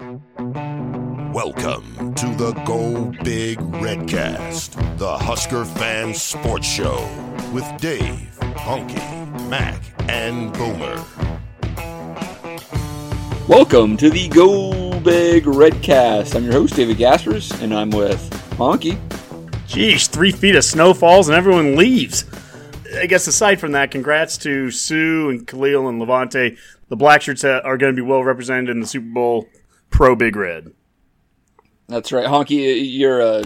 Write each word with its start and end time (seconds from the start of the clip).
Welcome 0.00 0.22
to 2.14 2.34
the 2.34 2.58
Go 2.64 3.12
Big 3.22 3.58
Redcast, 3.58 4.96
the 4.96 5.18
Husker 5.18 5.66
fan 5.66 6.14
sports 6.14 6.66
show 6.66 7.06
with 7.52 7.66
Dave, 7.82 8.34
Honky, 8.40 8.96
Mac, 9.50 9.82
and 10.08 10.54
Boomer. 10.54 11.04
Welcome 13.46 13.98
to 13.98 14.08
the 14.08 14.30
Go 14.30 14.98
Big 15.00 15.44
Redcast. 15.44 16.34
I'm 16.34 16.44
your 16.44 16.54
host, 16.54 16.76
David 16.76 16.96
Gaspers, 16.96 17.50
and 17.60 17.74
I'm 17.74 17.90
with 17.90 18.30
Honky. 18.56 18.98
Geez, 19.66 20.08
three 20.08 20.32
feet 20.32 20.56
of 20.56 20.64
snow 20.64 20.94
falls 20.94 21.28
and 21.28 21.36
everyone 21.36 21.76
leaves. 21.76 22.24
I 22.96 23.04
guess 23.04 23.26
aside 23.26 23.60
from 23.60 23.72
that, 23.72 23.90
congrats 23.90 24.38
to 24.38 24.70
Suh 24.70 25.28
and 25.28 25.46
Khalil 25.46 25.90
and 25.90 26.00
Lavonte. 26.00 26.56
The 26.88 26.96
black 26.96 27.20
shirts 27.20 27.44
uh, 27.44 27.60
are 27.64 27.76
going 27.76 27.94
to 27.94 28.02
be 28.02 28.06
well 28.06 28.24
represented 28.24 28.70
in 28.70 28.80
the 28.80 28.86
Super 28.86 29.12
Bowl 29.12 29.46
pro 29.90 30.16
Big 30.16 30.36
Red. 30.36 30.72
That's 31.88 32.12
right, 32.12 32.26
Honky. 32.26 32.80
You're 32.84 33.20
a 33.20 33.44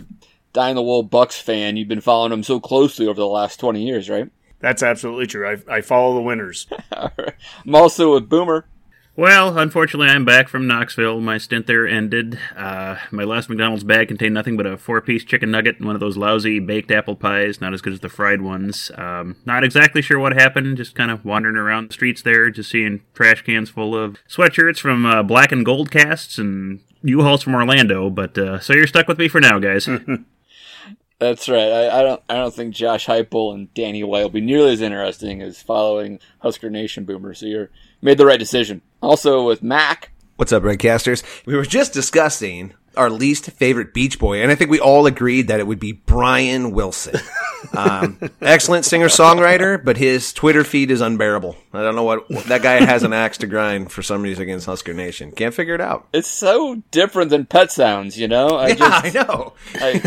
die 0.53 0.71
in 0.71 0.77
the 0.77 0.83
wool 0.83 1.07
Bucs 1.07 1.41
fan. 1.41 1.77
You've 1.77 1.89
been 1.89 2.01
following 2.01 2.31
them 2.31 2.43
so 2.43 2.61
closely 2.61 3.07
over 3.07 3.19
the 3.19 3.27
last 3.27 3.59
twenty 3.59 3.87
years, 3.87 4.09
right? 4.09 4.31
That's 4.61 4.83
absolutely 4.83 5.27
true. 5.27 5.47
I, 5.47 5.77
I 5.77 5.81
follow 5.83 6.15
the 6.15 6.23
winners. 6.23 6.67
I'm 6.93 7.75
also 7.75 8.15
with 8.15 8.29
Boomer. 8.29 8.67
Well, 9.17 9.59
unfortunately, 9.59 10.09
I'm 10.09 10.25
back 10.25 10.49
from 10.49 10.67
Knoxville. 10.67 11.21
My 11.21 11.39
stint 11.39 11.69
there 11.69 11.87
ended. 11.87 12.37
Uh, 12.57 12.97
my 13.13 13.23
last 13.23 13.49
McDonald's 13.49 13.85
bag 13.85 14.09
contained 14.09 14.35
nothing 14.35 14.57
but 14.57 14.67
a 14.67 14.77
four 14.77 15.01
piece 15.01 15.23
chicken 15.23 15.53
nugget 15.53 15.77
and 15.77 15.87
one 15.87 15.95
of 15.95 16.01
those 16.01 16.17
lousy 16.17 16.59
baked 16.59 16.91
apple 16.91 17.15
pies, 17.15 17.61
not 17.61 17.73
as 17.73 17.81
good 17.81 17.93
as 17.93 18.01
the 18.01 18.09
fried 18.09 18.41
ones. 18.41 18.91
Um, 18.97 19.37
not 19.47 19.63
exactly 19.63 20.03
sure 20.03 20.19
what 20.19 20.33
happened, 20.33 20.77
just 20.77 20.97
kind 20.97 21.13
of 21.13 21.25
wandering 21.25 21.57
around 21.57 21.91
the 21.91 21.95
streets 21.95 22.23
there, 22.23 22.51
just 22.51 22.71
seeing 22.71 23.03
trash 23.15 23.43
cans 23.43 23.71
full 23.71 23.97
of 23.97 24.19
sweatshirts 24.29 24.81
from 24.81 25.07
uh, 25.07 25.23
black 25.23 25.53
and 25.53 25.65
gold 25.65 25.93
casts 25.93 26.37
and 26.37 26.81
U-Hauls 27.03 27.45
from 27.45 27.55
Orlando. 27.55 28.11
But 28.11 28.37
uh, 28.37 28.59
so 28.59 28.73
you're 28.73 28.89
stuck 28.89 29.07
with 29.07 29.19
me 29.19 29.29
for 29.29 29.41
now, 29.41 29.61
guys. 29.61 29.89
That's 31.19 31.49
right. 31.49 31.71
I, 31.71 32.01
I, 32.01 32.03
don't. 32.03 32.23
I 32.29 32.35
don't 32.35 32.55
think 32.55 32.75
Josh 32.75 33.07
Heupel 33.07 33.55
and 33.55 33.73
Danny 33.73 34.03
White 34.03 34.23
will 34.23 34.31
be 34.31 34.41
nearly 34.41 34.73
as 34.73 34.81
interesting 34.81 35.43
as 35.43 35.63
following 35.63 36.19
Husker 36.41 36.71
Nation 36.71 37.05
Boomer. 37.05 37.35
So 37.35 37.47
you're 37.47 37.71
made 38.03 38.19
the 38.19 38.27
right 38.27 38.39
decision. 38.39 38.83
Also 39.01 39.47
with 39.47 39.63
Mac. 39.63 40.11
What's 40.37 40.53
up, 40.53 40.65
Redcasters? 40.65 41.23
We 41.47 41.57
were 41.57 41.65
just 41.65 41.93
discussing 41.93 42.75
our 42.97 43.11
least 43.11 43.51
favorite 43.51 43.95
Beach 43.95 44.19
Boy, 44.19 44.43
and 44.43 44.51
I 44.51 44.55
think 44.55 44.71
we 44.71 44.81
all 44.81 45.07
agreed 45.07 45.49
that 45.49 45.61
it 45.61 45.67
would 45.67 45.81
be 45.81 45.93
Brian 45.93 46.73
Wilson. 46.73 47.21
Um, 47.73 48.19
excellent 48.43 48.85
singer 48.85 49.07
songwriter, 49.07 49.83
but 49.83 49.97
his 49.97 50.35
Twitter 50.35 50.65
feed 50.65 50.91
is 50.91 51.01
unbearable. 51.01 51.57
I 51.73 51.83
don't 51.83 51.97
know 51.97 52.05
what 52.05 52.29
that 52.47 52.63
guy 52.63 52.85
has 52.85 53.03
an 53.05 53.15
axe 53.15 53.39
to 53.39 53.47
grind 53.47 53.91
for 53.91 54.03
some 54.03 54.23
reason 54.23 54.43
against 54.43 54.67
Husker 54.67 54.93
Nation. 54.93 55.33
Can't 55.33 55.55
figure 55.55 55.75
it 55.75 55.81
out. 55.81 56.07
It's 56.13 56.29
so 56.29 56.83
different 56.91 57.31
than 57.31 57.47
Pet 57.47 57.73
Sounds, 57.73 58.19
you 58.19 58.29
know. 58.29 58.49
I 58.49 58.69
yeah, 58.69 58.75
just, 58.75 59.05
I 59.05 59.23
know. 59.23 59.55
I 59.77 60.03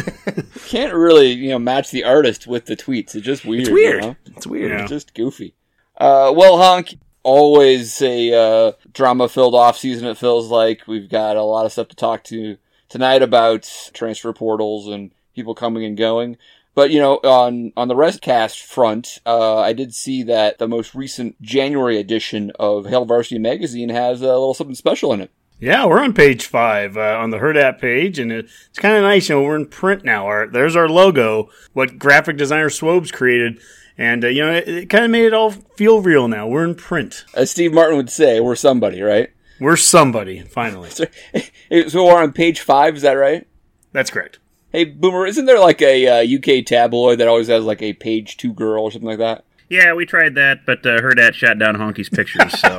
can't 0.68 0.94
really, 0.94 1.32
you 1.32 1.50
know, 1.50 1.60
match 1.60 1.92
the 1.92 2.04
artist 2.04 2.48
with 2.48 2.66
the 2.66 2.76
tweets. 2.76 3.16
It's 3.16 3.26
just 3.26 3.44
weird. 3.44 3.62
It's 3.62 3.72
weird. 3.72 4.04
You 4.04 4.10
know? 4.10 4.16
It's 4.28 4.48
weird. 4.48 4.82
It's 4.82 4.90
just 4.90 5.14
goofy. 5.14 5.56
Uh, 5.98 6.32
well, 6.36 6.58
Honk, 6.58 6.96
always 7.24 8.02
a 8.02 8.34
uh, 8.34 8.72
drama 8.94 9.28
filled 9.28 9.56
off 9.56 9.78
season. 9.78 10.08
It 10.08 10.18
feels 10.18 10.50
like 10.50 10.88
we've 10.88 11.10
got 11.10 11.36
a 11.36 11.44
lot 11.44 11.66
of 11.66 11.72
stuff 11.72 11.90
to 11.90 11.96
talk 11.96 12.24
to 12.26 12.58
tonight 12.90 13.22
about 13.22 13.70
transfer 13.94 14.34
portals 14.34 14.88
and 14.88 15.12
people 15.36 15.56
coming 15.56 15.86
and 15.86 15.98
going. 15.98 16.38
But 16.76 16.92
you 16.92 17.00
know, 17.00 17.16
on 17.18 17.74
on 17.76 17.88
the 17.88 17.96
Redcast 17.96 18.62
front, 18.64 19.20
uh, 19.26 19.58
I 19.58 19.74
did 19.74 19.96
see 19.96 20.22
that 20.24 20.60
the 20.60 20.68
most 20.68 20.94
recent 20.94 21.42
January 21.42 21.98
edition 21.98 22.52
of 22.60 22.86
Hail 22.86 23.04
Varsity 23.04 23.40
magazine 23.40 23.90
has 23.90 24.22
a 24.22 24.26
little 24.26 24.54
something 24.54 24.76
special 24.76 25.12
in 25.12 25.22
it. 25.22 25.32
Yeah, 25.60 25.88
we're 25.88 26.04
on 26.04 26.14
page 26.14 26.46
five 26.46 26.96
uh, 26.96 27.18
on 27.20 27.32
the 27.32 27.40
Hurrdat 27.40 27.80
page, 27.80 28.20
and 28.20 28.32
it's 28.32 28.78
kind 28.78 28.96
of 28.96 29.02
nice. 29.02 29.28
You 29.28 29.36
know, 29.36 29.42
we're 29.42 29.56
in 29.56 29.66
print 29.66 30.04
now. 30.04 30.28
Our, 30.28 30.46
there's 30.46 30.76
our 30.76 30.88
logo, 30.88 31.50
what 31.74 31.98
graphic 31.98 32.38
designer 32.38 32.70
Swobes 32.70 33.12
created, 33.12 33.60
and 33.98 34.24
uh, 34.24 34.28
you 34.28 34.46
know, 34.46 34.54
it, 34.54 34.68
it 34.68 34.90
kind 34.92 35.04
of 35.04 35.10
made 35.10 35.26
it 35.26 35.34
all 35.34 35.50
feel 35.50 36.02
real 36.02 36.28
now. 36.28 36.48
We're 36.48 36.64
in 36.64 36.76
print. 36.76 37.26
As 37.34 37.50
Steve 37.50 37.74
Martin 37.74 37.98
would 37.98 38.12
say, 38.12 38.40
we're 38.40 38.56
somebody, 38.56 39.02
right? 39.02 39.32
We're 39.60 39.78
somebody, 39.78 40.42
finally. 40.42 40.90
so, 40.90 41.06
so 41.88 42.06
we're 42.06 42.22
on 42.22 42.34
page 42.34 42.60
five, 42.60 42.96
is 42.96 43.02
that 43.02 43.14
right? 43.14 43.48
That's 43.92 44.10
correct. 44.10 44.40
Hey, 44.72 44.84
Boomer, 44.86 45.26
isn't 45.26 45.46
there 45.46 45.60
like 45.60 45.82
a 45.82 46.08
uh, 46.08 46.38
UK 46.38 46.66
tabloid 46.66 47.20
that 47.20 47.28
always 47.28 47.48
has 47.48 47.64
like 47.64 47.82
a 47.82 47.94
page 47.94 48.38
two 48.38 48.54
girl 48.54 48.84
or 48.84 48.92
something 48.92 49.08
like 49.08 49.20
that? 49.20 49.46
Yeah, 49.70 49.94
we 49.94 50.06
tried 50.06 50.36
that, 50.36 50.66
but 50.66 50.86
uh, 50.86 51.00
dad 51.14 51.36
shot 51.36 51.60
down 51.60 51.76
Honky's 51.76 52.10
pictures, 52.10 52.58
so. 52.60 52.70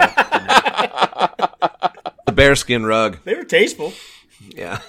the 2.26 2.32
bearskin 2.32 2.86
rug. 2.86 3.18
They 3.24 3.34
were 3.34 3.44
tasteful. 3.44 3.92
Yeah. 4.54 4.80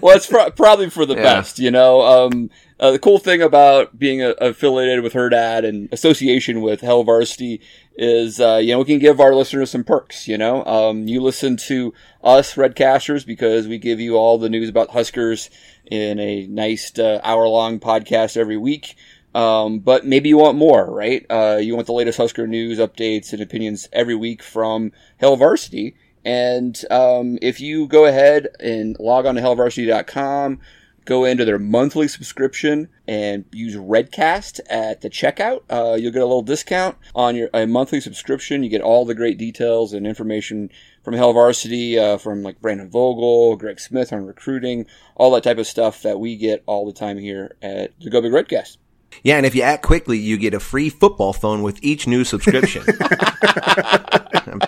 well, 0.00 0.16
it's 0.16 0.26
pro- 0.26 0.50
probably 0.50 0.88
for 0.88 1.04
the 1.04 1.14
yeah. 1.14 1.22
best, 1.22 1.58
you 1.58 1.70
know. 1.70 2.00
Um, 2.02 2.50
uh, 2.82 2.90
the 2.90 2.98
cool 2.98 3.20
thing 3.20 3.40
about 3.40 3.96
being 3.96 4.20
a- 4.20 4.34
affiliated 4.40 5.04
with 5.04 5.12
Hurrdat 5.12 5.64
and 5.64 5.88
association 5.92 6.60
with 6.62 6.80
Hail 6.80 7.04
Varsity 7.04 7.60
is, 7.94 8.40
uh, 8.40 8.56
you 8.56 8.72
know, 8.72 8.80
we 8.80 8.84
can 8.84 8.98
give 8.98 9.20
our 9.20 9.36
listeners 9.36 9.70
some 9.70 9.84
perks, 9.84 10.26
you 10.26 10.36
know. 10.36 10.64
Um, 10.64 11.06
you 11.06 11.20
listen 11.22 11.56
to 11.68 11.94
us, 12.24 12.56
Redcasters, 12.56 13.24
because 13.24 13.68
we 13.68 13.78
give 13.78 14.00
you 14.00 14.16
all 14.16 14.36
the 14.36 14.48
news 14.48 14.68
about 14.68 14.90
Huskers 14.90 15.48
in 15.86 16.18
a 16.18 16.48
nice 16.48 16.98
uh, 16.98 17.20
hour 17.22 17.46
long 17.46 17.78
podcast 17.78 18.36
every 18.36 18.56
week. 18.56 18.96
Um, 19.32 19.78
but 19.78 20.04
maybe 20.04 20.28
you 20.28 20.38
want 20.38 20.58
more, 20.58 20.92
right? 20.92 21.24
Uh, 21.30 21.60
you 21.62 21.76
want 21.76 21.86
the 21.86 21.92
latest 21.92 22.18
Husker 22.18 22.48
news, 22.48 22.80
updates, 22.80 23.32
and 23.32 23.40
opinions 23.40 23.88
every 23.92 24.16
week 24.16 24.42
from 24.42 24.90
Hail 25.18 25.36
Varsity. 25.36 25.94
And 26.24 26.80
um, 26.90 27.38
if 27.42 27.60
you 27.60 27.86
go 27.86 28.06
ahead 28.06 28.48
and 28.58 28.96
log 28.98 29.24
on 29.24 29.36
to 29.36 29.40
hailvarsity.com, 29.40 30.58
go 31.04 31.24
into 31.24 31.44
their 31.44 31.58
monthly 31.58 32.08
subscription 32.08 32.88
and 33.06 33.44
use 33.52 33.76
Redcast 33.76 34.60
at 34.68 35.00
the 35.00 35.10
checkout, 35.10 35.62
uh, 35.70 35.94
you'll 35.94 36.12
get 36.12 36.22
a 36.22 36.26
little 36.26 36.42
discount 36.42 36.96
on 37.14 37.36
your 37.36 37.50
a 37.52 37.66
monthly 37.66 38.00
subscription. 38.00 38.62
You 38.62 38.70
get 38.70 38.80
all 38.80 39.04
the 39.04 39.14
great 39.14 39.38
details 39.38 39.92
and 39.92 40.06
information 40.06 40.70
from 41.02 41.14
Hail 41.14 41.32
Varsity, 41.32 41.98
uh, 41.98 42.18
from 42.18 42.42
like 42.42 42.60
Brandon 42.60 42.88
Vogel, 42.88 43.56
Greg 43.56 43.80
Smith 43.80 44.12
on 44.12 44.24
recruiting, 44.24 44.86
all 45.16 45.30
that 45.32 45.42
type 45.42 45.58
of 45.58 45.66
stuff 45.66 46.02
that 46.02 46.20
we 46.20 46.36
get 46.36 46.62
all 46.66 46.86
the 46.86 46.92
time 46.92 47.18
here 47.18 47.56
at 47.60 47.98
the 48.00 48.10
Go 48.10 48.20
Big 48.20 48.32
Redcast. 48.32 48.76
Yeah, 49.22 49.36
and 49.36 49.44
if 49.44 49.54
you 49.54 49.62
act 49.62 49.82
quickly, 49.82 50.18
you 50.18 50.38
get 50.38 50.54
a 50.54 50.60
free 50.60 50.88
football 50.88 51.32
phone 51.32 51.62
with 51.62 51.78
each 51.82 52.06
new 52.06 52.24
subscription. 52.24 52.84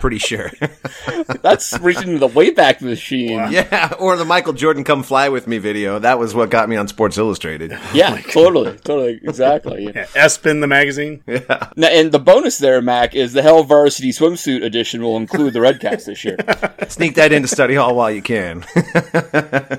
I'm 0.04 0.10
pretty 0.10 0.18
sure. 0.18 0.50
That's 1.40 1.78
reaching 1.80 2.18
the 2.18 2.28
Wayback 2.28 2.82
Machine. 2.82 3.38
Wow. 3.38 3.48
Yeah, 3.48 3.94
or 3.98 4.16
the 4.16 4.26
Michael 4.26 4.52
Jordan 4.52 4.84
"Come 4.84 5.02
Fly 5.02 5.30
with 5.30 5.46
Me" 5.46 5.56
video. 5.56 5.98
That 5.98 6.18
was 6.18 6.34
what 6.34 6.50
got 6.50 6.68
me 6.68 6.76
on 6.76 6.88
Sports 6.88 7.16
Illustrated. 7.16 7.78
Yeah, 7.94 8.18
oh 8.18 8.30
totally, 8.32 8.76
totally, 8.78 9.20
exactly. 9.22 9.84
Yeah. 9.84 10.06
ESPN 10.06 10.60
the 10.60 10.66
magazine. 10.66 11.22
Yeah. 11.28 11.68
Now, 11.76 11.88
and 11.88 12.10
the 12.10 12.18
bonus 12.18 12.58
there, 12.58 12.82
Mac, 12.82 13.14
is 13.14 13.32
the 13.32 13.40
Hail 13.40 13.62
Varsity 13.62 14.10
swimsuit 14.10 14.64
edition 14.64 15.00
will 15.00 15.16
include 15.16 15.52
the 15.52 15.60
Redcast 15.60 16.06
this 16.06 16.24
year. 16.24 16.36
Sneak 16.88 17.14
that 17.14 17.32
into 17.32 17.46
study 17.46 17.76
hall 17.76 17.94
while 17.94 18.10
you 18.10 18.20
can. 18.20 18.64
uh, 18.74 19.78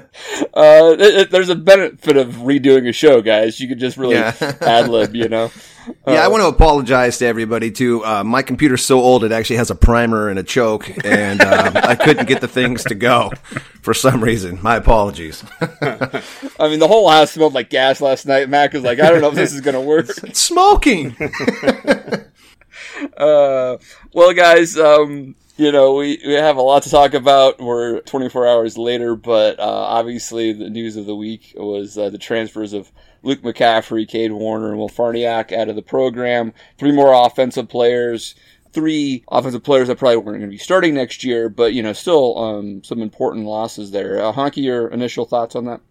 it, 0.54 1.02
it, 1.02 1.32
there's 1.32 1.50
a 1.50 1.56
benefit 1.56 2.16
of 2.16 2.36
redoing 2.36 2.88
a 2.88 2.94
show, 2.94 3.22
guys. 3.22 3.60
You 3.60 3.68
could 3.68 3.80
just 3.80 3.98
really 3.98 4.16
yeah. 4.16 4.34
ad 4.62 4.88
lib, 4.88 5.14
you 5.14 5.28
know. 5.28 5.52
Yeah, 6.08 6.24
I 6.24 6.28
want 6.28 6.42
to 6.42 6.48
apologize 6.48 7.18
to 7.20 7.26
everybody 7.26 7.72
too. 7.72 8.06
Uh, 8.06 8.24
my 8.24 8.42
computer's 8.42 8.86
so 8.86 9.00
old 9.00 9.24
it 9.24 9.32
actually 9.32 9.58
has 9.58 9.72
a 9.72 9.76
primer 9.76 10.30
and 10.30 10.38
a 10.38 10.44
choke, 10.44 10.90
and 11.04 11.42
uh, 11.42 11.72
I 11.76 11.96
couldn't 11.96 12.28
get 12.28 12.42
the 12.42 12.48
things 12.48 12.84
to 12.86 12.96
go 12.96 13.32
for 13.82 13.94
some 13.94 14.24
reason. 14.24 14.62
My 14.62 14.76
apologies. 14.76 15.44
I 15.62 16.68
mean, 16.70 16.80
the 16.80 16.88
whole 16.88 17.10
house 17.10 17.32
smelled 17.32 17.54
like 17.54 17.70
gas 17.70 18.02
last 18.02 18.26
night. 18.26 18.50
Mac 18.50 18.74
was 18.74 18.84
like, 18.84 19.00
"I 19.00 19.10
don't 19.10 19.22
know 19.22 19.30
if 19.30 19.36
this 19.36 19.54
is 19.54 19.62
going 19.62 19.76
to 19.76 19.82
work." 19.82 20.08
It's 20.24 20.42
smoking. 20.42 21.16
Uh, 23.18 23.78
well, 24.14 24.34
guys, 24.34 24.78
um, 24.78 25.36
you 25.58 25.72
know, 25.72 25.96
we, 25.96 26.20
we 26.26 26.34
have 26.34 26.58
a 26.58 26.62
lot 26.62 26.84
to 26.84 26.90
talk 26.90 27.14
about. 27.14 27.60
We're 27.60 28.02
24 28.02 28.48
hours 28.48 28.78
later, 28.78 29.16
but 29.16 29.60
uh, 29.60 29.64
obviously 29.64 30.54
the 30.54 30.70
news 30.70 30.96
of 30.96 31.06
the 31.06 31.16
week 31.16 31.54
was 31.56 31.98
uh, 31.98 32.10
the 32.10 32.18
transfers 32.18 32.74
of 32.74 32.92
Luke 33.26 33.42
McCaffrey, 33.42 34.08
Cade 34.08 34.32
Warner, 34.32 34.70
and 34.70 34.78
Will 34.78 34.90
Farniok 34.90 35.52
out 35.52 35.68
of 35.68 35.76
the 35.76 35.82
program. 35.82 36.54
Three 36.78 36.92
more 36.92 37.26
offensive 37.26 37.68
players, 37.68 38.36
three 38.72 39.24
offensive 39.30 39.64
players 39.64 39.88
that 39.88 39.98
probably 39.98 40.18
weren't 40.18 40.40
going 40.40 40.42
to 40.42 40.48
be 40.48 40.58
starting 40.58 40.94
next 40.94 41.24
year, 41.24 41.50
but 41.50 41.74
you 41.74 41.82
know, 41.82 41.94
still 41.94 42.38
um, 42.38 42.84
some 42.84 43.02
important 43.02 43.46
losses 43.46 43.92
there. 43.92 44.24
Uh, 44.24 44.32
Honky, 44.32 44.64
your 44.64 44.88
initial 44.90 45.26
thoughts 45.26 45.56
on 45.56 45.66
that? 45.66 45.82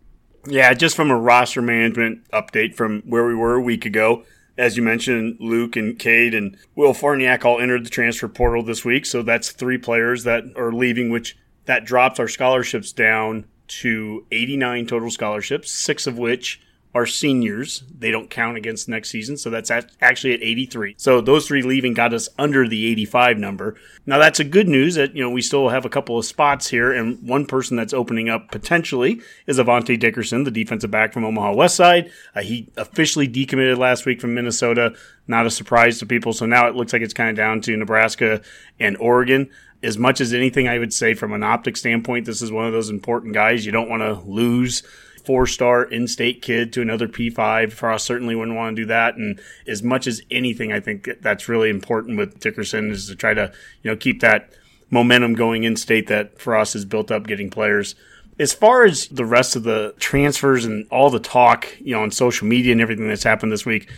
Yeah, 0.47 0.73
just 0.75 0.95
from 0.95 1.11
a 1.11 1.19
roster 1.19 1.63
management 1.63 2.31
update 2.31 2.75
from 2.75 3.03
where 3.07 3.27
we 3.27 3.35
were 3.35 3.55
a 3.55 3.63
week 3.63 3.85
ago. 3.85 4.25
As 4.57 4.77
you 4.77 4.85
mentioned, 4.85 5.39
Luke 5.41 5.75
and 5.75 5.99
Cade 5.99 6.35
and 6.35 6.57
Will 6.77 6.95
Farniok 6.95 7.45
all 7.45 7.61
entered 7.61 7.85
the 7.85 7.91
transfer 7.91 8.29
portal 8.29 8.63
this 8.63 8.85
week. 8.85 9.07
So 9.07 9.23
that's 9.23 9.51
three 9.51 9.79
players 9.79 10.23
that 10.25 10.45
are 10.57 10.73
leaving, 10.73 11.11
which 11.11 11.37
that 11.65 11.85
drops 11.85 12.21
our 12.21 12.29
scholarships 12.29 12.93
down 12.93 13.47
to 13.67 14.27
89 14.31 14.87
total 14.87 15.11
scholarships, 15.11 15.73
six 15.73 16.07
of 16.07 16.19
which 16.19 16.61
are 16.95 17.07
seniors. 17.07 17.83
They 17.99 18.11
don't 18.11 18.31
count 18.31 18.57
against 18.57 18.89
next 18.89 19.11
season, 19.11 19.37
so 19.37 19.51
that's 19.51 19.71
at, 19.71 19.91
actually 20.01 20.35
at 20.35 20.43
83. 20.43 20.95
So 20.97 21.21
those 21.21 21.47
three 21.47 21.63
leaving 21.63 21.93
got 21.93 22.15
us 22.15 22.29
under 22.39 22.69
the 22.69 22.87
85 22.93 23.39
number. 23.39 23.75
Now 24.07 24.19
that's 24.19 24.39
a 24.39 24.45
good 24.45 24.69
news 24.69 24.95
that 24.95 25.17
you 25.17 25.23
know 25.23 25.31
we 25.31 25.43
still 25.43 25.71
have 25.71 25.85
a 25.85 25.89
couple 25.89 26.19
of 26.19 26.25
spots 26.25 26.69
here, 26.69 26.93
and 26.93 27.21
one 27.27 27.47
person 27.47 27.77
that's 27.77 27.93
opening 27.93 28.29
up 28.29 28.51
potentially 28.51 29.21
is 29.47 29.59
Avante 29.59 29.99
Dickerson, 29.99 30.45
the 30.45 30.51
defensive 30.51 30.91
back 30.91 31.13
from 31.13 31.25
Omaha 31.25 31.55
West 31.55 31.75
Side. 31.75 32.11
Uh, 32.35 32.43
he 32.43 32.71
officially 32.77 33.29
decommitted 33.29 33.77
last 33.77 34.07
week 34.07 34.21
from 34.21 34.35
Minnesota. 34.35 34.95
Not 35.27 35.47
a 35.47 35.51
surprise 35.51 35.99
to 35.99 36.07
people. 36.07 36.33
So 36.33 36.47
now 36.47 36.69
it 36.69 36.77
looks 36.77 36.93
like 36.93 37.03
it's 37.03 37.15
kind 37.15 37.31
of 37.31 37.37
down 37.37 37.61
to 37.63 37.77
Nebraska 37.77 38.43
and 38.79 38.97
Oregon 38.99 39.51
as 39.83 39.99
much 39.99 40.21
as 40.21 40.33
anything, 40.33 40.67
I 40.67 40.79
would 40.79 40.95
say 40.95 41.13
from 41.13 41.35
an 41.35 41.43
optic 41.43 41.77
standpoint, 41.77 42.25
this 42.25 42.41
is 42.41 42.51
one 42.51 42.67
of 42.67 42.73
those 42.73 42.89
important 42.89 43.35
guys. 43.35 43.67
You 43.67 43.73
don't 43.73 43.91
want 43.91 44.03
to 44.03 44.15
lose 44.27 44.83
four 45.25 45.47
star 45.47 45.85
in 45.85 46.07
state 46.07 46.43
kid 46.43 46.73
to 46.73 46.83
another 46.83 47.09
P5. 47.09 47.73
Frost 47.73 48.07
certainly 48.07 48.35
wouldn't 48.35 48.57
want 48.57 48.77
to 48.77 48.83
do 48.83 48.87
that. 48.87 49.17
And 49.17 49.41
as 49.67 49.83
much 49.83 50.07
as 50.07 50.23
anything, 50.31 50.73
I 50.73 50.81
think 50.81 51.09
that's 51.21 51.49
really 51.49 51.71
important 51.71 52.19
with 52.19 52.41
Dickerson 52.41 52.91
is 52.91 53.09
to 53.09 53.17
try 53.17 53.35
to, 53.35 53.53
you 53.83 53.91
know, 53.91 53.97
keep 53.97 54.21
that 54.21 54.53
momentum 54.91 55.35
going 55.35 55.65
in 55.65 55.77
state 55.77 56.07
that 56.09 56.39
Frost 56.39 56.75
has 56.75 56.85
built 56.85 57.11
up 57.11 57.27
getting 57.27 57.51
players. 57.51 57.95
As 58.39 58.53
far 58.53 58.85
as 58.85 59.07
the 59.09 59.25
rest 59.25 59.57
of 59.57 59.63
the 59.63 59.95
transfers 59.99 60.65
and 60.65 60.87
all 60.91 61.11
the 61.11 61.21
talk, 61.21 61.69
you 61.81 61.95
know, 61.95 62.03
on 62.03 62.11
social 62.11 62.47
media 62.47 62.73
and 62.73 62.81
everything 62.81 63.09
that's 63.09 63.23
happened 63.23 63.53
this 63.53 63.65
week, 63.65 63.89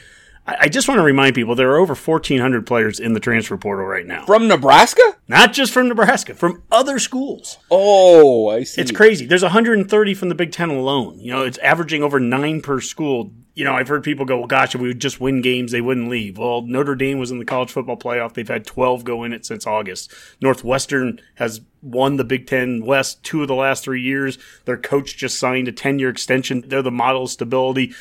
I 0.48 0.68
just 0.68 0.86
want 0.86 1.00
to 1.00 1.02
remind 1.02 1.34
people 1.34 1.56
there 1.56 1.72
are 1.72 1.78
over 1.78 1.94
1,400 1.94 2.66
players 2.66 3.00
in 3.00 3.14
the 3.14 3.20
transfer 3.20 3.56
portal 3.56 3.84
right 3.84 4.06
now. 4.06 4.26
From 4.26 4.46
Nebraska? 4.46 5.02
Not 5.26 5.52
just 5.52 5.72
from 5.72 5.88
Nebraska, 5.88 6.34
from 6.34 6.62
other 6.70 7.00
schools. 7.00 7.58
Oh, 7.68 8.48
I 8.48 8.62
see. 8.62 8.80
It's 8.80 8.92
crazy. 8.92 9.26
There's 9.26 9.42
130 9.42 10.14
from 10.14 10.28
the 10.28 10.36
Big 10.36 10.52
Ten 10.52 10.70
alone. 10.70 11.18
You 11.18 11.32
know, 11.32 11.42
it's 11.42 11.58
averaging 11.58 12.04
over 12.04 12.20
nine 12.20 12.60
per 12.60 12.80
school. 12.80 13.32
You 13.54 13.64
know, 13.64 13.72
I've 13.72 13.88
heard 13.88 14.04
people 14.04 14.24
go, 14.24 14.38
well, 14.38 14.46
gosh, 14.46 14.74
if 14.74 14.80
we 14.80 14.88
would 14.88 15.00
just 15.00 15.20
win 15.20 15.40
games, 15.42 15.72
they 15.72 15.80
wouldn't 15.80 16.10
leave. 16.10 16.38
Well, 16.38 16.62
Notre 16.62 16.94
Dame 16.94 17.18
was 17.18 17.32
in 17.32 17.38
the 17.38 17.44
college 17.44 17.72
football 17.72 17.96
playoff. 17.96 18.34
They've 18.34 18.46
had 18.46 18.66
12 18.66 19.02
go 19.02 19.24
in 19.24 19.32
it 19.32 19.44
since 19.44 19.66
August. 19.66 20.12
Northwestern 20.40 21.20
has 21.36 21.62
won 21.82 22.16
the 22.16 22.24
Big 22.24 22.46
Ten 22.46 22.84
West 22.84 23.22
two 23.22 23.42
of 23.42 23.48
the 23.48 23.54
last 23.54 23.82
three 23.82 24.02
years. 24.02 24.38
Their 24.64 24.76
coach 24.76 25.16
just 25.16 25.38
signed 25.38 25.68
a 25.68 25.72
10 25.72 25.98
year 25.98 26.10
extension. 26.10 26.64
They're 26.66 26.82
the 26.82 26.90
model 26.90 27.24
of 27.24 27.30
stability 27.30 27.94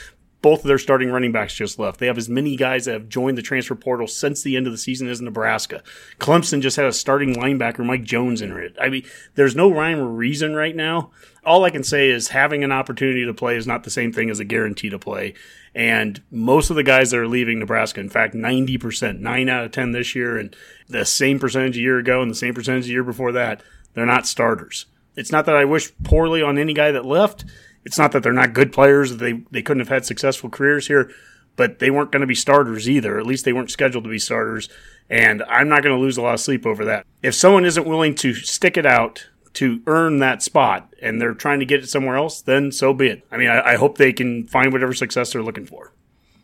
both 0.46 0.60
of 0.60 0.68
their 0.68 0.78
starting 0.78 1.10
running 1.10 1.32
backs 1.32 1.56
just 1.56 1.80
left. 1.80 2.00
They 2.00 2.06
have 2.06 2.20
as 2.20 2.30
many 2.30 2.56
guys 2.56 2.86
that 2.86 2.92
have 2.92 3.10
joined 3.10 3.36
the 3.36 3.42
transfer 3.42 3.74
portal 3.74 4.06
since 4.06 4.44
the 4.44 4.56
end 4.56 4.68
of 4.68 4.74
the 4.74 4.78
season 4.78 5.08
as 5.08 5.20
Nebraska. 5.20 5.82
Clemson 6.20 6.62
just 6.62 6.78
had 6.78 6.86
a 6.86 6.94
starting 6.94 7.34
linebacker, 7.34 7.84
Mike 7.84 8.04
Jones, 8.04 8.44
in 8.44 8.52
it. 8.52 8.78
I 8.80 8.90
mean, 8.90 9.08
there's 9.34 9.56
no 9.56 9.72
rhyme 9.72 9.98
or 9.98 10.06
reason 10.06 10.54
right 10.54 10.76
now. 10.76 11.10
All 11.44 11.64
I 11.64 11.72
can 11.72 11.84
say 11.84 12.12
is 12.12 12.28
having 12.28 12.64
an 12.64 12.72
opportunity 12.72 13.26
to 13.26 13.34
play 13.34 13.58
is 13.58 13.66
not 13.66 13.86
the 13.86 13.90
same 13.90 14.14
thing 14.14 14.30
as 14.30 14.40
a 14.40 14.46
guarantee 14.46 14.92
to 14.92 15.00
play. 15.00 15.34
And 15.74 16.22
most 16.30 16.70
of 16.70 16.76
the 16.76 16.84
guys 16.84 17.10
that 17.10 17.20
are 17.20 17.28
leaving 17.28 17.58
Nebraska, 17.58 18.00
in 18.00 18.10
fact, 18.10 18.36
90%, 18.36 19.18
9 19.18 19.50
out 19.50 19.66
of 19.66 19.72
10 19.72 19.94
this 19.94 20.14
year, 20.14 20.38
and 20.38 20.56
the 20.88 21.06
same 21.06 21.40
percentage 21.40 21.76
a 21.76 21.82
year 21.82 21.98
ago 21.98 22.22
and 22.22 22.30
the 22.30 22.36
same 22.36 22.54
percentage 22.54 22.86
a 22.86 22.92
year 22.92 23.04
before 23.04 23.32
that, 23.32 23.64
they're 23.96 24.06
not 24.06 24.28
starters. 24.28 24.86
It's 25.16 25.32
not 25.32 25.48
that 25.48 25.56
I 25.56 25.66
wish 25.66 25.92
poorly 26.04 26.44
on 26.44 26.60
any 26.60 26.76
guy 26.76 26.92
that 26.92 27.04
left 27.04 27.46
it's 27.86 27.98
not 27.98 28.12
that 28.12 28.24
they're 28.24 28.34
not 28.34 28.54
good 28.54 28.74
players; 28.74 29.18
they 29.18 29.44
they 29.52 29.62
couldn't 29.62 29.82
have 29.82 29.90
had 29.90 30.06
successful 30.06 30.50
careers 30.50 30.88
here, 30.88 31.12
but 31.56 31.80
they 31.80 31.90
weren't 31.90 32.12
going 32.12 32.22
to 32.22 32.28
be 32.28 32.36
starters 32.36 32.90
either. 32.90 33.20
At 33.20 33.26
least 33.26 33.46
they 33.46 33.54
weren't 33.54 33.72
scheduled 33.72 34.04
to 34.04 34.10
be 34.10 34.20
starters. 34.20 34.70
And 35.10 35.44
I'm 35.44 35.70
not 35.70 35.84
going 35.84 35.96
to 35.96 36.02
lose 36.02 36.18
a 36.18 36.22
lot 36.22 36.34
of 36.34 36.40
sleep 36.40 36.66
over 36.66 36.84
that. 36.86 37.06
If 37.22 37.36
someone 37.36 37.66
isn't 37.66 37.88
willing 37.88 38.16
to 38.16 38.34
stick 38.34 38.76
it 38.76 38.86
out 38.86 39.28
to 39.54 39.82
earn 39.88 40.20
that 40.20 40.42
spot 40.42 40.94
and 41.02 41.22
they're 41.22 41.34
trying 41.34 41.60
to 41.60 41.66
get 41.66 41.84
it 41.84 41.90
somewhere 41.90 42.18
else, 42.18 42.42
then 42.42 42.72
so 42.72 42.94
be 42.94 43.08
it. 43.08 43.24
I 43.32 43.38
mean, 43.38 43.50
I, 43.50 43.62
I 43.62 43.76
hope 43.76 43.98
they 43.98 44.12
can 44.14 44.46
find 44.48 44.74
whatever 44.74 44.94
success 44.94 45.32
they're 45.32 45.44
looking 45.44 45.66
for. 45.66 45.94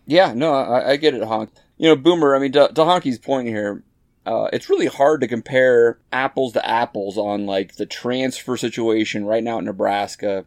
Yeah, 0.05 0.33
no, 0.33 0.53
I, 0.53 0.91
I 0.91 0.95
get 0.97 1.13
it, 1.13 1.23
Honk. 1.23 1.51
You 1.77 1.89
know, 1.89 1.95
Boomer, 1.95 2.35
I 2.35 2.39
mean, 2.39 2.51
to, 2.53 2.67
to 2.67 2.81
Honky's 2.81 3.17
point 3.17 3.47
here, 3.47 3.83
uh, 4.25 4.47
it's 4.53 4.69
really 4.69 4.85
hard 4.85 5.21
to 5.21 5.27
compare 5.27 5.97
apples 6.11 6.53
to 6.53 6.65
apples 6.65 7.17
on 7.17 7.45
like 7.47 7.75
the 7.75 7.85
transfer 7.87 8.55
situation 8.55 9.25
right 9.25 9.43
now 9.43 9.57
in 9.57 9.65
Nebraska 9.65 10.45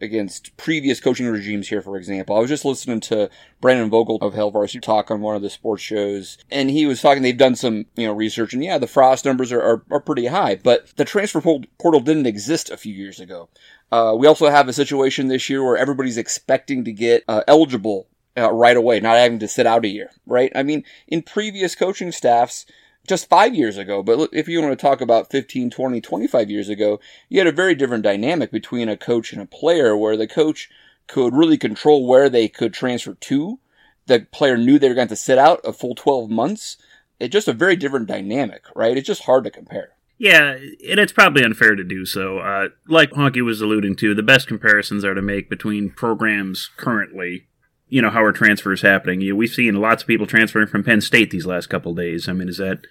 against 0.00 0.56
previous 0.56 1.00
coaching 1.00 1.26
regimes 1.26 1.68
here, 1.68 1.82
for 1.82 1.96
example. 1.96 2.36
I 2.36 2.40
was 2.40 2.48
just 2.48 2.64
listening 2.64 3.00
to 3.00 3.30
Brandon 3.60 3.90
Vogel 3.90 4.18
of 4.20 4.34
Hail 4.34 4.50
Varsity 4.50 4.80
talk 4.80 5.10
on 5.10 5.20
one 5.20 5.36
of 5.36 5.42
the 5.42 5.50
sports 5.50 5.82
shows, 5.82 6.38
and 6.50 6.70
he 6.70 6.86
was 6.86 7.00
talking, 7.00 7.22
they've 7.22 7.36
done 7.36 7.56
some, 7.56 7.86
you 7.96 8.06
know, 8.06 8.12
research, 8.12 8.52
and 8.52 8.64
yeah, 8.64 8.78
the 8.78 8.86
Frost 8.86 9.24
numbers 9.24 9.52
are, 9.52 9.62
are, 9.62 9.82
are 9.90 10.00
pretty 10.00 10.26
high, 10.26 10.56
but 10.56 10.88
the 10.96 11.04
transfer 11.04 11.40
portal 11.40 12.00
didn't 12.00 12.26
exist 12.26 12.70
a 12.70 12.76
few 12.76 12.94
years 12.94 13.20
ago. 13.20 13.48
Uh, 13.90 14.14
we 14.16 14.26
also 14.26 14.48
have 14.48 14.68
a 14.68 14.72
situation 14.72 15.28
this 15.28 15.48
year 15.48 15.64
where 15.64 15.76
everybody's 15.76 16.18
expecting 16.18 16.84
to 16.84 16.92
get 16.92 17.24
uh, 17.28 17.42
eligible 17.48 18.06
uh, 18.36 18.52
right 18.52 18.76
away, 18.76 19.00
not 19.00 19.16
having 19.16 19.38
to 19.38 19.48
sit 19.48 19.66
out 19.66 19.84
a 19.84 19.88
year, 19.88 20.10
right? 20.26 20.52
I 20.54 20.62
mean, 20.62 20.84
in 21.06 21.22
previous 21.22 21.74
coaching 21.74 22.12
staffs, 22.12 22.66
just 23.08 23.28
five 23.28 23.54
years 23.54 23.76
ago, 23.76 24.02
but 24.02 24.30
if 24.32 24.48
you 24.48 24.60
want 24.60 24.78
to 24.78 24.82
talk 24.82 25.00
about 25.00 25.30
15, 25.30 25.70
20, 25.70 26.00
25 26.00 26.50
years 26.50 26.68
ago, 26.68 27.00
you 27.28 27.38
had 27.38 27.46
a 27.46 27.52
very 27.52 27.74
different 27.74 28.04
dynamic 28.04 28.50
between 28.50 28.88
a 28.88 28.96
coach 28.96 29.32
and 29.32 29.42
a 29.42 29.46
player 29.46 29.96
where 29.96 30.16
the 30.16 30.28
coach 30.28 30.70
could 31.06 31.34
really 31.34 31.58
control 31.58 32.06
where 32.06 32.28
they 32.28 32.48
could 32.48 32.72
transfer 32.72 33.14
to. 33.14 33.58
The 34.06 34.26
player 34.30 34.56
knew 34.56 34.78
they 34.78 34.88
were 34.88 34.94
going 34.94 35.08
to 35.08 35.16
sit 35.16 35.38
out 35.38 35.60
a 35.64 35.72
full 35.72 35.94
12 35.94 36.30
months. 36.30 36.76
It's 37.18 37.32
just 37.32 37.48
a 37.48 37.52
very 37.52 37.76
different 37.76 38.06
dynamic, 38.06 38.64
right? 38.74 38.96
It's 38.96 39.06
just 39.06 39.24
hard 39.24 39.44
to 39.44 39.50
compare. 39.50 39.90
Yeah, 40.18 40.52
and 40.52 40.98
it's 40.98 41.12
probably 41.12 41.44
unfair 41.44 41.76
to 41.76 41.84
do 41.84 42.04
so. 42.04 42.38
Uh, 42.38 42.68
like 42.88 43.10
Honky 43.10 43.44
was 43.44 43.60
alluding 43.60 43.96
to, 43.96 44.14
the 44.14 44.22
best 44.22 44.48
comparisons 44.48 45.04
are 45.04 45.14
to 45.14 45.22
make 45.22 45.48
between 45.48 45.90
programs 45.90 46.70
currently 46.76 47.46
you 47.88 48.02
know 48.02 48.10
how 48.10 48.20
our 48.20 48.32
transfer 48.32 48.72
is 48.72 48.82
happening. 48.82 49.20
You 49.20 49.30
know, 49.32 49.36
we've 49.36 49.50
seen 49.50 49.74
lots 49.80 50.02
of 50.02 50.06
people 50.06 50.26
transferring 50.26 50.68
from 50.68 50.84
Penn 50.84 51.00
State 51.00 51.30
these 51.30 51.46
last 51.46 51.68
couple 51.68 51.94
days. 51.94 52.28
I 52.28 52.32
mean, 52.32 52.48
is 52.48 52.58
that 52.58 52.86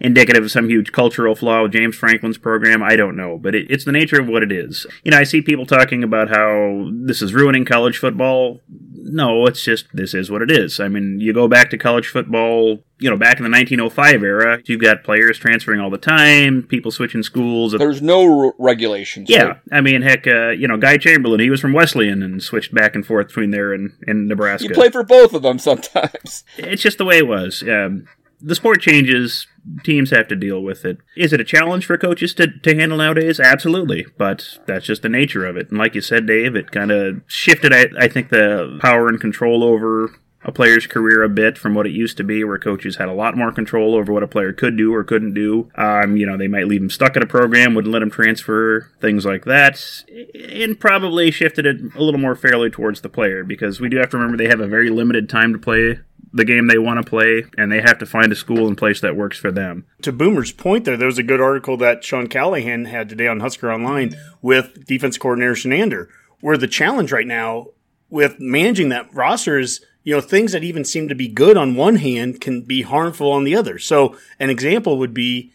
indicative 0.00 0.44
of 0.44 0.50
some 0.50 0.68
huge 0.68 0.92
cultural 0.92 1.34
flaw 1.34 1.62
with 1.62 1.72
James 1.72 1.96
Franklin's 1.96 2.38
program? 2.38 2.82
I 2.82 2.96
don't 2.96 3.16
know, 3.16 3.38
but 3.38 3.54
it, 3.54 3.70
it's 3.70 3.84
the 3.84 3.92
nature 3.92 4.20
of 4.20 4.28
what 4.28 4.42
it 4.42 4.52
is. 4.52 4.86
You 5.02 5.10
know, 5.10 5.18
I 5.18 5.24
see 5.24 5.40
people 5.40 5.66
talking 5.66 6.02
about 6.02 6.28
how 6.28 6.90
this 6.92 7.22
is 7.22 7.34
ruining 7.34 7.64
college 7.64 7.98
football. 7.98 8.60
No, 9.06 9.46
it's 9.46 9.62
just 9.62 9.86
this 9.92 10.14
is 10.14 10.30
what 10.30 10.42
it 10.42 10.50
is. 10.50 10.80
I 10.80 10.88
mean, 10.88 11.20
you 11.20 11.32
go 11.32 11.46
back 11.46 11.70
to 11.70 11.78
college 11.78 12.08
football, 12.08 12.78
you 12.98 13.10
know, 13.10 13.16
back 13.16 13.38
in 13.38 13.44
the 13.44 13.50
1905 13.50 14.22
era, 14.22 14.60
you've 14.64 14.80
got 14.80 15.04
players 15.04 15.38
transferring 15.38 15.80
all 15.80 15.90
the 15.90 15.98
time, 15.98 16.62
people 16.62 16.90
switching 16.90 17.22
schools. 17.22 17.72
There's 17.72 18.00
no 18.00 18.54
regulations. 18.58 19.28
Yeah, 19.28 19.42
right? 19.44 19.56
I 19.72 19.80
mean, 19.80 20.02
heck, 20.02 20.26
uh, 20.26 20.50
you 20.50 20.68
know, 20.68 20.76
Guy 20.76 20.96
Chamberlain, 20.96 21.40
he 21.40 21.50
was 21.50 21.60
from 21.60 21.72
Wesleyan 21.72 22.22
and 22.22 22.42
switched 22.42 22.72
back 22.72 22.94
and 22.94 23.04
forth 23.04 23.28
between 23.28 23.50
there 23.50 23.72
and, 23.72 23.92
and 24.06 24.28
Nebraska. 24.28 24.68
You 24.68 24.74
play 24.74 24.90
for 24.90 25.02
both 25.02 25.34
of 25.34 25.42
them 25.42 25.58
sometimes. 25.58 26.44
It's 26.56 26.82
just 26.82 26.98
the 26.98 27.04
way 27.04 27.18
it 27.18 27.26
was. 27.26 27.62
Um, 27.62 28.06
the 28.44 28.54
sport 28.54 28.80
changes. 28.80 29.46
Teams 29.82 30.10
have 30.10 30.28
to 30.28 30.36
deal 30.36 30.60
with 30.60 30.84
it. 30.84 30.98
Is 31.16 31.32
it 31.32 31.40
a 31.40 31.44
challenge 31.44 31.86
for 31.86 31.96
coaches 31.96 32.34
to, 32.34 32.46
to 32.46 32.74
handle 32.74 32.98
nowadays? 32.98 33.40
Absolutely. 33.40 34.06
But 34.18 34.58
that's 34.66 34.86
just 34.86 35.02
the 35.02 35.08
nature 35.08 35.46
of 35.46 35.56
it. 35.56 35.70
And 35.70 35.78
like 35.78 35.94
you 35.94 36.02
said, 36.02 36.26
Dave, 36.26 36.54
it 36.54 36.70
kind 36.70 36.90
of 36.90 37.22
shifted, 37.26 37.72
I, 37.72 37.86
I 37.98 38.08
think, 38.08 38.28
the 38.28 38.78
power 38.82 39.08
and 39.08 39.20
control 39.20 39.64
over 39.64 40.10
a 40.44 40.52
player's 40.52 40.86
career 40.86 41.22
a 41.22 41.28
bit 41.28 41.56
from 41.56 41.74
what 41.74 41.86
it 41.86 41.92
used 41.92 42.18
to 42.18 42.24
be, 42.24 42.44
where 42.44 42.58
coaches 42.58 42.96
had 42.96 43.08
a 43.08 43.14
lot 43.14 43.36
more 43.36 43.50
control 43.50 43.94
over 43.94 44.12
what 44.12 44.22
a 44.22 44.28
player 44.28 44.52
could 44.52 44.76
do 44.76 44.92
or 44.92 45.02
couldn't 45.02 45.32
do. 45.32 45.70
Um, 45.74 46.18
you 46.18 46.26
know, 46.26 46.36
they 46.36 46.48
might 46.48 46.68
leave 46.68 46.82
him 46.82 46.90
stuck 46.90 47.16
in 47.16 47.22
a 47.22 47.26
program, 47.26 47.74
wouldn't 47.74 47.92
let 47.92 48.02
him 48.02 48.10
transfer, 48.10 48.90
things 49.00 49.24
like 49.24 49.46
that, 49.46 50.04
and 50.34 50.78
probably 50.78 51.30
shifted 51.30 51.64
it 51.64 51.80
a 51.96 52.02
little 52.02 52.20
more 52.20 52.36
fairly 52.36 52.68
towards 52.68 53.00
the 53.00 53.08
player 53.08 53.42
because 53.42 53.80
we 53.80 53.88
do 53.88 53.96
have 53.96 54.10
to 54.10 54.18
remember 54.18 54.36
they 54.36 54.48
have 54.48 54.60
a 54.60 54.68
very 54.68 54.90
limited 54.90 55.30
time 55.30 55.54
to 55.54 55.58
play 55.58 56.00
the 56.34 56.44
game 56.44 56.66
they 56.66 56.78
want 56.78 57.02
to 57.02 57.08
play, 57.08 57.44
and 57.56 57.70
they 57.70 57.80
have 57.80 57.98
to 57.98 58.06
find 58.06 58.32
a 58.32 58.34
school 58.36 58.66
and 58.66 58.76
place 58.76 59.00
that 59.00 59.16
works 59.16 59.38
for 59.38 59.52
them. 59.52 59.86
To 60.02 60.12
Boomer's 60.12 60.50
point, 60.50 60.84
there, 60.84 60.96
there 60.96 61.06
was 61.06 61.16
a 61.16 61.22
good 61.22 61.40
article 61.40 61.76
that 61.76 62.02
Sean 62.02 62.26
Callahan 62.26 62.86
had 62.86 63.08
today 63.08 63.28
on 63.28 63.38
Husker 63.38 63.72
Online 63.72 64.16
with 64.42 64.84
defense 64.84 65.16
coordinator 65.16 65.52
Chinander, 65.52 66.08
where 66.40 66.58
the 66.58 66.66
challenge 66.66 67.12
right 67.12 67.26
now 67.26 67.68
with 68.10 68.40
managing 68.40 68.88
that 68.88 69.14
roster 69.14 69.60
is, 69.60 69.84
you 70.02 70.12
know, 70.12 70.20
things 70.20 70.50
that 70.50 70.64
even 70.64 70.84
seem 70.84 71.08
to 71.08 71.14
be 71.14 71.28
good 71.28 71.56
on 71.56 71.76
one 71.76 71.96
hand 71.96 72.40
can 72.40 72.62
be 72.62 72.82
harmful 72.82 73.30
on 73.30 73.44
the 73.44 73.54
other. 73.54 73.78
So 73.78 74.16
an 74.40 74.50
example 74.50 74.98
would 74.98 75.14
be 75.14 75.52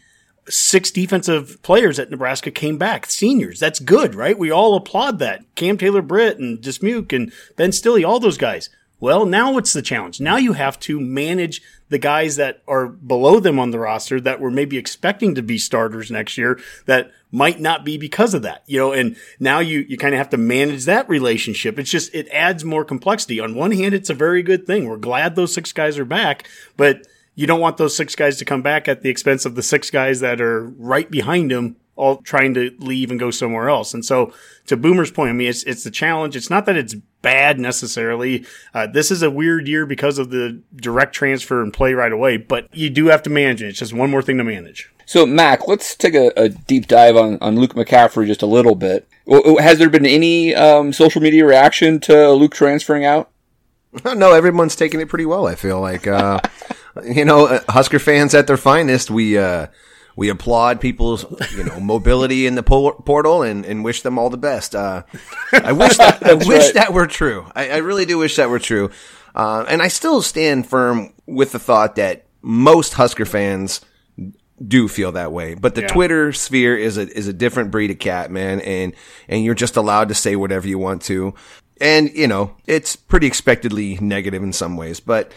six 0.48 0.90
defensive 0.90 1.62
players 1.62 1.98
at 1.98 2.10
Nebraska 2.10 2.50
came 2.50 2.78
back, 2.78 3.04
seniors. 3.06 3.60
That's 3.60 3.80
good, 3.80 4.14
right? 4.14 4.38
We 4.38 4.50
all 4.50 4.74
applaud 4.74 5.18
that. 5.18 5.42
Cam 5.56 5.76
Taylor 5.76 6.02
Britt 6.02 6.38
and 6.38 6.58
Dismuke 6.58 7.12
and 7.12 7.30
Ben 7.56 7.70
Stille, 7.70 8.04
all 8.04 8.18
those 8.18 8.38
guys 8.38 8.70
Well, 9.00 9.24
now 9.24 9.52
what's 9.52 9.72
the 9.72 9.82
challenge? 9.82 10.20
Now 10.20 10.36
you 10.36 10.52
have 10.52 10.78
to 10.80 11.00
manage 11.00 11.62
the 11.88 11.98
guys 11.98 12.36
that 12.36 12.62
are 12.68 12.86
below 12.86 13.40
them 13.40 13.58
on 13.58 13.70
the 13.70 13.78
roster 13.78 14.20
that 14.20 14.40
were 14.40 14.50
maybe 14.50 14.76
expecting 14.76 15.34
to 15.34 15.42
be 15.42 15.58
starters 15.58 16.10
next 16.10 16.36
year 16.36 16.60
that 16.84 17.10
might 17.32 17.60
not 17.60 17.84
be 17.84 17.96
because 17.96 18.34
of 18.34 18.42
that, 18.42 18.62
you 18.66 18.78
know, 18.78 18.92
and 18.92 19.16
now 19.38 19.58
you, 19.58 19.80
you 19.88 19.96
kind 19.96 20.14
of 20.14 20.18
have 20.18 20.30
to 20.30 20.36
manage 20.36 20.84
that 20.84 21.08
relationship. 21.08 21.78
It's 21.78 21.90
just, 21.90 22.14
it 22.14 22.28
adds 22.28 22.64
more 22.64 22.84
complexity. 22.84 23.40
On 23.40 23.54
one 23.54 23.72
hand, 23.72 23.94
it's 23.94 24.10
a 24.10 24.14
very 24.14 24.42
good 24.42 24.66
thing. 24.66 24.86
We're 24.86 24.98
glad 24.98 25.34
those 25.34 25.54
six 25.54 25.72
guys 25.72 25.98
are 25.98 26.04
back, 26.04 26.48
but 26.76 27.06
you 27.34 27.46
don't 27.46 27.60
want 27.60 27.78
those 27.78 27.96
six 27.96 28.14
guys 28.14 28.36
to 28.38 28.44
come 28.44 28.62
back 28.62 28.86
at 28.86 29.02
the 29.02 29.08
expense 29.08 29.46
of 29.46 29.54
the 29.54 29.62
six 29.62 29.90
guys 29.90 30.20
that 30.20 30.40
are 30.40 30.64
right 30.64 31.10
behind 31.10 31.50
them 31.50 31.76
all 31.96 32.16
trying 32.18 32.54
to 32.54 32.74
leave 32.78 33.10
and 33.10 33.20
go 33.20 33.30
somewhere 33.30 33.68
else. 33.68 33.94
And 33.94 34.04
so 34.04 34.32
to 34.66 34.76
Boomer's 34.76 35.10
point, 35.10 35.30
I 35.30 35.32
mean, 35.32 35.48
it's, 35.48 35.62
it's 35.64 35.84
the 35.84 35.90
challenge. 35.90 36.34
It's 36.34 36.50
not 36.50 36.66
that 36.66 36.76
it's 36.76 36.96
bad 37.22 37.58
necessarily. 37.58 38.44
Uh, 38.74 38.86
this 38.86 39.10
is 39.10 39.22
a 39.22 39.30
weird 39.30 39.68
year 39.68 39.86
because 39.86 40.18
of 40.18 40.30
the 40.30 40.60
direct 40.76 41.14
transfer 41.14 41.62
and 41.62 41.72
play 41.72 41.94
right 41.94 42.12
away, 42.12 42.36
but 42.36 42.68
you 42.72 42.90
do 42.90 43.06
have 43.06 43.22
to 43.24 43.30
manage 43.30 43.62
it. 43.62 43.68
It's 43.68 43.78
just 43.78 43.92
one 43.92 44.10
more 44.10 44.22
thing 44.22 44.38
to 44.38 44.44
manage. 44.44 44.90
So, 45.06 45.26
Mac, 45.26 45.66
let's 45.66 45.96
take 45.96 46.14
a, 46.14 46.32
a 46.36 46.48
deep 46.48 46.86
dive 46.86 47.16
on, 47.16 47.38
on 47.40 47.56
Luke 47.56 47.74
McCaffrey 47.74 48.26
just 48.26 48.42
a 48.42 48.46
little 48.46 48.76
bit. 48.76 49.08
Has 49.58 49.78
there 49.78 49.90
been 49.90 50.06
any 50.06 50.54
um, 50.54 50.92
social 50.92 51.20
media 51.20 51.44
reaction 51.44 51.98
to 52.00 52.30
Luke 52.32 52.54
transferring 52.54 53.04
out? 53.04 53.30
No, 54.04 54.32
everyone's 54.34 54.76
taking 54.76 55.00
it 55.00 55.08
pretty 55.08 55.26
well. 55.26 55.48
I 55.48 55.56
feel 55.56 55.80
like, 55.80 56.06
uh, 56.06 56.38
you 57.04 57.24
know, 57.24 57.46
uh, 57.46 57.60
Husker 57.70 57.98
fans 57.98 58.34
at 58.34 58.46
their 58.46 58.56
finest. 58.56 59.10
We 59.10 59.36
uh, 59.36 59.66
we 60.20 60.28
applaud 60.28 60.82
people's 60.82 61.24
you 61.56 61.64
know 61.64 61.80
mobility 61.80 62.46
in 62.46 62.54
the 62.54 62.62
portal 62.62 63.42
and, 63.42 63.64
and 63.64 63.82
wish 63.82 64.02
them 64.02 64.18
all 64.18 64.28
the 64.28 64.36
best. 64.36 64.74
Uh, 64.74 65.02
I 65.50 65.72
wish 65.72 65.96
that 65.96 66.22
I 66.26 66.34
wish 66.34 66.46
right. 66.46 66.74
that 66.74 66.92
were 66.92 67.06
true. 67.06 67.50
I, 67.56 67.70
I, 67.70 67.76
really 67.78 68.04
do 68.04 68.18
wish 68.18 68.36
that 68.36 68.50
were 68.50 68.58
true. 68.58 68.90
Uh, 69.34 69.64
and 69.66 69.80
I 69.80 69.88
still 69.88 70.20
stand 70.20 70.68
firm 70.68 71.14
with 71.24 71.52
the 71.52 71.58
thought 71.58 71.96
that 71.96 72.26
most 72.42 72.92
Husker 72.92 73.24
fans 73.24 73.80
do 74.62 74.88
feel 74.88 75.12
that 75.12 75.32
way. 75.32 75.54
But 75.54 75.74
the 75.74 75.82
yeah. 75.82 75.88
Twitter 75.88 76.34
sphere 76.34 76.76
is 76.76 76.98
a 76.98 77.08
is 77.08 77.26
a 77.26 77.32
different 77.32 77.70
breed 77.70 77.90
of 77.90 77.98
cat, 77.98 78.30
man, 78.30 78.60
and 78.60 78.92
and 79.26 79.42
you're 79.42 79.54
just 79.54 79.78
allowed 79.78 80.08
to 80.08 80.14
say 80.14 80.36
whatever 80.36 80.68
you 80.68 80.78
want 80.78 81.00
to. 81.04 81.32
And 81.80 82.10
you 82.12 82.28
know, 82.28 82.54
it's 82.66 82.94
pretty 82.94 83.26
expectedly 83.26 83.96
negative 84.02 84.42
in 84.42 84.52
some 84.52 84.76
ways, 84.76 85.00
but 85.00 85.32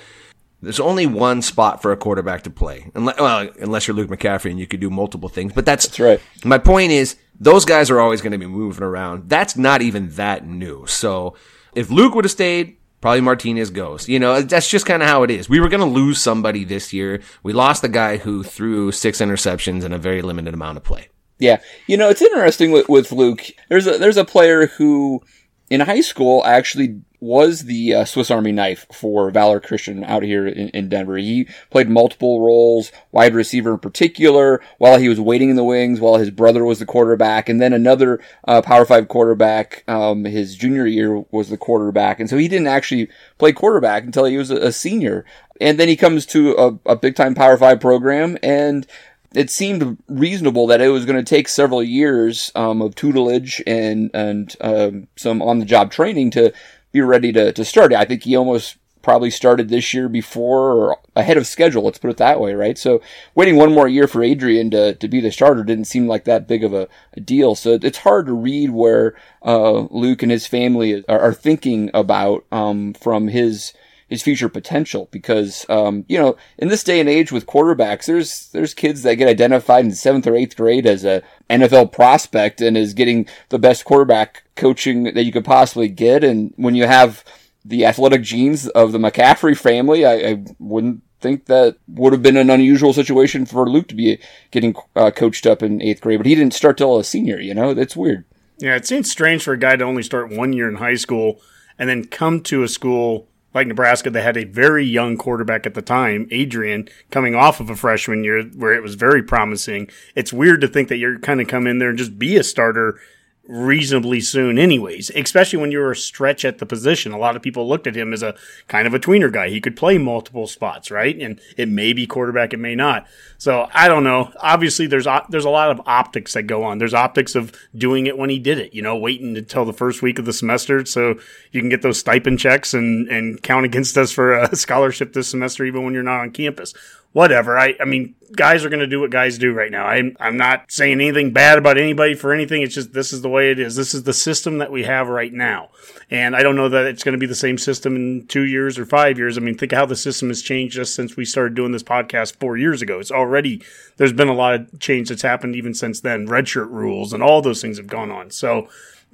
there's 0.63 0.79
only 0.79 1.05
one 1.05 1.41
spot 1.41 1.81
for 1.81 1.91
a 1.91 1.97
quarterback 1.97 2.43
to 2.43 2.49
play. 2.49 2.89
Unless, 2.95 3.19
well, 3.19 3.49
unless 3.59 3.87
you're 3.87 3.95
Luke 3.95 4.09
McCaffrey 4.09 4.49
and 4.49 4.59
you 4.59 4.65
could 4.65 4.79
do 4.79 4.89
multiple 4.89 5.29
things. 5.29 5.53
But 5.53 5.65
that's, 5.65 5.85
that's 5.85 5.99
right. 5.99 6.21
My 6.45 6.57
point 6.57 6.91
is 6.91 7.17
those 7.39 7.65
guys 7.65 7.89
are 7.89 7.99
always 7.99 8.21
going 8.21 8.31
to 8.31 8.37
be 8.37 8.47
moving 8.47 8.83
around. 8.83 9.29
That's 9.29 9.57
not 9.57 9.81
even 9.81 10.09
that 10.11 10.47
new. 10.47 10.85
So 10.87 11.35
if 11.75 11.89
Luke 11.89 12.15
would 12.15 12.25
have 12.25 12.31
stayed, 12.31 12.77
probably 13.01 13.21
Martinez 13.21 13.69
goes. 13.69 14.07
You 14.07 14.19
know, 14.19 14.41
that's 14.41 14.69
just 14.69 14.85
kind 14.85 15.03
of 15.03 15.09
how 15.09 15.23
it 15.23 15.31
is. 15.31 15.49
We 15.49 15.59
were 15.59 15.69
going 15.69 15.81
to 15.81 15.85
lose 15.85 16.21
somebody 16.21 16.63
this 16.63 16.93
year. 16.93 17.21
We 17.43 17.51
lost 17.51 17.81
the 17.81 17.89
guy 17.89 18.17
who 18.17 18.43
threw 18.43 18.91
six 18.91 19.19
interceptions 19.19 19.83
in 19.83 19.91
a 19.91 19.97
very 19.97 20.21
limited 20.21 20.53
amount 20.53 20.77
of 20.77 20.83
play. 20.83 21.09
Yeah. 21.39 21.59
You 21.87 21.97
know, 21.97 22.09
it's 22.09 22.21
interesting 22.21 22.71
with, 22.71 22.87
with 22.87 23.11
Luke. 23.11 23.43
There's 23.67 23.87
a, 23.87 23.97
there's 23.97 24.17
a 24.17 24.23
player 24.23 24.67
who 24.67 25.21
in 25.69 25.81
high 25.81 26.01
school 26.01 26.45
actually 26.45 27.01
was 27.23 27.61
the 27.61 27.93
uh, 27.93 28.05
Swiss 28.05 28.29
Army 28.29 28.51
knife 28.51 28.85
for 28.91 29.31
Valor 29.31 29.61
Christian 29.61 30.03
out 30.03 30.23
here 30.23 30.45
in, 30.45 30.67
in, 30.69 30.89
Denver. 30.89 31.15
He 31.17 31.47
played 31.69 31.89
multiple 31.89 32.41
roles, 32.41 32.91
wide 33.13 33.33
receiver 33.33 33.73
in 33.73 33.79
particular, 33.79 34.61
while 34.77 34.99
he 34.99 35.07
was 35.07 35.21
waiting 35.21 35.49
in 35.49 35.55
the 35.55 35.63
wings, 35.63 36.01
while 36.01 36.17
his 36.17 36.29
brother 36.29 36.65
was 36.65 36.79
the 36.79 36.85
quarterback, 36.85 37.47
and 37.47 37.61
then 37.61 37.71
another 37.71 38.19
uh, 38.45 38.61
Power 38.61 38.85
Five 38.85 39.07
quarterback. 39.07 39.83
Um, 39.87 40.25
his 40.25 40.55
junior 40.55 40.85
year 40.85 41.23
was 41.31 41.49
the 41.49 41.57
quarterback, 41.57 42.19
and 42.19 42.29
so 42.29 42.37
he 42.37 42.49
didn't 42.49 42.67
actually 42.67 43.07
play 43.37 43.53
quarterback 43.53 44.03
until 44.03 44.25
he 44.25 44.37
was 44.37 44.51
a, 44.51 44.57
a 44.57 44.71
senior. 44.73 45.25
And 45.61 45.79
then 45.79 45.87
he 45.87 45.95
comes 45.95 46.25
to 46.27 46.51
a, 46.57 46.91
a 46.91 46.95
big 46.97 47.15
time 47.15 47.35
Power 47.35 47.57
Five 47.57 47.79
program 47.79 48.37
and 48.43 48.85
it 49.33 49.49
seemed 49.49 49.97
reasonable 50.07 50.67
that 50.67 50.81
it 50.81 50.89
was 50.89 51.05
going 51.05 51.17
to 51.17 51.27
take 51.27 51.47
several 51.47 51.81
years 51.81 52.51
um, 52.55 52.81
of 52.81 52.95
tutelage 52.95 53.61
and 53.65 54.11
and 54.13 54.55
um, 54.61 55.07
some 55.15 55.41
on 55.41 55.59
the 55.59 55.65
job 55.65 55.91
training 55.91 56.31
to 56.31 56.53
be 56.93 57.01
ready 57.01 57.33
to, 57.33 57.51
to 57.51 57.65
start. 57.65 57.91
I 57.91 58.05
think 58.05 58.23
he 58.23 58.35
almost 58.37 58.77
probably 59.01 59.29
started 59.29 59.67
this 59.67 59.93
year 59.93 60.07
before 60.07 60.71
or 60.71 60.99
ahead 61.15 61.35
of 61.35 61.45
schedule. 61.45 61.83
Let's 61.83 61.97
put 61.97 62.09
it 62.09 62.17
that 62.17 62.39
way, 62.39 62.53
right? 62.53 62.77
So 62.77 63.01
waiting 63.35 63.57
one 63.57 63.73
more 63.73 63.87
year 63.87 64.07
for 64.07 64.23
Adrian 64.23 64.71
to, 64.71 64.95
to 64.95 65.07
be 65.09 65.19
the 65.19 65.31
starter 65.31 65.63
didn't 65.63 65.85
seem 65.85 66.07
like 66.07 66.23
that 66.23 66.47
big 66.47 66.63
of 66.63 66.73
a, 66.73 66.87
a 67.13 67.19
deal. 67.19 67.55
So 67.55 67.77
it's 67.81 67.99
hard 67.99 68.27
to 68.27 68.33
read 68.33 68.69
where 68.69 69.15
uh, 69.45 69.87
Luke 69.91 70.23
and 70.23 70.31
his 70.31 70.47
family 70.47 71.03
are, 71.09 71.19
are 71.19 71.33
thinking 71.33 71.91
about 71.93 72.45
um, 72.51 72.93
from 72.93 73.27
his 73.27 73.73
his 74.09 74.21
future 74.21 74.49
potential 74.49 75.09
because 75.11 75.65
um, 75.69 76.05
you 76.07 76.19
know 76.19 76.37
in 76.59 76.67
this 76.67 76.83
day 76.83 76.99
and 76.99 77.09
age 77.09 77.31
with 77.31 77.47
quarterbacks 77.47 78.05
there's 78.05 78.49
there's 78.49 78.75
kids 78.75 79.01
that 79.01 79.15
get 79.15 79.27
identified 79.27 79.83
in 79.83 79.91
seventh 79.91 80.27
or 80.27 80.35
eighth 80.35 80.55
grade 80.55 80.85
as 80.85 81.03
a 81.03 81.23
NFL 81.49 81.91
prospect 81.91 82.61
and 82.61 82.77
is 82.77 82.93
getting 82.93 83.27
the 83.49 83.59
best 83.59 83.85
quarterback 83.85 84.43
coaching 84.55 85.03
that 85.03 85.23
you 85.23 85.31
could 85.31 85.45
possibly 85.45 85.89
get. 85.89 86.23
And 86.23 86.53
when 86.55 86.75
you 86.75 86.87
have 86.87 87.23
the 87.65 87.85
athletic 87.85 88.23
genes 88.23 88.67
of 88.69 88.91
the 88.91 88.97
McCaffrey 88.97 89.57
family 89.57 90.05
I, 90.05 90.13
I 90.13 90.43
wouldn't 90.59 91.03
think 91.19 91.45
that 91.45 91.77
would 91.87 92.11
have 92.11 92.21
been 92.21 92.35
an 92.35 92.49
unusual 92.49 92.91
situation 92.91 93.45
for 93.45 93.69
Luke 93.69 93.87
to 93.87 93.95
be 93.95 94.19
getting 94.51 94.75
uh, 94.95 95.11
coached 95.11 95.45
up 95.45 95.63
in 95.63 95.81
eighth 95.81 96.01
grade 96.01 96.19
but 96.19 96.25
he 96.25 96.35
didn't 96.35 96.53
start 96.53 96.77
till 96.77 96.97
a 96.97 97.03
senior 97.03 97.39
you 97.39 97.53
know? 97.53 97.69
It's 97.69 97.95
weird. 97.95 98.25
Yeah 98.57 98.75
it 98.75 98.85
seems 98.85 99.09
strange 99.09 99.43
for 99.43 99.53
a 99.53 99.59
guy 99.59 99.75
to 99.75 99.85
only 99.85 100.03
start 100.03 100.31
one 100.31 100.53
year 100.53 100.67
in 100.67 100.75
high 100.75 100.95
school 100.95 101.41
and 101.79 101.89
then 101.89 102.05
come 102.05 102.41
to 102.41 102.63
a 102.63 102.67
school 102.67 103.27
like 103.53 103.67
Nebraska, 103.67 104.09
they 104.09 104.21
had 104.21 104.37
a 104.37 104.45
very 104.45 104.85
young 104.85 105.17
quarterback 105.17 105.65
at 105.65 105.73
the 105.73 105.81
time, 105.81 106.27
Adrian, 106.31 106.89
coming 107.11 107.35
off 107.35 107.59
of 107.59 107.69
a 107.69 107.75
freshman 107.75 108.23
year 108.23 108.43
where 108.43 108.73
it 108.73 108.83
was 108.83 108.95
very 108.95 109.21
promising. 109.21 109.89
It's 110.15 110.33
weird 110.33 110.61
to 110.61 110.67
think 110.67 110.89
that 110.89 110.97
you're 110.97 111.19
kind 111.19 111.41
of 111.41 111.47
come 111.47 111.67
in 111.67 111.79
there 111.79 111.89
and 111.89 111.97
just 111.97 112.17
be 112.17 112.35
a 112.35 112.43
starter 112.43 112.99
reasonably 113.45 114.21
soon 114.21 114.57
anyways, 114.57 115.11
especially 115.15 115.59
when 115.59 115.71
you 115.71 115.79
were 115.79 115.91
a 115.91 115.95
stretch 115.95 116.45
at 116.45 116.59
the 116.59 116.65
position. 116.65 117.11
A 117.11 117.17
lot 117.17 117.35
of 117.35 117.41
people 117.41 117.67
looked 117.67 117.87
at 117.87 117.95
him 117.95 118.13
as 118.13 118.23
a 118.23 118.35
kind 118.69 118.87
of 118.87 118.93
a 118.93 118.99
tweener 118.99 119.31
guy. 119.31 119.49
He 119.49 119.59
could 119.59 119.75
play 119.75 119.97
multiple 119.97 120.47
spots, 120.47 120.89
right? 120.89 121.19
And 121.19 121.41
it 121.57 121.67
may 121.67 121.91
be 121.91 122.07
quarterback, 122.07 122.53
it 122.53 122.57
may 122.57 122.73
not. 122.73 123.05
So 123.37 123.67
I 123.73 123.89
don't 123.89 124.05
know. 124.05 124.31
Obviously 124.39 124.87
there's, 124.87 125.07
there's 125.29 125.43
a 125.43 125.49
lot 125.49 125.71
of 125.71 125.81
optics 125.85 126.33
that 126.33 126.43
go 126.43 126.63
on. 126.63 126.77
There's 126.77 126.93
optics 126.93 127.35
of 127.35 127.51
doing 127.75 128.07
it 128.07 128.17
when 128.17 128.29
he 128.29 128.39
did 128.39 128.59
it, 128.59 128.73
you 128.73 128.81
know, 128.81 128.95
waiting 128.95 129.35
until 129.35 129.65
the 129.65 129.73
first 129.73 130.01
week 130.01 130.19
of 130.19 130.25
the 130.25 130.33
semester 130.33 130.85
so 130.85 131.19
you 131.51 131.59
can 131.59 131.69
get 131.69 131.81
those 131.81 131.99
stipend 131.99 132.39
checks 132.39 132.73
and, 132.73 133.09
and 133.09 133.43
count 133.43 133.65
against 133.65 133.97
us 133.97 134.11
for 134.11 134.33
a 134.33 134.55
scholarship 134.55 135.11
this 135.11 135.27
semester, 135.27 135.65
even 135.65 135.83
when 135.83 135.93
you're 135.93 136.03
not 136.03 136.21
on 136.21 136.31
campus 136.31 136.73
whatever. 137.13 137.57
I, 137.57 137.75
I 137.79 137.85
mean, 137.85 138.15
guys 138.35 138.65
are 138.65 138.69
going 138.69 138.79
to 138.79 138.87
do 138.87 138.99
what 138.99 139.11
guys 139.11 139.37
do 139.37 139.53
right 139.53 139.71
now. 139.71 139.85
I'm, 139.85 140.17
I'm 140.19 140.35
not 140.35 140.71
saying 140.71 140.99
anything 140.99 141.31
bad 141.31 141.59
about 141.59 141.77
anybody 141.77 142.15
for 142.15 142.33
anything. 142.33 142.63
It's 142.63 142.73
just 142.73 142.93
this 142.93 143.13
is 143.13 143.21
the 143.21 143.29
way 143.29 143.51
it 143.51 143.59
is. 143.59 143.75
This 143.75 143.93
is 143.93 144.03
the 144.03 144.13
system 144.13 144.57
that 144.57 144.71
we 144.71 144.83
have 144.83 145.07
right 145.07 145.31
now. 145.31 145.69
And 146.09 146.35
I 146.35 146.43
don't 146.43 146.55
know 146.55 146.69
that 146.69 146.85
it's 146.85 147.03
going 147.03 147.13
to 147.13 147.19
be 147.19 147.27
the 147.27 147.35
same 147.35 147.57
system 147.57 147.95
in 147.95 148.25
two 148.27 148.41
years 148.41 148.77
or 148.77 148.85
five 148.85 149.17
years. 149.17 149.37
I 149.37 149.41
mean, 149.41 149.55
think 149.55 149.71
how 149.71 149.85
the 149.85 149.95
system 149.95 150.29
has 150.29 150.41
changed 150.41 150.75
just 150.75 150.95
since 150.95 151.15
we 151.15 151.25
started 151.25 151.53
doing 151.53 151.71
this 151.71 151.83
podcast 151.83 152.35
four 152.37 152.57
years 152.57 152.81
ago. 152.81 152.99
It's 152.99 153.11
already, 153.11 153.61
there's 153.97 154.13
been 154.13 154.27
a 154.27 154.33
lot 154.33 154.55
of 154.55 154.79
change 154.79 155.09
that's 155.09 155.21
happened 155.21 155.55
even 155.55 155.73
since 155.73 156.01
then. 156.01 156.27
Redshirt 156.27 156.69
rules 156.69 157.13
and 157.13 157.21
all 157.21 157.41
those 157.41 157.61
things 157.61 157.77
have 157.77 157.87
gone 157.87 158.11
on. 158.11 158.31
So 158.31 158.67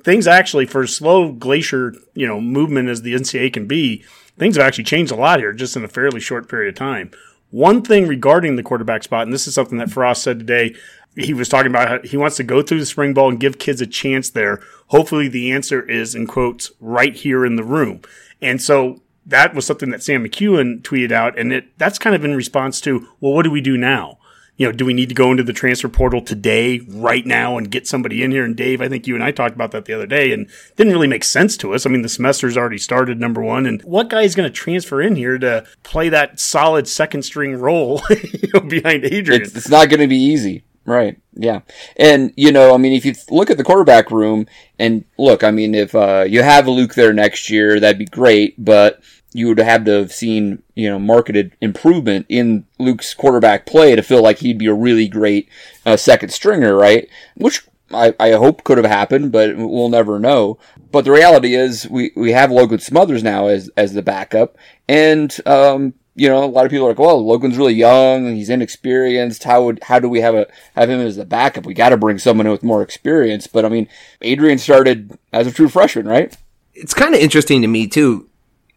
things 0.03 0.27
actually, 0.27 0.65
for 0.65 0.87
slow 0.87 1.33
glacier, 1.33 1.93
you 2.13 2.27
know, 2.27 2.39
movement 2.39 2.87
as 2.87 3.01
the 3.01 3.13
NCAA 3.13 3.51
can 3.51 3.67
be, 3.67 4.03
things 4.37 4.55
have 4.55 4.65
actually 4.65 4.85
changed 4.85 5.11
a 5.11 5.15
lot 5.15 5.39
here 5.39 5.51
just 5.51 5.75
in 5.75 5.83
a 5.83 5.89
fairly 5.89 6.21
short 6.21 6.47
period 6.47 6.69
of 6.69 6.75
time. 6.75 7.11
One 7.51 7.81
thing 7.81 8.07
regarding 8.07 8.55
the 8.55 8.63
quarterback 8.63 9.03
spot, 9.03 9.23
and 9.23 9.33
this 9.33 9.47
is 9.47 9.53
something 9.53 9.79
that 9.79 9.89
Frost 9.89 10.23
said 10.23 10.39
today, 10.39 10.75
he 11.15 11.33
was 11.33 11.49
talking 11.49 11.71
about 11.71 12.05
he 12.05 12.17
wants 12.17 12.37
to 12.37 12.43
go 12.43 12.61
through 12.61 12.79
the 12.79 12.85
spring 12.85 13.13
ball 13.13 13.29
and 13.29 13.39
give 13.39 13.57
kids 13.57 13.81
a 13.81 13.87
chance 13.87 14.29
there. 14.29 14.61
Hopefully 14.87 15.27
the 15.27 15.51
answer 15.51 15.81
is 15.81 16.15
in 16.15 16.27
quotes 16.27 16.71
right 16.79 17.15
here 17.15 17.45
in 17.45 17.55
the 17.55 17.63
room. 17.63 18.01
And 18.41 18.61
so 18.61 19.01
that 19.25 19.53
was 19.53 19.65
something 19.65 19.89
that 19.89 20.03
Sam 20.03 20.23
McKewon 20.23 20.81
tweeted 20.81 21.11
out. 21.11 21.37
And 21.37 21.51
it, 21.51 21.77
that's 21.77 21.99
kind 21.99 22.15
of 22.15 22.23
in 22.23 22.35
response 22.35 22.79
to, 22.81 23.07
well, 23.19 23.33
what 23.33 23.43
do 23.43 23.51
we 23.51 23.61
do 23.61 23.77
now? 23.77 24.19
You 24.59 24.65
know, 24.65 24.73
do 24.73 24.85
we 24.85 24.93
need 24.93 25.07
to 25.07 25.15
go 25.15 25.31
into 25.31 25.41
the 25.41 25.53
transfer 25.53 25.87
portal 25.87 26.21
today, 26.21 26.81
right 26.89 27.25
now, 27.25 27.57
and 27.57 27.71
get 27.71 27.87
somebody 27.87 28.21
in 28.21 28.31
here? 28.31 28.43
And 28.43 28.57
Dave, 28.57 28.81
I 28.81 28.89
think 28.89 29.07
you 29.07 29.15
and 29.15 29.23
I 29.23 29.31
talked 29.31 29.55
about 29.55 29.71
that 29.71 29.85
the 29.85 29.93
other 29.93 30.05
day, 30.05 30.33
and 30.33 30.49
didn't 30.75 30.91
really 30.91 31.07
make 31.07 31.23
sense 31.23 31.55
to 31.57 31.73
us. 31.73 31.85
I 31.85 31.89
mean, 31.89 32.01
the 32.01 32.09
semester's 32.09 32.57
already 32.57 32.77
started, 32.77 33.21
number 33.21 33.41
one, 33.41 33.65
and 33.65 33.81
what 33.83 34.09
guy 34.09 34.23
is 34.23 34.35
going 34.35 34.49
to 34.49 34.53
transfer 34.53 35.01
in 35.01 35.15
here 35.15 35.37
to 35.37 35.65
play 35.83 36.09
that 36.09 36.41
solid 36.41 36.89
second 36.89 37.23
string 37.23 37.55
role 37.55 38.01
you 38.09 38.49
know, 38.53 38.59
behind 38.59 39.05
Adrian? 39.05 39.41
It's, 39.41 39.55
it's 39.55 39.69
not 39.69 39.87
going 39.87 40.01
to 40.01 40.07
be 40.07 40.17
easy. 40.17 40.65
Right. 40.85 41.21
Yeah. 41.35 41.61
And, 41.95 42.33
you 42.35 42.51
know, 42.51 42.73
I 42.73 42.77
mean, 42.77 42.93
if 42.93 43.05
you 43.05 43.13
look 43.29 43.49
at 43.49 43.57
the 43.57 43.63
quarterback 43.63 44.11
room 44.11 44.47
and 44.77 45.05
look, 45.17 45.43
I 45.43 45.51
mean, 45.51 45.75
if 45.75 45.93
uh, 45.93 46.25
you 46.27 46.41
have 46.41 46.67
Luke 46.67 46.95
there 46.95 47.13
next 47.13 47.49
year, 47.49 47.79
that'd 47.79 47.99
be 47.99 48.05
great. 48.05 48.55
But 48.57 49.01
you 49.31 49.47
would 49.47 49.59
have 49.59 49.85
to 49.85 49.91
have 49.91 50.11
seen, 50.11 50.63
you 50.75 50.89
know, 50.89 50.97
marketed 50.97 51.55
improvement 51.61 52.25
in 52.29 52.65
Luke's 52.79 53.13
quarterback 53.13 53.65
play 53.65 53.95
to 53.95 54.01
feel 54.01 54.23
like 54.23 54.39
he'd 54.39 54.57
be 54.57 54.65
a 54.65 54.73
really 54.73 55.07
great 55.07 55.47
uh, 55.85 55.97
second 55.97 56.29
stringer, 56.29 56.75
right? 56.75 57.07
Which 57.35 57.67
I, 57.91 58.15
I 58.19 58.31
hope 58.31 58.63
could 58.63 58.77
have 58.77 58.87
happened, 58.87 59.31
but 59.31 59.55
we'll 59.55 59.89
never 59.89 60.19
know. 60.19 60.57
But 60.91 61.05
the 61.05 61.11
reality 61.11 61.53
is 61.53 61.87
we, 61.89 62.11
we 62.15 62.31
have 62.31 62.51
Logan 62.51 62.79
Smothers 62.79 63.23
now 63.23 63.47
as, 63.47 63.69
as 63.77 63.93
the 63.93 64.01
backup. 64.01 64.57
And, 64.87 65.35
um, 65.45 65.93
you 66.15 66.27
know, 66.27 66.43
a 66.43 66.45
lot 66.45 66.65
of 66.65 66.71
people 66.71 66.87
are 66.87 66.89
like, 66.89 66.99
well, 66.99 67.23
Logan's 67.23 67.57
really 67.57 67.75
young. 67.75 68.35
He's 68.35 68.49
inexperienced. 68.49 69.43
How 69.43 69.63
would, 69.65 69.83
how 69.83 69.99
do 69.99 70.09
we 70.09 70.21
have 70.21 70.35
a, 70.35 70.47
have 70.75 70.89
him 70.89 70.99
as 70.99 71.17
the 71.17 71.25
backup? 71.25 71.65
We 71.65 71.75
got 71.75 71.89
to 71.89 71.97
bring 71.97 72.17
someone 72.17 72.47
in 72.47 72.51
with 72.51 72.63
more 72.63 72.81
experience. 72.81 73.45
But 73.45 73.63
I 73.63 73.69
mean, 73.69 73.87
Adrian 74.21 74.57
started 74.57 75.17
as 75.31 75.45
a 75.45 75.51
true 75.51 75.69
freshman, 75.69 76.07
right? 76.07 76.35
It's 76.73 76.93
kind 76.93 77.13
of 77.13 77.21
interesting 77.21 77.61
to 77.61 77.67
me 77.67 77.87
too. 77.87 78.28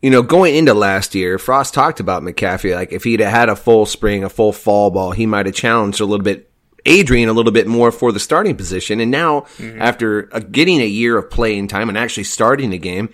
You 0.03 0.11
know, 0.11 0.23
going 0.23 0.57
into 0.57 0.75
last 0.75 1.15
year, 1.15 1.39
Frost 1.39 1.75
talked 1.75 2.01
about 2.01 2.23
McCaffrey. 2.23 2.75
Like 2.75 2.93
if 2.93 3.05
he'd 3.05 3.21
have 3.21 3.31
had 3.31 3.49
a 3.49 3.57
full 3.57 3.87
spring, 3.87 4.25
a 4.25 4.29
full 4.29 4.53
fall 4.53 4.91
ball, 4.91 5.13
he 5.13 5.27
might 5.27 5.47
have 5.47 5.55
challenged 5.55 6.01
a 6.01 6.05
little 6.05 6.25
bit 6.25 6.51
Adrian 6.85 7.29
a 7.29 7.33
little 7.33 7.53
bit 7.53 7.67
more 7.67 7.93
for 7.93 8.13
the 8.13 8.21
starting 8.21 8.57
position. 8.57 9.01
And 9.01 9.11
now, 9.11 9.43
mm-hmm. 9.59 9.81
after 9.81 10.29
uh, 10.33 10.41
getting 10.41 10.81
a 10.81 10.87
year 10.87 11.17
of 11.17 11.31
playing 11.31 11.69
time 11.69 11.89
and 11.89 11.97
actually 11.97 12.25
starting 12.25 12.73
a 12.73 12.79
game, 12.79 13.11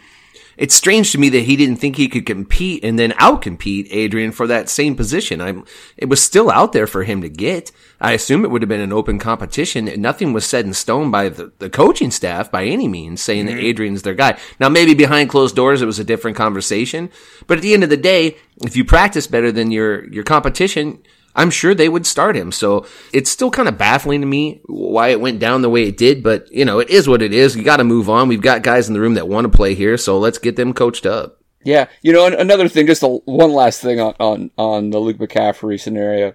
it's 0.59 0.75
strange 0.75 1.13
to 1.13 1.19
me 1.19 1.29
that 1.29 1.45
he 1.45 1.55
didn't 1.55 1.77
think 1.77 1.97
he 1.97 2.09
could 2.09 2.27
compete 2.27 2.85
and 2.85 2.99
then 2.99 3.13
outcompete 3.13 3.87
Adrian 3.91 4.33
for 4.33 4.49
that 4.49 4.69
same 4.69 4.97
position. 4.97 5.41
I'm, 5.41 5.65
it 5.97 6.07
was 6.07 6.21
still 6.21 6.51
out 6.51 6.73
there 6.73 6.89
for 6.89 7.05
him 7.05 7.23
to 7.23 7.29
get. 7.29 7.71
I 8.01 8.13
assume 8.13 8.45
it 8.45 8.51
would 8.51 8.63
have 8.63 8.69
been 8.69 8.81
an 8.81 8.93
open 8.93 9.21
competition. 9.21 9.89
Nothing 10.01 10.33
was 10.33 10.45
set 10.45 10.65
in 10.65 10.75
stone 10.75 11.13
by 11.13 11.29
the, 11.29 11.53
the 11.61 11.71
coaching 11.71 12.11
staff 12.11 12.51
by 12.51 12.65
any 12.65 12.89
means 12.89 13.21
saying 13.21 13.47
mm-hmm. 13.47 13.57
that 13.57 13.65
Adrian's 13.65 14.03
their 14.03 14.15
guy. 14.15 14.37
Now, 14.59 14.69
maybe 14.69 14.95
behind 14.95 15.31
closed 15.31 15.55
doors, 15.55 15.81
it 15.81 15.87
was 15.87 16.01
a 16.01 16.05
different 16.05 16.37
conversation. 16.37 17.11
But 17.47 17.59
at 17.59 17.63
the 17.63 17.73
end 17.73 17.85
of 17.85 17.91
the 17.91 17.97
day, 17.97 18.37
if 18.61 18.77
you 18.77 18.85
practice 18.85 19.29
better 19.29 19.53
than 19.53 19.71
your, 19.71 20.09
your 20.13 20.25
competition, 20.25 21.01
I'm 21.39 21.51
sure 21.51 21.73
they 21.73 21.89
would 21.89 22.05
start 22.05 22.37
him. 22.37 22.51
So 22.51 22.85
it's 23.13 23.31
still 23.31 23.53
kind 23.53 23.69
of 23.69 23.79
baffling 23.79 24.21
to 24.23 24.27
me 24.27 24.61
why 24.67 25.09
it 25.09 25.21
went 25.21 25.39
down 25.39 25.63
the 25.63 25.71
way 25.71 25.85
it 25.85 25.97
did, 25.97 26.21
but 26.25 26.51
you 26.51 26.65
know, 26.65 26.81
it 26.81 26.91
is 26.91 27.09
what 27.09 27.23
it 27.23 27.33
is. 27.33 27.57
You 27.57 27.63
got 27.63 27.77
to 27.77 27.85
move 27.85 28.11
on. 28.11 28.27
We've 28.27 28.43
got 28.43 28.63
guys 28.63 28.89
in 28.89 28.95
the 28.95 29.01
room 29.01 29.15
that 29.15 29.29
want 29.29 29.45
to 29.45 29.57
play 29.57 29.75
here, 29.77 29.97
so 29.97 30.19
let's 30.19 30.39
get 30.39 30.57
them 30.57 30.75
coached 30.75 31.07
up. 31.07 31.41
Yeah, 31.65 31.87
you 32.03 32.13
know, 32.13 32.27
another 32.27 32.69
thing, 32.69 32.89
just 32.89 33.05
a, 33.05 33.09
one 33.09 33.53
last 33.53 33.81
thing 33.81 34.01
on, 34.01 34.15
on 34.19 34.51
on 34.59 34.91
the 34.91 34.99
Luke 34.99 35.19
McCaffrey 35.19 35.79
scenario. 35.79 36.33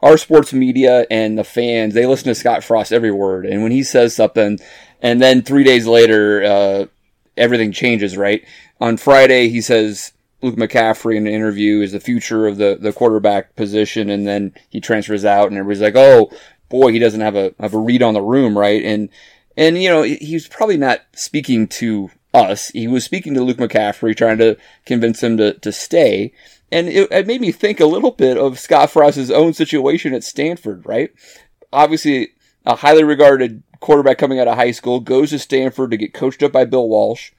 Our 0.00 0.16
sports 0.18 0.52
media 0.52 1.04
and 1.10 1.36
the 1.36 1.44
fans, 1.44 1.94
they 1.94 2.06
listen 2.06 2.28
to 2.28 2.34
Scott 2.34 2.62
Frost 2.62 2.92
every 2.92 3.10
word, 3.10 3.46
and 3.46 3.62
when 3.62 3.72
he 3.72 3.82
says 3.82 4.14
something, 4.14 4.58
and 5.02 5.20
then 5.20 5.42
three 5.42 5.64
days 5.64 5.86
later, 5.86 6.44
uh, 6.44 6.86
everything 7.36 7.72
changes. 7.72 8.16
Right 8.16 8.44
on 8.80 8.98
Friday, 8.98 9.48
he 9.48 9.60
says 9.60 10.12
Luke 10.44 10.56
McCaffrey 10.56 11.16
in 11.16 11.26
an 11.26 11.32
interview 11.32 11.80
is 11.80 11.92
the 11.92 12.00
future 12.00 12.46
of 12.46 12.58
the, 12.58 12.76
the 12.78 12.92
quarterback 12.92 13.56
position, 13.56 14.10
and 14.10 14.26
then 14.26 14.52
he 14.68 14.78
transfers 14.78 15.24
out, 15.24 15.48
and 15.48 15.56
everybody's 15.56 15.80
like, 15.80 15.96
"Oh 15.96 16.30
boy, 16.68 16.92
he 16.92 16.98
doesn't 16.98 17.22
have 17.22 17.34
a 17.34 17.54
have 17.58 17.72
a 17.72 17.78
read 17.78 18.02
on 18.02 18.12
the 18.12 18.20
room, 18.20 18.56
right?" 18.56 18.84
And 18.84 19.08
and 19.56 19.82
you 19.82 19.88
know 19.88 20.02
he's 20.02 20.46
probably 20.46 20.76
not 20.76 21.00
speaking 21.14 21.66
to 21.68 22.10
us. 22.34 22.68
He 22.68 22.86
was 22.86 23.04
speaking 23.04 23.32
to 23.34 23.42
Luke 23.42 23.56
McCaffrey, 23.56 24.14
trying 24.14 24.38
to 24.38 24.58
convince 24.84 25.22
him 25.22 25.38
to 25.38 25.54
to 25.54 25.72
stay. 25.72 26.32
And 26.70 26.88
it, 26.88 27.10
it 27.10 27.26
made 27.26 27.40
me 27.40 27.52
think 27.52 27.80
a 27.80 27.86
little 27.86 28.10
bit 28.10 28.36
of 28.36 28.58
Scott 28.58 28.90
Frost's 28.90 29.30
own 29.30 29.54
situation 29.54 30.12
at 30.12 30.24
Stanford, 30.24 30.84
right? 30.84 31.10
Obviously, 31.72 32.30
a 32.66 32.76
highly 32.76 33.04
regarded 33.04 33.62
quarterback 33.80 34.18
coming 34.18 34.40
out 34.40 34.48
of 34.48 34.56
high 34.56 34.72
school 34.72 35.00
goes 35.00 35.30
to 35.30 35.38
Stanford 35.38 35.90
to 35.90 35.96
get 35.96 36.12
coached 36.12 36.42
up 36.42 36.52
by 36.52 36.64
Bill 36.64 36.88
Walsh 36.88 37.32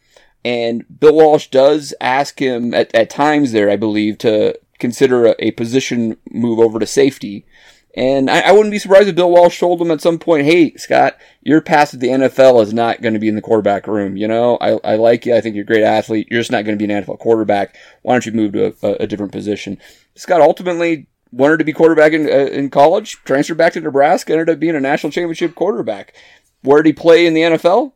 and 0.46 0.86
Bill 1.00 1.16
Walsh 1.16 1.48
does 1.48 1.94
ask 2.00 2.40
him 2.40 2.72
at, 2.75 2.94
at 2.94 3.10
times 3.10 3.52
there, 3.52 3.68
I 3.68 3.78
believe, 3.78 4.20
to 4.20 4.58
consider 4.78 5.25
a, 5.25 5.36
a 5.40 5.52
position 5.52 6.18
move 6.30 6.60
over 6.60 6.78
to 6.78 6.86
safety. 6.86 7.48
And 7.98 8.30
I, 8.30 8.42
I, 8.42 8.52
wouldn't 8.52 8.72
be 8.72 8.78
surprised 8.78 9.08
if 9.08 9.16
Bill 9.16 9.32
Walsh 9.32 9.58
told 9.58 9.82
him 9.82 9.90
at 9.90 10.02
some 10.02 10.20
point, 10.20 10.46
"Hey, 10.46 10.75
Scott, 10.75 11.18
your 11.42 11.62
path 11.62 11.92
to 11.92 11.98
the 11.98 12.10
NFL 12.10 12.62
is 12.62 12.74
not 12.74 13.02
going 13.02 13.14
to 13.14 13.20
be 13.20 13.30
in 13.30 13.36
the 13.36 13.42
quarterback 13.42 13.88
room. 13.88 14.18
You 14.18 14.28
know, 14.28 14.58
I, 14.62 14.78
I 14.84 14.96
like 14.98 15.25
you. 15.25 15.34
I 15.36 15.42
think 15.42 15.56
you're 15.56 15.64
a 15.64 15.66
great 15.66 15.84
athlete. 15.84 16.28
You're 16.30 16.42
just 16.42 16.52
not 16.52 16.64
going 16.64 16.78
to 16.78 16.88
be 16.88 16.94
an 16.94 17.04
NFL 17.04 17.20
quarterback. 17.20 17.75
Why 18.04 18.14
don't 18.14 18.25
you 18.25 18.34
move 18.34 18.52
to 18.52 18.75
a, 18.84 19.04
a 19.04 19.08
different 19.08 19.32
position?" 19.32 19.80
Scott 20.14 20.42
ultimately 20.42 21.08
wanted 21.32 21.58
to 21.58 21.64
be 21.64 21.74
quarterback 21.74 22.14
in, 22.14 22.28
uh, 22.28 22.52
in 22.52 22.70
college, 22.70 23.18
transferred 23.24 23.58
back 23.58 23.74
to 23.74 23.82
Nebraska, 23.82 24.34
ended 24.34 24.50
up 24.50 24.60
being 24.60 24.75
a 24.75 24.80
national 24.80 25.12
championship 25.12 25.56
quarterback. 25.56 26.14
Where 26.62 26.84
did 26.84 26.90
he 26.90 26.94
play 26.94 27.25
in 27.25 27.34
the 27.34 27.42
NFL? 27.42 27.94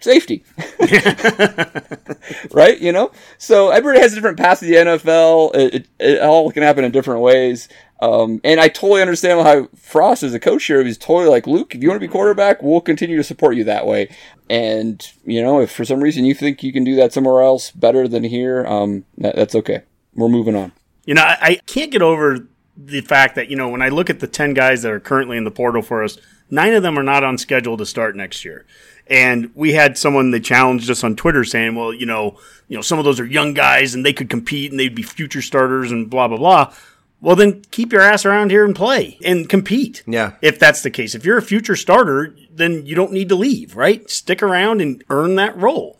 Safety. 0.00 0.44
right? 2.52 2.78
You 2.80 2.92
know? 2.92 3.10
So 3.38 3.70
everybody 3.70 4.00
has 4.00 4.12
a 4.12 4.14
different 4.16 4.38
path 4.38 4.60
to 4.60 4.66
the 4.66 4.74
NFL. 4.74 5.54
It, 5.54 5.74
it, 5.74 5.88
it 5.98 6.22
all 6.22 6.50
can 6.50 6.62
happen 6.62 6.84
in 6.84 6.92
different 6.92 7.20
ways. 7.20 7.68
Um, 8.00 8.40
and 8.44 8.60
I 8.60 8.68
totally 8.68 9.02
understand 9.02 9.44
how 9.44 9.68
Frost 9.76 10.22
as 10.22 10.32
a 10.32 10.40
coach 10.40 10.64
here, 10.64 10.84
he's 10.84 10.98
totally 10.98 11.28
like, 11.28 11.46
Luke, 11.46 11.74
if 11.74 11.82
you 11.82 11.88
want 11.88 12.00
to 12.00 12.06
be 12.06 12.10
quarterback, 12.10 12.62
we'll 12.62 12.80
continue 12.80 13.16
to 13.16 13.24
support 13.24 13.56
you 13.56 13.64
that 13.64 13.86
way. 13.86 14.14
And, 14.48 15.04
you 15.24 15.42
know, 15.42 15.60
if 15.60 15.72
for 15.72 15.84
some 15.84 16.00
reason 16.00 16.24
you 16.24 16.34
think 16.34 16.62
you 16.62 16.72
can 16.72 16.84
do 16.84 16.94
that 16.96 17.12
somewhere 17.12 17.42
else 17.42 17.70
better 17.72 18.06
than 18.06 18.24
here, 18.24 18.64
um, 18.66 19.04
that, 19.18 19.34
that's 19.34 19.54
okay. 19.56 19.82
We're 20.14 20.28
moving 20.28 20.54
on. 20.54 20.72
You 21.06 21.14
know, 21.14 21.22
I, 21.22 21.36
I 21.40 21.54
can't 21.66 21.90
get 21.90 22.02
over 22.02 22.46
the 22.76 23.00
fact 23.00 23.34
that, 23.34 23.50
you 23.50 23.56
know, 23.56 23.68
when 23.68 23.82
I 23.82 23.88
look 23.88 24.08
at 24.10 24.20
the 24.20 24.28
10 24.28 24.54
guys 24.54 24.82
that 24.82 24.92
are 24.92 25.00
currently 25.00 25.36
in 25.36 25.44
the 25.44 25.50
portal 25.50 25.82
for 25.82 26.04
us, 26.04 26.18
nine 26.50 26.74
of 26.74 26.82
them 26.82 26.98
are 26.98 27.02
not 27.02 27.24
on 27.24 27.36
schedule 27.36 27.76
to 27.76 27.84
start 27.84 28.14
next 28.14 28.44
year. 28.44 28.64
And 29.10 29.50
we 29.54 29.72
had 29.72 29.96
someone 29.96 30.30
that 30.32 30.44
challenged 30.44 30.90
us 30.90 31.02
on 31.02 31.16
Twitter 31.16 31.42
saying, 31.44 31.74
well, 31.74 31.92
you 31.92 32.06
know, 32.06 32.38
you 32.68 32.76
know, 32.76 32.82
some 32.82 32.98
of 32.98 33.04
those 33.04 33.18
are 33.18 33.24
young 33.24 33.54
guys 33.54 33.94
and 33.94 34.04
they 34.04 34.12
could 34.12 34.28
compete 34.28 34.70
and 34.70 34.78
they'd 34.78 34.94
be 34.94 35.02
future 35.02 35.40
starters 35.40 35.90
and 35.90 36.10
blah, 36.10 36.28
blah, 36.28 36.36
blah. 36.36 36.74
Well, 37.20 37.34
then 37.34 37.62
keep 37.70 37.92
your 37.92 38.02
ass 38.02 38.24
around 38.24 38.50
here 38.50 38.64
and 38.64 38.76
play 38.76 39.18
and 39.24 39.48
compete. 39.48 40.04
Yeah. 40.06 40.34
If 40.42 40.58
that's 40.58 40.82
the 40.82 40.90
case. 40.90 41.14
If 41.14 41.24
you're 41.24 41.38
a 41.38 41.42
future 41.42 41.74
starter, 41.74 42.36
then 42.52 42.86
you 42.86 42.94
don't 42.94 43.12
need 43.12 43.28
to 43.30 43.34
leave, 43.34 43.76
right? 43.76 44.08
Stick 44.10 44.42
around 44.42 44.80
and 44.80 45.02
earn 45.10 45.34
that 45.36 45.56
role. 45.56 45.98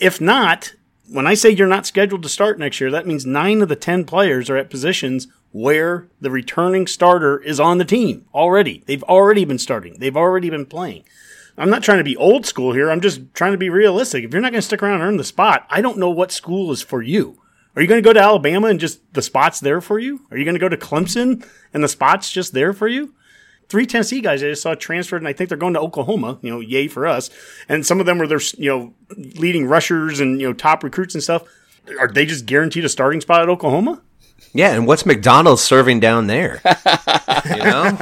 If 0.00 0.20
not, 0.20 0.74
when 1.08 1.26
I 1.26 1.34
say 1.34 1.50
you're 1.50 1.68
not 1.68 1.86
scheduled 1.86 2.22
to 2.22 2.28
start 2.28 2.58
next 2.58 2.80
year, 2.80 2.90
that 2.90 3.06
means 3.06 3.24
nine 3.24 3.62
of 3.62 3.68
the 3.68 3.76
10 3.76 4.04
players 4.04 4.50
are 4.50 4.56
at 4.56 4.70
positions 4.70 5.28
where 5.52 6.08
the 6.20 6.30
returning 6.30 6.86
starter 6.86 7.38
is 7.38 7.60
on 7.60 7.78
the 7.78 7.84
team 7.84 8.26
already. 8.34 8.82
They've 8.86 9.04
already 9.04 9.44
been 9.44 9.58
starting. 9.58 9.98
They've 9.98 10.16
already 10.16 10.50
been 10.50 10.66
playing. 10.66 11.04
I'm 11.58 11.70
not 11.70 11.82
trying 11.82 11.98
to 11.98 12.04
be 12.04 12.16
old 12.16 12.44
school 12.46 12.72
here. 12.72 12.90
I'm 12.90 13.00
just 13.00 13.34
trying 13.34 13.52
to 13.52 13.58
be 13.58 13.70
realistic. 13.70 14.24
If 14.24 14.32
you're 14.32 14.42
not 14.42 14.52
going 14.52 14.60
to 14.60 14.66
stick 14.66 14.82
around 14.82 14.94
and 14.94 15.02
earn 15.02 15.16
the 15.16 15.24
spot, 15.24 15.66
I 15.70 15.80
don't 15.80 15.98
know 15.98 16.10
what 16.10 16.32
school 16.32 16.70
is 16.70 16.82
for 16.82 17.02
you. 17.02 17.40
Are 17.74 17.82
you 17.82 17.88
going 17.88 18.02
to 18.02 18.06
go 18.06 18.12
to 18.12 18.20
Alabama 18.20 18.68
and 18.68 18.80
just 18.80 19.00
the 19.12 19.22
spot's 19.22 19.60
there 19.60 19.80
for 19.80 19.98
you? 19.98 20.22
Are 20.30 20.38
you 20.38 20.44
going 20.44 20.54
to 20.54 20.60
go 20.60 20.68
to 20.68 20.76
Clemson 20.76 21.46
and 21.74 21.84
the 21.84 21.88
spot's 21.88 22.30
just 22.30 22.52
there 22.52 22.72
for 22.72 22.88
you? 22.88 23.14
Three 23.68 23.84
Tennessee 23.84 24.20
guys 24.20 24.42
I 24.42 24.48
just 24.48 24.62
saw 24.62 24.74
transferred, 24.74 25.18
and 25.18 25.28
I 25.28 25.32
think 25.32 25.48
they're 25.48 25.58
going 25.58 25.74
to 25.74 25.80
Oklahoma. 25.80 26.38
You 26.40 26.50
know, 26.50 26.60
yay 26.60 26.88
for 26.88 27.06
us. 27.06 27.30
And 27.68 27.84
some 27.84 28.00
of 28.00 28.06
them 28.06 28.18
were 28.18 28.26
their, 28.26 28.40
you 28.56 28.70
know, 28.70 28.94
leading 29.16 29.66
rushers 29.66 30.20
and 30.20 30.40
you 30.40 30.46
know 30.46 30.52
top 30.52 30.84
recruits 30.84 31.14
and 31.14 31.22
stuff. 31.22 31.42
Are 31.98 32.08
they 32.08 32.26
just 32.26 32.46
guaranteed 32.46 32.84
a 32.84 32.88
starting 32.88 33.20
spot 33.20 33.42
at 33.42 33.48
Oklahoma? 33.48 34.02
Yeah, 34.52 34.72
and 34.72 34.86
what's 34.86 35.04
McDonald's 35.04 35.62
serving 35.62 36.00
down 36.00 36.28
there? 36.28 36.60
you 36.64 37.56
know, 37.56 37.96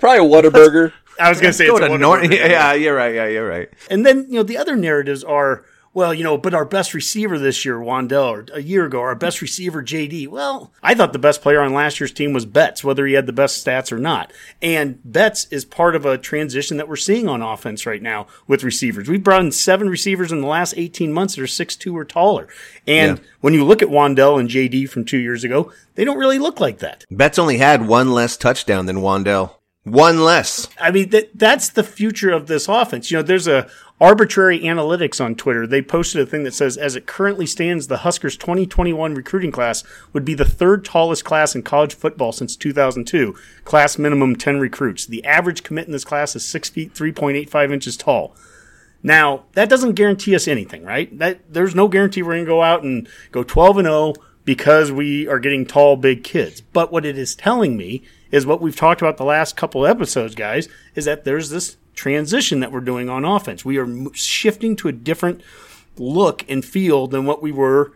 probably 0.00 0.18
a 0.18 0.28
Whataburger. 0.28 0.92
I 1.18 1.28
was 1.28 1.40
going 1.40 1.50
to 1.50 1.56
say 1.56 1.66
it's 1.66 1.80
a 1.80 1.98
Nor- 1.98 2.24
yeah, 2.32 2.72
you're 2.74 2.94
right. 2.94 3.14
Yeah, 3.14 3.26
you're 3.26 3.48
right. 3.48 3.68
And 3.90 4.04
then 4.04 4.26
you 4.28 4.36
know 4.36 4.42
the 4.42 4.56
other 4.56 4.76
narratives 4.76 5.24
are 5.24 5.64
well, 5.96 6.12
you 6.12 6.22
know, 6.24 6.36
but 6.36 6.52
our 6.52 6.66
best 6.66 6.92
receiver 6.92 7.38
this 7.38 7.64
year, 7.64 7.78
Wan'Dale, 7.78 8.30
or 8.30 8.46
a 8.52 8.60
year 8.60 8.84
ago, 8.84 9.00
our 9.00 9.14
best 9.14 9.40
receiver, 9.40 9.82
JD. 9.82 10.28
Well, 10.28 10.70
I 10.82 10.94
thought 10.94 11.14
the 11.14 11.18
best 11.18 11.40
player 11.40 11.62
on 11.62 11.72
last 11.72 11.98
year's 11.98 12.12
team 12.12 12.34
was 12.34 12.44
Betts, 12.44 12.84
whether 12.84 13.06
he 13.06 13.14
had 13.14 13.24
the 13.24 13.32
best 13.32 13.64
stats 13.64 13.90
or 13.90 13.96
not. 13.96 14.30
And 14.60 15.00
Betts 15.06 15.46
is 15.50 15.64
part 15.64 15.96
of 15.96 16.04
a 16.04 16.18
transition 16.18 16.76
that 16.76 16.86
we're 16.86 16.96
seeing 16.96 17.30
on 17.30 17.40
offense 17.40 17.86
right 17.86 18.02
now 18.02 18.26
with 18.46 18.62
receivers. 18.62 19.08
We've 19.08 19.24
brought 19.24 19.40
in 19.40 19.52
seven 19.52 19.88
receivers 19.88 20.30
in 20.30 20.42
the 20.42 20.46
last 20.46 20.74
18 20.76 21.14
months 21.14 21.36
that 21.36 21.40
are 21.40 21.46
6'2 21.46 21.94
or 21.94 22.04
taller. 22.04 22.46
And 22.86 23.16
yeah. 23.16 23.24
when 23.40 23.54
you 23.54 23.64
look 23.64 23.80
at 23.80 23.88
Wan'Dale 23.88 24.38
and 24.38 24.50
JD 24.50 24.90
from 24.90 25.06
two 25.06 25.16
years 25.16 25.44
ago, 25.44 25.72
they 25.94 26.04
don't 26.04 26.18
really 26.18 26.38
look 26.38 26.60
like 26.60 26.80
that. 26.80 27.06
Betts 27.10 27.38
only 27.38 27.56
had 27.56 27.88
one 27.88 28.12
less 28.12 28.36
touchdown 28.36 28.84
than 28.84 28.98
Wan'Dale. 28.98 29.55
One 29.86 30.24
less. 30.24 30.68
I 30.80 30.90
mean, 30.90 31.10
that 31.10 31.30
that's 31.32 31.68
the 31.68 31.84
future 31.84 32.32
of 32.32 32.48
this 32.48 32.66
offense. 32.66 33.08
You 33.08 33.18
know, 33.18 33.22
there's 33.22 33.46
a 33.46 33.70
arbitrary 34.00 34.58
analytics 34.58 35.24
on 35.24 35.36
Twitter. 35.36 35.64
They 35.64 35.80
posted 35.80 36.20
a 36.20 36.26
thing 36.26 36.42
that 36.42 36.54
says, 36.54 36.76
as 36.76 36.96
it 36.96 37.06
currently 37.06 37.46
stands, 37.46 37.86
the 37.86 37.98
Huskers 37.98 38.36
2021 38.36 39.14
recruiting 39.14 39.52
class 39.52 39.84
would 40.12 40.24
be 40.24 40.34
the 40.34 40.44
third 40.44 40.84
tallest 40.84 41.24
class 41.24 41.54
in 41.54 41.62
college 41.62 41.94
football 41.94 42.32
since 42.32 42.56
2002. 42.56 43.36
Class 43.64 43.96
minimum 43.96 44.34
10 44.34 44.58
recruits. 44.58 45.06
The 45.06 45.24
average 45.24 45.62
commit 45.62 45.86
in 45.86 45.92
this 45.92 46.04
class 46.04 46.34
is 46.34 46.44
6 46.44 46.68
feet 46.70 46.92
3.85 46.92 47.72
inches 47.72 47.96
tall. 47.96 48.34
Now, 49.04 49.44
that 49.52 49.68
doesn't 49.68 49.92
guarantee 49.92 50.34
us 50.34 50.48
anything, 50.48 50.82
right? 50.82 51.16
That 51.16 51.42
there's 51.48 51.76
no 51.76 51.86
guarantee 51.86 52.24
we're 52.24 52.32
going 52.32 52.44
to 52.44 52.50
go 52.50 52.62
out 52.64 52.82
and 52.82 53.08
go 53.30 53.44
12 53.44 53.78
and 53.78 53.86
0 53.86 54.14
because 54.44 54.90
we 54.90 55.28
are 55.28 55.38
getting 55.38 55.64
tall, 55.64 55.96
big 55.96 56.24
kids. 56.24 56.60
But 56.60 56.90
what 56.90 57.06
it 57.06 57.16
is 57.16 57.36
telling 57.36 57.76
me 57.76 58.02
is 58.30 58.46
what 58.46 58.60
we've 58.60 58.76
talked 58.76 59.02
about 59.02 59.16
the 59.16 59.24
last 59.24 59.56
couple 59.56 59.86
episodes, 59.86 60.34
guys, 60.34 60.68
is 60.94 61.04
that 61.04 61.24
there's 61.24 61.50
this 61.50 61.76
transition 61.94 62.60
that 62.60 62.72
we're 62.72 62.80
doing 62.80 63.08
on 63.08 63.24
offense. 63.24 63.64
We 63.64 63.78
are 63.78 63.88
shifting 64.12 64.76
to 64.76 64.88
a 64.88 64.92
different 64.92 65.42
look 65.96 66.44
and 66.48 66.64
feel 66.64 67.06
than 67.06 67.24
what 67.24 67.42
we 67.42 67.52
were 67.52 67.92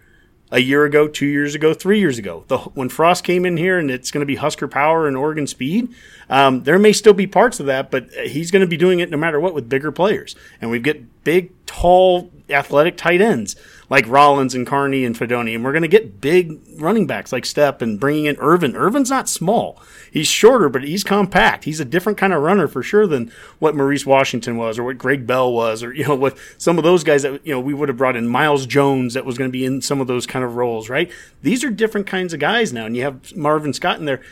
a 0.52 0.58
year 0.58 0.84
ago, 0.84 1.06
two 1.06 1.26
years 1.26 1.54
ago, 1.54 1.72
three 1.72 2.00
years 2.00 2.18
ago. 2.18 2.44
The, 2.48 2.58
when 2.58 2.88
Frost 2.88 3.22
came 3.22 3.46
in 3.46 3.56
here 3.56 3.78
and 3.78 3.90
it's 3.90 4.10
going 4.10 4.20
to 4.20 4.26
be 4.26 4.36
Husker 4.36 4.66
power 4.66 5.06
and 5.06 5.16
Oregon 5.16 5.46
speed, 5.46 5.94
um, 6.28 6.64
there 6.64 6.78
may 6.78 6.92
still 6.92 7.12
be 7.12 7.26
parts 7.26 7.60
of 7.60 7.66
that, 7.66 7.90
but 7.90 8.10
he's 8.10 8.50
going 8.50 8.60
to 8.60 8.66
be 8.66 8.76
doing 8.76 8.98
it 8.98 9.10
no 9.10 9.16
matter 9.16 9.38
what 9.38 9.54
with 9.54 9.68
bigger 9.68 9.92
players. 9.92 10.34
And 10.60 10.70
we 10.70 10.80
get 10.80 11.22
big, 11.22 11.52
tall, 11.66 12.30
athletic 12.48 12.96
tight 12.96 13.20
ends 13.20 13.54
like 13.90 14.06
Rollins 14.06 14.54
and 14.54 14.66
Carnie 14.66 15.04
and 15.04 15.16
Fidone, 15.16 15.52
And 15.52 15.64
we're 15.64 15.72
going 15.72 15.82
to 15.82 15.88
get 15.88 16.20
big 16.20 16.60
running 16.76 17.08
backs 17.08 17.32
like 17.32 17.42
Stepp 17.42 17.82
and 17.82 17.98
bringing 17.98 18.26
in 18.26 18.36
Ervin. 18.36 18.76
Ervin's 18.76 19.10
not 19.10 19.28
small. 19.28 19.82
He's 20.12 20.28
shorter, 20.28 20.68
but 20.68 20.84
he's 20.84 21.02
compact. 21.02 21.64
He's 21.64 21.80
a 21.80 21.84
different 21.84 22.16
kind 22.16 22.32
of 22.32 22.40
runner 22.40 22.68
for 22.68 22.84
sure 22.84 23.08
than 23.08 23.32
what 23.58 23.74
Maurice 23.74 24.06
Washington 24.06 24.56
was 24.56 24.78
or 24.78 24.84
what 24.84 24.96
Greg 24.96 25.26
Bell 25.26 25.52
was 25.52 25.82
or, 25.82 25.92
you 25.92 26.06
know, 26.06 26.14
what 26.14 26.38
some 26.56 26.78
of 26.78 26.84
those 26.84 27.02
guys 27.02 27.22
that, 27.22 27.44
you 27.44 27.52
know, 27.52 27.60
we 27.60 27.74
would 27.74 27.88
have 27.88 27.98
brought 27.98 28.16
in 28.16 28.28
Miles 28.28 28.64
Jones 28.64 29.14
that 29.14 29.26
was 29.26 29.36
going 29.36 29.50
to 29.50 29.52
be 29.52 29.64
in 29.64 29.82
some 29.82 30.00
of 30.00 30.06
those 30.06 30.24
kind 30.24 30.44
of 30.44 30.54
roles, 30.54 30.88
right? 30.88 31.10
These 31.42 31.64
are 31.64 31.70
different 31.70 32.06
kinds 32.06 32.32
of 32.32 32.38
guys 32.38 32.72
now. 32.72 32.86
And 32.86 32.96
you 32.96 33.02
have 33.02 33.34
Marvin 33.36 33.72
Scott 33.72 33.98
in 33.98 34.04
there. 34.04 34.22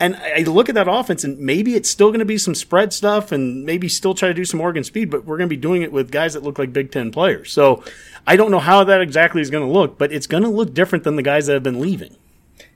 And 0.00 0.14
I 0.14 0.42
look 0.42 0.68
at 0.68 0.76
that 0.76 0.86
offense, 0.86 1.24
and 1.24 1.40
maybe 1.40 1.74
it's 1.74 1.90
still 1.90 2.10
going 2.10 2.20
to 2.20 2.24
be 2.24 2.38
some 2.38 2.54
spread 2.54 2.92
stuff, 2.92 3.32
and 3.32 3.64
maybe 3.64 3.88
still 3.88 4.14
try 4.14 4.28
to 4.28 4.34
do 4.34 4.44
some 4.44 4.60
Oregon 4.60 4.84
speed, 4.84 5.10
but 5.10 5.24
we're 5.24 5.36
going 5.36 5.48
to 5.48 5.52
be 5.52 5.60
doing 5.60 5.82
it 5.82 5.90
with 5.90 6.12
guys 6.12 6.34
that 6.34 6.44
look 6.44 6.56
like 6.56 6.72
Big 6.72 6.92
Ten 6.92 7.10
players. 7.10 7.52
So 7.52 7.82
I 8.28 8.36
don't 8.36 8.50
know 8.50 8.58
how 8.58 8.84
that 8.84 9.00
exactly 9.00 9.40
is 9.40 9.48
going 9.48 9.66
to 9.66 9.72
look, 9.72 9.96
but 9.96 10.12
it's 10.12 10.26
going 10.26 10.42
to 10.42 10.50
look 10.50 10.74
different 10.74 11.02
than 11.04 11.16
the 11.16 11.22
guys 11.22 11.46
that 11.46 11.54
have 11.54 11.62
been 11.62 11.80
leaving. 11.80 12.14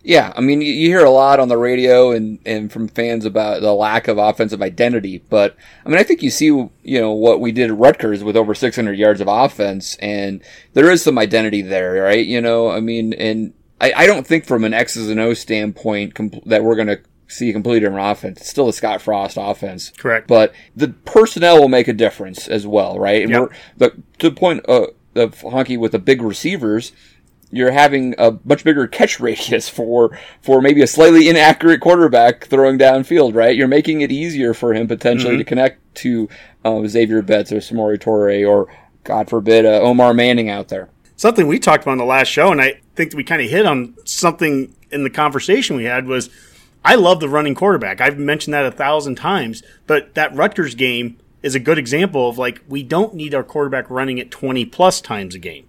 Yeah, 0.02 0.32
I 0.34 0.40
mean, 0.40 0.62
you 0.62 0.88
hear 0.88 1.04
a 1.04 1.10
lot 1.10 1.40
on 1.40 1.48
the 1.48 1.58
radio 1.58 2.10
and, 2.10 2.38
and 2.46 2.72
from 2.72 2.88
fans 2.88 3.26
about 3.26 3.60
the 3.60 3.74
lack 3.74 4.08
of 4.08 4.16
offensive 4.16 4.62
identity, 4.62 5.18
but 5.28 5.54
I 5.84 5.90
mean, 5.90 5.98
I 5.98 6.04
think 6.04 6.22
you 6.22 6.30
see, 6.30 6.46
you 6.46 7.00
know, 7.00 7.12
what 7.12 7.38
we 7.38 7.52
did 7.52 7.70
at 7.70 7.76
Rutgers 7.76 8.24
with 8.24 8.34
over 8.34 8.54
600 8.54 8.94
yards 8.94 9.20
of 9.20 9.28
offense, 9.28 9.94
and 9.96 10.42
there 10.72 10.90
is 10.90 11.02
some 11.02 11.18
identity 11.18 11.60
there, 11.60 12.02
right? 12.02 12.26
You 12.26 12.40
know, 12.40 12.70
I 12.70 12.80
mean, 12.80 13.12
and 13.12 13.52
I, 13.78 13.92
I 13.94 14.06
don't 14.06 14.26
think 14.26 14.46
from 14.46 14.64
an 14.64 14.72
X's 14.72 15.10
and 15.10 15.20
O 15.20 15.34
standpoint 15.34 16.14
compl- 16.14 16.44
that 16.46 16.64
we're 16.64 16.76
going 16.76 16.88
to 16.88 17.00
see 17.28 17.50
a 17.50 17.52
completely 17.52 17.80
different 17.80 18.10
offense. 18.10 18.40
It's 18.40 18.50
still 18.50 18.70
a 18.70 18.72
Scott 18.72 19.02
Frost 19.02 19.36
offense. 19.38 19.92
Correct. 19.98 20.28
But 20.28 20.54
the 20.74 20.88
personnel 20.88 21.60
will 21.60 21.68
make 21.68 21.88
a 21.88 21.92
difference 21.92 22.48
as 22.48 22.66
well, 22.66 22.98
right? 22.98 23.22
And 23.22 23.30
yep. 23.30 23.48
the, 23.76 23.90
to 24.18 24.30
the 24.30 24.36
point 24.36 24.64
uh, 24.68 24.86
of 25.14 25.36
Honky 25.40 25.78
with 25.78 25.92
the 25.92 25.98
big 25.98 26.22
receivers, 26.22 26.92
you're 27.50 27.70
having 27.70 28.14
a 28.18 28.38
much 28.44 28.64
bigger 28.64 28.86
catch 28.86 29.20
radius 29.20 29.68
for 29.68 30.18
for 30.40 30.60
maybe 30.60 30.82
a 30.82 30.86
slightly 30.86 31.28
inaccurate 31.28 31.80
quarterback 31.80 32.46
throwing 32.46 32.78
downfield, 32.78 33.34
right? 33.34 33.56
You're 33.56 33.68
making 33.68 34.00
it 34.00 34.10
easier 34.10 34.54
for 34.54 34.72
him 34.74 34.88
potentially 34.88 35.34
mm-hmm. 35.34 35.38
to 35.38 35.44
connect 35.44 35.94
to 35.96 36.28
uh, 36.64 36.86
Xavier 36.86 37.22
Betts 37.22 37.52
or 37.52 37.56
Samori 37.56 37.98
Toure 37.98 38.48
or, 38.48 38.74
God 39.04 39.28
forbid, 39.28 39.66
uh, 39.66 39.80
Omar 39.80 40.14
Manning 40.14 40.48
out 40.48 40.68
there. 40.68 40.88
Something 41.16 41.46
we 41.46 41.58
talked 41.58 41.84
about 41.84 41.92
in 41.92 41.98
the 41.98 42.04
last 42.04 42.28
show, 42.28 42.50
and 42.50 42.60
I 42.60 42.80
think 42.94 43.14
we 43.14 43.24
kind 43.24 43.42
of 43.42 43.50
hit 43.50 43.66
on 43.66 43.94
something 44.04 44.74
in 44.90 45.04
the 45.04 45.10
conversation 45.10 45.76
we 45.76 45.84
had 45.84 46.06
was– 46.06 46.30
I 46.84 46.96
love 46.96 47.20
the 47.20 47.28
running 47.28 47.54
quarterback. 47.54 48.00
I've 48.00 48.18
mentioned 48.18 48.54
that 48.54 48.66
a 48.66 48.70
thousand 48.70 49.14
times, 49.16 49.62
but 49.86 50.14
that 50.14 50.34
Rutgers 50.34 50.74
game 50.74 51.16
is 51.42 51.54
a 51.54 51.60
good 51.60 51.78
example 51.78 52.28
of 52.28 52.38
like, 52.38 52.60
we 52.68 52.82
don't 52.82 53.14
need 53.14 53.34
our 53.34 53.42
quarterback 53.42 53.88
running 53.90 54.18
it 54.18 54.30
20 54.30 54.64
plus 54.66 55.00
times 55.00 55.34
a 55.34 55.38
game. 55.38 55.66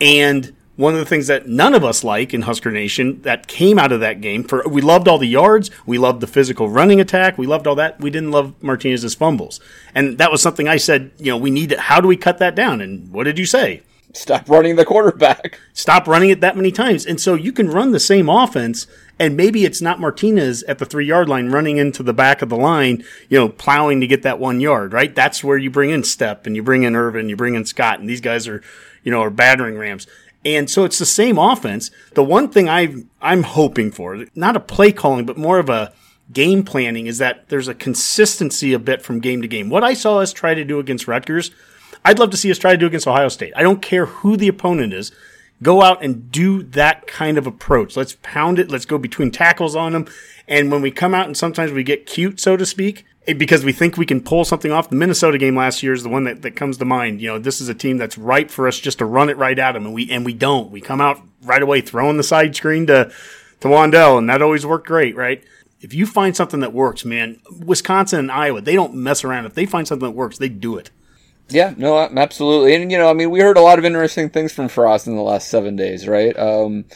And 0.00 0.54
one 0.76 0.92
of 0.92 0.98
the 0.98 1.06
things 1.06 1.28
that 1.28 1.46
none 1.46 1.74
of 1.74 1.84
us 1.84 2.02
like 2.02 2.34
in 2.34 2.42
Husker 2.42 2.70
Nation 2.70 3.22
that 3.22 3.46
came 3.46 3.78
out 3.78 3.92
of 3.92 4.00
that 4.00 4.20
game 4.20 4.42
for 4.42 4.62
we 4.66 4.80
loved 4.80 5.06
all 5.06 5.18
the 5.18 5.28
yards, 5.28 5.70
we 5.86 5.98
loved 5.98 6.20
the 6.20 6.26
physical 6.26 6.68
running 6.68 7.00
attack, 7.00 7.38
we 7.38 7.46
loved 7.46 7.66
all 7.66 7.76
that. 7.76 8.00
We 8.00 8.10
didn't 8.10 8.32
love 8.32 8.60
Martinez's 8.60 9.14
fumbles. 9.14 9.60
And 9.94 10.18
that 10.18 10.32
was 10.32 10.42
something 10.42 10.66
I 10.66 10.78
said, 10.78 11.12
you 11.18 11.26
know, 11.26 11.36
we 11.36 11.50
need 11.50 11.70
to, 11.70 11.80
how 11.80 12.00
do 12.00 12.08
we 12.08 12.16
cut 12.16 12.38
that 12.38 12.56
down? 12.56 12.80
And 12.80 13.12
what 13.12 13.24
did 13.24 13.38
you 13.38 13.46
say? 13.46 13.82
Stop 14.14 14.48
running 14.48 14.76
the 14.76 14.84
quarterback. 14.84 15.60
Stop 15.72 16.06
running 16.06 16.30
it 16.30 16.40
that 16.40 16.56
many 16.56 16.70
times. 16.70 17.04
And 17.04 17.20
so 17.20 17.34
you 17.34 17.52
can 17.52 17.68
run 17.68 17.90
the 17.90 18.00
same 18.00 18.28
offense 18.28 18.86
and 19.18 19.36
maybe 19.36 19.64
it's 19.64 19.80
not 19.80 20.00
Martinez 20.00 20.62
at 20.64 20.78
the 20.78 20.84
three 20.84 21.06
yard 21.06 21.28
line 21.28 21.48
running 21.48 21.76
into 21.76 22.02
the 22.02 22.12
back 22.12 22.42
of 22.42 22.48
the 22.48 22.56
line, 22.56 23.04
you 23.28 23.38
know, 23.38 23.48
plowing 23.48 24.00
to 24.00 24.06
get 24.06 24.22
that 24.22 24.38
one 24.38 24.60
yard, 24.60 24.92
right? 24.92 25.14
That's 25.14 25.44
where 25.44 25.58
you 25.58 25.70
bring 25.70 25.90
in 25.90 26.02
Stepp 26.02 26.46
and 26.46 26.56
you 26.56 26.62
bring 26.62 26.82
in 26.82 26.96
Ervin, 26.96 27.28
you 27.28 27.36
bring 27.36 27.54
in 27.54 27.64
Scott, 27.64 28.00
and 28.00 28.08
these 28.08 28.20
guys 28.20 28.48
are, 28.48 28.62
you 29.02 29.10
know, 29.10 29.22
are 29.22 29.30
battering 29.30 29.78
rams. 29.78 30.06
And 30.44 30.68
so 30.68 30.84
it's 30.84 30.98
the 30.98 31.06
same 31.06 31.38
offense. 31.38 31.90
The 32.14 32.24
one 32.24 32.48
thing 32.48 32.68
I 32.68 32.94
I'm 33.22 33.44
hoping 33.44 33.90
for, 33.90 34.26
not 34.34 34.56
a 34.56 34.60
play 34.60 34.92
calling, 34.92 35.24
but 35.24 35.38
more 35.38 35.58
of 35.58 35.70
a 35.70 35.92
game 36.32 36.64
planning, 36.64 37.06
is 37.06 37.18
that 37.18 37.48
there's 37.48 37.68
a 37.68 37.74
consistency 37.74 38.72
a 38.72 38.78
bit 38.78 39.02
from 39.02 39.20
game 39.20 39.42
to 39.42 39.48
game. 39.48 39.70
What 39.70 39.84
I 39.84 39.94
saw 39.94 40.18
us 40.18 40.32
try 40.32 40.54
to 40.54 40.64
do 40.64 40.78
against 40.78 41.08
Rutgers, 41.08 41.50
I'd 42.04 42.18
love 42.18 42.30
to 42.30 42.36
see 42.36 42.50
us 42.50 42.58
try 42.58 42.72
to 42.72 42.78
do 42.78 42.86
against 42.86 43.06
Ohio 43.06 43.28
State. 43.28 43.52
I 43.56 43.62
don't 43.62 43.80
care 43.80 44.06
who 44.06 44.36
the 44.36 44.48
opponent 44.48 44.92
is 44.92 45.12
go 45.62 45.82
out 45.82 46.02
and 46.02 46.30
do 46.30 46.62
that 46.62 47.06
kind 47.06 47.38
of 47.38 47.46
approach. 47.46 47.96
Let's 47.96 48.16
pound 48.22 48.58
it. 48.58 48.70
Let's 48.70 48.86
go 48.86 48.98
between 48.98 49.30
tackles 49.30 49.74
on 49.76 49.92
them. 49.92 50.06
And 50.46 50.70
when 50.70 50.82
we 50.82 50.90
come 50.90 51.14
out 51.14 51.26
and 51.26 51.36
sometimes 51.36 51.72
we 51.72 51.82
get 51.82 52.06
cute, 52.06 52.38
so 52.38 52.56
to 52.56 52.66
speak, 52.66 53.04
because 53.26 53.64
we 53.64 53.72
think 53.72 53.96
we 53.96 54.04
can 54.04 54.20
pull 54.20 54.44
something 54.44 54.70
off. 54.70 54.90
The 54.90 54.96
Minnesota 54.96 55.38
game 55.38 55.56
last 55.56 55.82
year 55.82 55.94
is 55.94 56.02
the 56.02 56.10
one 56.10 56.24
that, 56.24 56.42
that 56.42 56.56
comes 56.56 56.76
to 56.78 56.84
mind. 56.84 57.22
You 57.22 57.28
know, 57.28 57.38
this 57.38 57.60
is 57.60 57.68
a 57.68 57.74
team 57.74 57.96
that's 57.96 58.18
ripe 58.18 58.50
for 58.50 58.68
us 58.68 58.78
just 58.78 58.98
to 58.98 59.06
run 59.06 59.30
it 59.30 59.38
right 59.38 59.58
at 59.58 59.72
them, 59.72 59.86
and 59.86 59.94
we 59.94 60.10
and 60.10 60.24
we 60.26 60.34
don't. 60.34 60.70
We 60.70 60.82
come 60.82 61.00
out 61.00 61.22
right 61.42 61.62
away 61.62 61.80
throwing 61.80 62.18
the 62.18 62.22
side 62.22 62.54
screen 62.54 62.86
to 62.88 63.10
to 63.60 63.68
Wan'Dale, 63.68 64.18
and 64.18 64.28
that 64.28 64.42
always 64.42 64.66
worked 64.66 64.86
great, 64.86 65.16
right? 65.16 65.42
If 65.80 65.94
you 65.94 66.06
find 66.06 66.36
something 66.36 66.60
that 66.60 66.72
works, 66.72 67.04
man, 67.04 67.40
Wisconsin 67.64 68.18
and 68.18 68.30
Iowa, 68.30 68.60
they 68.60 68.74
don't 68.74 68.94
mess 68.94 69.24
around. 69.24 69.46
If 69.46 69.54
they 69.54 69.66
find 69.66 69.88
something 69.88 70.08
that 70.08 70.14
works, 70.14 70.38
they 70.38 70.48
do 70.48 70.76
it. 70.76 70.90
Yeah, 71.50 71.74
no, 71.76 71.98
absolutely. 71.98 72.74
And, 72.74 72.90
you 72.90 72.96
know, 72.98 73.10
I 73.10 73.12
mean, 73.12 73.30
we 73.30 73.40
heard 73.40 73.58
a 73.58 73.62
lot 73.62 73.78
of 73.78 73.84
interesting 73.84 74.30
things 74.30 74.52
from 74.52 74.68
Frost 74.68 75.06
in 75.06 75.14
the 75.14 75.22
last 75.22 75.48
seven 75.48 75.76
days, 75.76 76.08
right? 76.08 76.36
Um, 76.38 76.86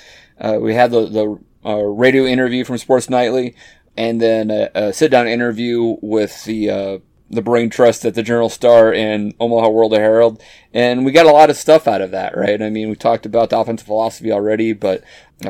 uh, 0.41 0.59
we 0.61 0.75
had 0.75 0.91
the, 0.91 1.07
the 1.07 1.39
uh, 1.69 1.83
radio 1.83 2.25
interview 2.25 2.65
from 2.65 2.79
Sports 2.79 3.11
Nightly 3.11 3.55
and 3.97 4.21
then 4.21 4.51
a, 4.51 4.71
a 4.75 4.93
sit 4.93 5.11
down 5.11 5.29
interview 5.29 5.97
with 6.01 6.45
the, 6.45 6.71
uh, 6.71 6.99
the 7.31 7.43
brain 7.43 7.69
trust 7.69 8.07
at 8.07 8.15
the 8.15 8.23
Journal 8.23 8.49
Star 8.49 8.93
and 8.93 9.35
Omaha 9.39 9.69
World 9.69 9.93
Herald. 9.93 10.43
And 10.73 11.05
we 11.05 11.13
got 11.13 11.27
a 11.27 11.33
lot 11.33 11.51
of 11.51 11.57
stuff 11.57 11.87
out 11.87 12.01
of 12.01 12.13
that, 12.13 12.37
right? 12.37 12.63
I 12.63 12.71
mean, 12.71 12.89
we 12.89 12.97
talked 12.97 13.27
about 13.27 13.51
the 13.51 13.59
offensive 13.59 13.87
philosophy 13.87 14.33
already, 14.33 14.73
but 14.73 15.05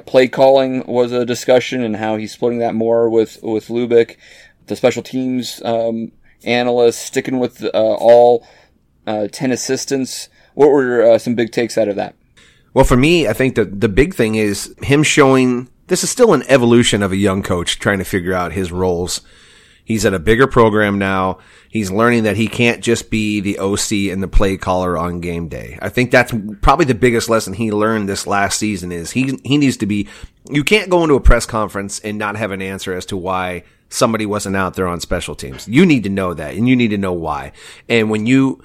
play 0.06 0.26
calling 0.26 0.84
was 0.87 1.12
a 1.12 1.24
discussion 1.24 1.84
and 1.84 1.96
how 1.96 2.16
he's 2.16 2.32
splitting 2.32 2.58
that 2.58 2.74
more 2.74 3.08
with, 3.08 3.38
with 3.42 3.68
Lubick. 3.68 4.16
The 4.66 4.76
special 4.76 5.02
teams, 5.02 5.62
um, 5.64 6.11
analysts 6.42 6.98
sticking 6.98 7.38
with, 7.38 7.62
uh, 7.62 7.68
all, 7.72 8.46
uh, 9.09 9.29
10 9.33 9.51
assistants. 9.51 10.29
What 10.55 10.71
were 10.71 11.03
uh, 11.03 11.18
some 11.18 11.35
big 11.35 11.51
takes 11.51 11.79
out 11.79 11.88
of 11.88 11.97
that? 11.97 12.14
Well, 12.75 12.85
for 12.85 12.97
me, 12.97 13.27
I 13.27 13.33
think 13.33 13.55
the, 13.55 13.64
the 13.64 13.88
big 13.88 14.14
thing 14.14 14.35
is 14.35 14.75
him 14.83 15.03
showing 15.03 15.68
this 15.87 16.05
is 16.05 16.11
still 16.11 16.35
an 16.35 16.44
evolution 16.49 17.03
of 17.03 17.12
a 17.12 17.16
young 17.16 17.42
coach 17.42 17.79
trying 17.79 17.99
to 17.99 18.05
figure 18.05 18.35
out 18.35 18.53
his 18.53 18.71
roles. 18.71 19.23
He's 19.85 20.05
at 20.05 20.12
a 20.12 20.18
bigger 20.18 20.47
program 20.47 20.99
now. 20.99 21.38
He's 21.71 21.90
learning 21.90 22.25
that 22.25 22.37
he 22.37 22.47
can't 22.47 22.85
just 22.85 23.11
be 23.11 23.40
the 23.40 23.59
OC 23.59 24.12
and 24.12 24.23
the 24.23 24.29
play 24.29 24.59
caller 24.59 24.99
on 24.99 25.21
game 25.21 25.49
day. 25.49 25.79
I 25.81 25.88
think 25.88 26.11
that's 26.11 26.35
probably 26.61 26.85
the 26.85 26.94
biggest 26.94 27.31
lesson 27.31 27.55
he 27.55 27.73
learned 27.73 28.07
this 28.07 28.27
last 28.27 28.59
season 28.59 28.92
is 28.92 29.12
he, 29.12 29.40
he 29.44 29.57
needs 29.57 29.79
to 29.79 29.87
be, 29.87 30.07
you 30.51 30.62
can't 30.62 30.90
go 30.90 31.03
into 31.05 31.14
a 31.14 31.21
press 31.21 31.47
conference 31.47 32.01
and 32.01 32.18
not 32.18 32.37
have 32.37 32.51
an 32.51 32.61
answer 32.61 32.92
as 32.92 33.07
to 33.07 33.16
why 33.16 33.64
somebody 33.88 34.27
wasn't 34.27 34.57
out 34.57 34.75
there 34.75 34.87
on 34.87 35.01
special 35.01 35.35
teams. 35.35 35.66
You 35.66 35.87
need 35.87 36.05
to 36.05 36.11
know 36.11 36.35
that 36.35 36.55
and 36.55 36.68
you 36.68 36.77
need 36.77 36.88
to 36.88 36.99
know 36.99 37.14
why. 37.14 37.53
And 37.88 38.11
when 38.11 38.27
you, 38.27 38.62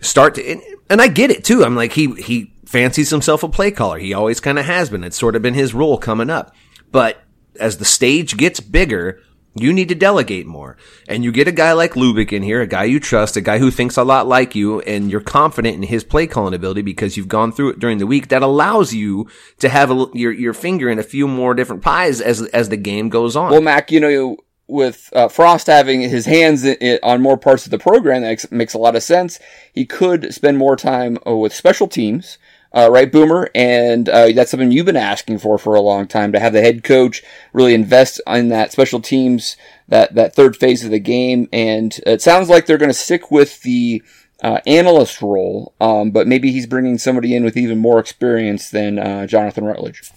start 0.00 0.34
to, 0.36 0.46
and, 0.46 0.62
and 0.90 1.00
I 1.00 1.08
get 1.08 1.30
it 1.30 1.44
too. 1.44 1.64
I'm 1.64 1.76
like, 1.76 1.92
he, 1.92 2.14
he 2.14 2.52
fancies 2.64 3.10
himself 3.10 3.42
a 3.42 3.48
play 3.48 3.70
caller. 3.70 3.98
He 3.98 4.14
always 4.14 4.40
kind 4.40 4.58
of 4.58 4.64
has 4.66 4.90
been. 4.90 5.04
It's 5.04 5.18
sort 5.18 5.36
of 5.36 5.42
been 5.42 5.54
his 5.54 5.74
role 5.74 5.98
coming 5.98 6.30
up. 6.30 6.54
But 6.92 7.22
as 7.58 7.78
the 7.78 7.84
stage 7.84 8.36
gets 8.36 8.60
bigger, 8.60 9.20
you 9.58 9.72
need 9.72 9.88
to 9.88 9.94
delegate 9.94 10.46
more. 10.46 10.76
And 11.08 11.24
you 11.24 11.32
get 11.32 11.48
a 11.48 11.52
guy 11.52 11.72
like 11.72 11.94
Lubick 11.94 12.32
in 12.32 12.42
here, 12.42 12.60
a 12.60 12.66
guy 12.66 12.84
you 12.84 13.00
trust, 13.00 13.36
a 13.36 13.40
guy 13.40 13.58
who 13.58 13.70
thinks 13.70 13.96
a 13.96 14.04
lot 14.04 14.26
like 14.26 14.54
you, 14.54 14.80
and 14.82 15.10
you're 15.10 15.20
confident 15.20 15.76
in 15.76 15.82
his 15.84 16.04
play 16.04 16.26
calling 16.26 16.54
ability 16.54 16.82
because 16.82 17.16
you've 17.16 17.28
gone 17.28 17.52
through 17.52 17.70
it 17.70 17.78
during 17.78 17.98
the 17.98 18.06
week. 18.06 18.28
That 18.28 18.42
allows 18.42 18.92
you 18.92 19.28
to 19.58 19.68
have 19.68 19.90
a, 19.90 20.06
your 20.12 20.32
your 20.32 20.52
finger 20.52 20.90
in 20.90 20.98
a 20.98 21.02
few 21.02 21.26
more 21.26 21.54
different 21.54 21.82
pies 21.82 22.20
as 22.20 22.42
as 22.48 22.68
the 22.68 22.76
game 22.76 23.08
goes 23.08 23.34
on. 23.34 23.50
Well, 23.50 23.62
Mac, 23.62 23.90
you 23.90 24.00
know, 24.00 24.36
with 24.68 25.10
uh, 25.14 25.28
Frost 25.28 25.68
having 25.68 26.00
his 26.00 26.26
hands 26.26 26.64
in, 26.64 26.98
on 27.02 27.22
more 27.22 27.36
parts 27.36 27.64
of 27.64 27.70
the 27.70 27.78
program, 27.78 28.22
that 28.22 28.50
makes, 28.50 28.74
a 28.74 28.78
lot 28.78 28.96
of 28.96 29.02
sense. 29.02 29.38
He 29.72 29.86
could 29.86 30.34
spend 30.34 30.58
more 30.58 30.76
time 30.76 31.18
uh, 31.26 31.36
with 31.36 31.54
special 31.54 31.88
teams, 31.88 32.38
uh, 32.72 32.90
right, 32.90 33.10
Boomer? 33.10 33.48
And 33.54 34.08
uh, 34.08 34.32
that's 34.32 34.50
something 34.50 34.72
you've 34.72 34.86
been 34.86 34.96
asking 34.96 35.38
for 35.38 35.56
for 35.58 35.74
a 35.74 35.80
long 35.80 36.06
time 36.06 36.32
to 36.32 36.40
have 36.40 36.52
the 36.52 36.60
head 36.60 36.82
coach 36.84 37.22
really 37.52 37.74
invest 37.74 38.20
in 38.26 38.48
that 38.48 38.72
special 38.72 39.00
teams, 39.00 39.56
that 39.88 40.14
that 40.14 40.34
third 40.34 40.56
phase 40.56 40.84
of 40.84 40.90
the 40.90 40.98
game. 40.98 41.48
And 41.52 41.98
it 42.06 42.20
sounds 42.20 42.48
like 42.48 42.66
they're 42.66 42.76
going 42.76 42.90
to 42.90 42.94
stick 42.94 43.30
with 43.30 43.62
the 43.62 44.02
uh, 44.42 44.60
analyst 44.66 45.22
role, 45.22 45.74
um, 45.80 46.10
but 46.10 46.26
maybe 46.26 46.52
he's 46.52 46.66
bringing 46.66 46.98
somebody 46.98 47.34
in 47.34 47.44
with 47.44 47.56
even 47.56 47.78
more 47.78 47.98
experience 47.98 48.68
than 48.68 48.98
uh, 48.98 49.26
Jonathan 49.26 49.64
Rutledge. 49.64 50.10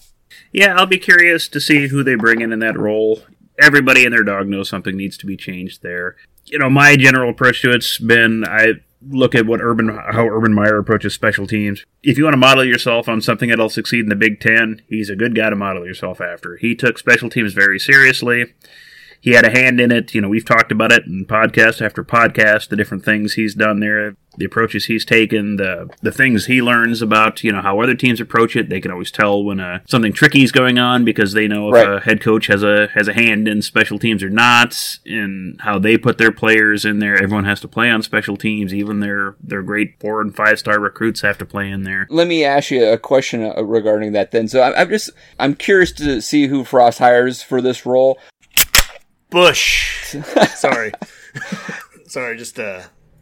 Yeah, 0.52 0.76
I'll 0.76 0.88
be 0.88 0.98
curious 0.98 1.48
to 1.50 1.62
see 1.62 1.88
who 1.88 2.04
they 2.04 2.16
bring 2.16 2.42
in 2.42 2.52
in 2.52 2.60
that 2.60 2.78
role 2.78 3.22
everybody 3.62 4.06
and 4.06 4.14
their 4.14 4.24
dog 4.24 4.48
knows 4.48 4.70
something 4.70 4.96
needs 4.96 5.18
to 5.18 5.26
be 5.26 5.38
changed 5.38 5.82
there. 5.84 6.16
You 6.46 6.60
know, 6.60 6.70
my 6.70 6.96
general 6.96 7.30
approach 7.30 7.62
to 7.62 7.72
it's 7.72 7.98
been 7.98 8.44
I 8.46 8.74
look 9.08 9.34
at 9.34 9.46
what 9.46 9.62
Urban 9.62 9.90
how 9.90 10.28
Urban 10.28 10.54
Meyer 10.54 10.78
approaches 10.78 11.14
special 11.14 11.48
teams. 11.48 11.86
If 12.04 12.18
you 12.18 12.26
want 12.26 12.34
to 12.34 12.38
model 12.38 12.66
yourself 12.66 13.08
on 13.08 13.22
something 13.22 13.50
that'll 13.50 13.70
succeed 13.70 14.02
in 14.02 14.10
the 14.10 14.16
Big 14.16 14.40
Ten, 14.40 14.82
he's 14.88 15.10
a 15.10 15.16
good 15.16 15.36
guy 15.36 15.50
to 15.50 15.56
model 15.56 15.86
yourself 15.86 16.20
after. 16.22 16.58
He 16.58 16.76
took 16.76 16.98
special 16.98 17.30
teams 17.30 17.54
very 17.54 17.80
seriously 17.80 18.54
he 19.22 19.32
had 19.32 19.46
a 19.46 19.52
hand 19.52 19.80
in 19.80 19.92
it. 19.92 20.14
You 20.14 20.22
know, 20.22 20.30
we've 20.30 20.46
talked 20.46 20.72
about 20.72 20.92
it 20.92 21.06
in 21.06 21.26
podcast 21.26 21.86
after 21.86 22.04
podcast, 22.04 22.70
the 22.70 22.76
different 22.76 23.04
things 23.04 23.34
he's 23.34 23.54
done 23.54 23.80
there, 23.80 24.16
the 24.38 24.46
approaches 24.46 24.86
he's 24.86 25.04
taken, 25.04 25.58
the 25.58 25.90
the 26.02 26.12
things 26.12 26.46
he 26.46 26.62
learns 26.62 27.02
about, 27.02 27.44
you 27.44 27.52
know, 27.52 27.62
how 27.62 27.80
other 27.82 27.96
teams 27.96 28.22
approach 28.22 28.56
it. 28.56 28.70
They 28.70 28.80
can 28.80 28.92
always 28.92 29.12
tell 29.12 29.44
when 29.44 29.60
uh, 29.60 29.80
something 29.88 30.14
tricky 30.14 30.44
is 30.44 30.52
going 30.52 30.80
on 30.80 31.04
because 31.04 31.34
they 31.34 31.48
know 31.48 31.70
if 31.70 31.74
right. 31.74 31.94
a 31.96 32.00
head 32.00 32.22
coach 32.22 32.48
has 32.48 32.64
a 32.64 32.88
has 32.94 33.08
a 33.08 33.14
hand 33.14 33.48
in 33.48 33.62
special 33.62 34.00
teams 34.00 34.24
or 34.24 34.30
not, 34.30 35.00
and 35.06 35.60
how 35.62 35.78
they 35.78 35.98
put 35.98 36.18
their 36.18 36.32
players 36.32 36.86
in 36.86 37.00
there. 37.00 37.16
Everyone 37.16 37.46
has 37.46 37.60
to 37.62 37.68
play 37.68 37.90
on 37.90 38.02
special 38.02 38.38
teams, 38.38 38.74
even 38.74 39.02
their 39.02 39.36
their 39.44 39.62
great 39.62 40.00
four 40.00 40.22
and 40.22 40.36
five 40.36 40.60
star 40.60 40.80
recruits 40.80 41.22
have 41.22 41.38
to 41.40 41.46
play 41.46 41.70
in 41.70 41.84
there. 41.84 42.08
Let 42.10 42.28
me 42.28 42.46
ask 42.46 42.72
you 42.72 42.86
a 42.86 42.98
question 42.98 43.44
uh, 43.44 43.64
regarding 43.64 44.14
that. 44.14 44.32
Then, 44.32 44.48
so 44.48 44.62
I'm 44.62 44.90
just 44.90 45.10
I'm 45.38 45.56
curious 45.56 45.92
to 45.94 46.22
see 46.22 46.48
who 46.48 46.64
Frost 46.64 47.00
hires 47.00 47.42
for 47.42 47.62
this 47.62 47.86
role. 47.86 48.18
Bush. 49.30 50.16
Sorry. 50.56 50.92
Sorry, 52.08 52.38
just 52.38 52.60
uh, 52.60 52.82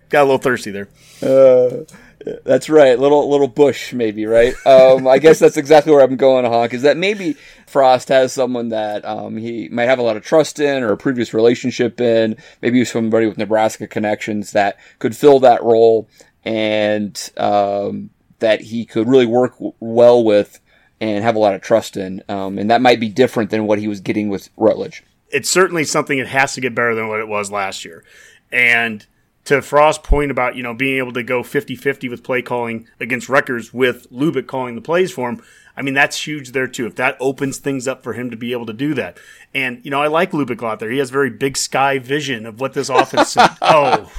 got 0.10 0.22
a 0.22 0.24
little 0.24 0.38
thirsty 0.38 0.72
there. 0.72 0.88
Uh, 1.22 1.84
that's 2.44 2.70
right, 2.70 2.98
little 2.98 3.30
little 3.30 3.48
Bush, 3.48 3.94
maybe 3.94 4.26
right. 4.26 4.54
Um, 4.66 5.08
I 5.08 5.20
guess 5.20 5.40
that's 5.40 5.58
exactly 5.58 5.92
where 5.92 6.04
I'm 6.04 6.16
going, 6.16 6.46
Honk. 6.46 6.74
Is 6.74 6.82
that 6.82 6.98
maybe 6.98 7.36
Frost 7.68 8.10
has 8.10 8.34
someone 8.34 8.70
that 8.70 9.06
um, 9.06 9.38
he 9.38 9.70
might 9.70 9.86
have 9.86 10.00
a 10.00 10.04
lot 10.04 10.18
of 10.18 10.24
trust 10.24 10.60
in 10.60 10.84
or 10.84 10.92
a 10.92 10.98
previous 10.98 11.34
relationship 11.34 12.00
in, 12.02 12.38
maybe 12.62 12.84
somebody 12.86 13.28
with 13.28 13.38
Nebraska 13.38 13.88
connections 13.88 14.52
that 14.52 14.78
could 15.00 15.16
fill 15.16 15.40
that 15.42 15.64
role 15.64 16.10
and 16.44 17.32
um, 17.38 18.10
that 18.40 18.62
he 18.62 18.86
could 18.86 19.08
really 19.08 19.26
work 19.26 19.54
w- 19.54 19.74
well 19.80 20.24
with 20.24 20.60
and 21.00 21.24
have 21.24 21.36
a 21.36 21.40
lot 21.40 21.54
of 21.54 21.62
trust 21.62 21.96
in, 21.96 22.24
um, 22.30 22.58
and 22.58 22.72
that 22.72 22.82
might 22.82 23.00
be 23.00 23.10
different 23.10 23.52
than 23.52 23.68
what 23.68 23.80
he 23.80 23.88
was 23.88 24.00
getting 24.00 24.30
with 24.30 24.50
Rutledge 24.58 25.04
it's 25.30 25.50
certainly 25.50 25.84
something 25.84 26.18
that 26.18 26.28
has 26.28 26.54
to 26.54 26.62
get 26.62 26.76
better 26.76 26.96
than 26.96 27.08
what 27.08 27.20
it 27.20 27.28
was 27.28 27.52
last 27.52 27.86
year. 27.86 28.04
And 28.52 29.06
to 29.46 29.62
Frost's 29.62 30.06
point 30.06 30.30
about, 30.30 30.56
you 30.56 30.64
know, 30.64 30.74
being 30.74 30.98
able 30.98 31.14
to 31.14 31.24
go 31.24 31.42
50-50 31.42 32.10
with 32.10 32.24
play 32.24 32.42
calling 32.42 32.88
against 33.00 33.30
Rutgers 33.30 33.74
with 33.74 34.12
Lubick 34.12 34.46
calling 34.46 34.76
the 34.76 34.82
plays 34.82 35.12
for 35.12 35.30
him, 35.30 35.42
I 35.78 35.84
mean, 35.84 35.94
that's 35.94 36.26
huge 36.26 36.52
there 36.52 36.68
too. 36.68 36.86
If 36.88 36.96
that 36.96 37.16
opens 37.20 37.60
things 37.60 37.88
up 37.88 38.04
for 38.04 38.14
him 38.14 38.30
to 38.32 38.36
be 38.36 38.52
able 38.52 38.66
to 38.66 38.74
do 38.74 38.94
that. 38.96 39.20
And, 39.54 39.80
you 39.86 39.92
know, 39.92 40.02
I 40.02 40.08
like 40.08 40.32
Lubick 40.32 40.60
a 40.60 40.66
lot 40.66 40.80
there. 40.80 40.90
He 40.90 40.98
has 40.98 41.12
very 41.12 41.30
big 41.30 41.56
sky 41.56 42.00
vision 42.00 42.46
of 42.46 42.60
what 42.60 42.74
this 42.74 42.90
offense 42.90 43.38
Oh. 43.62 44.12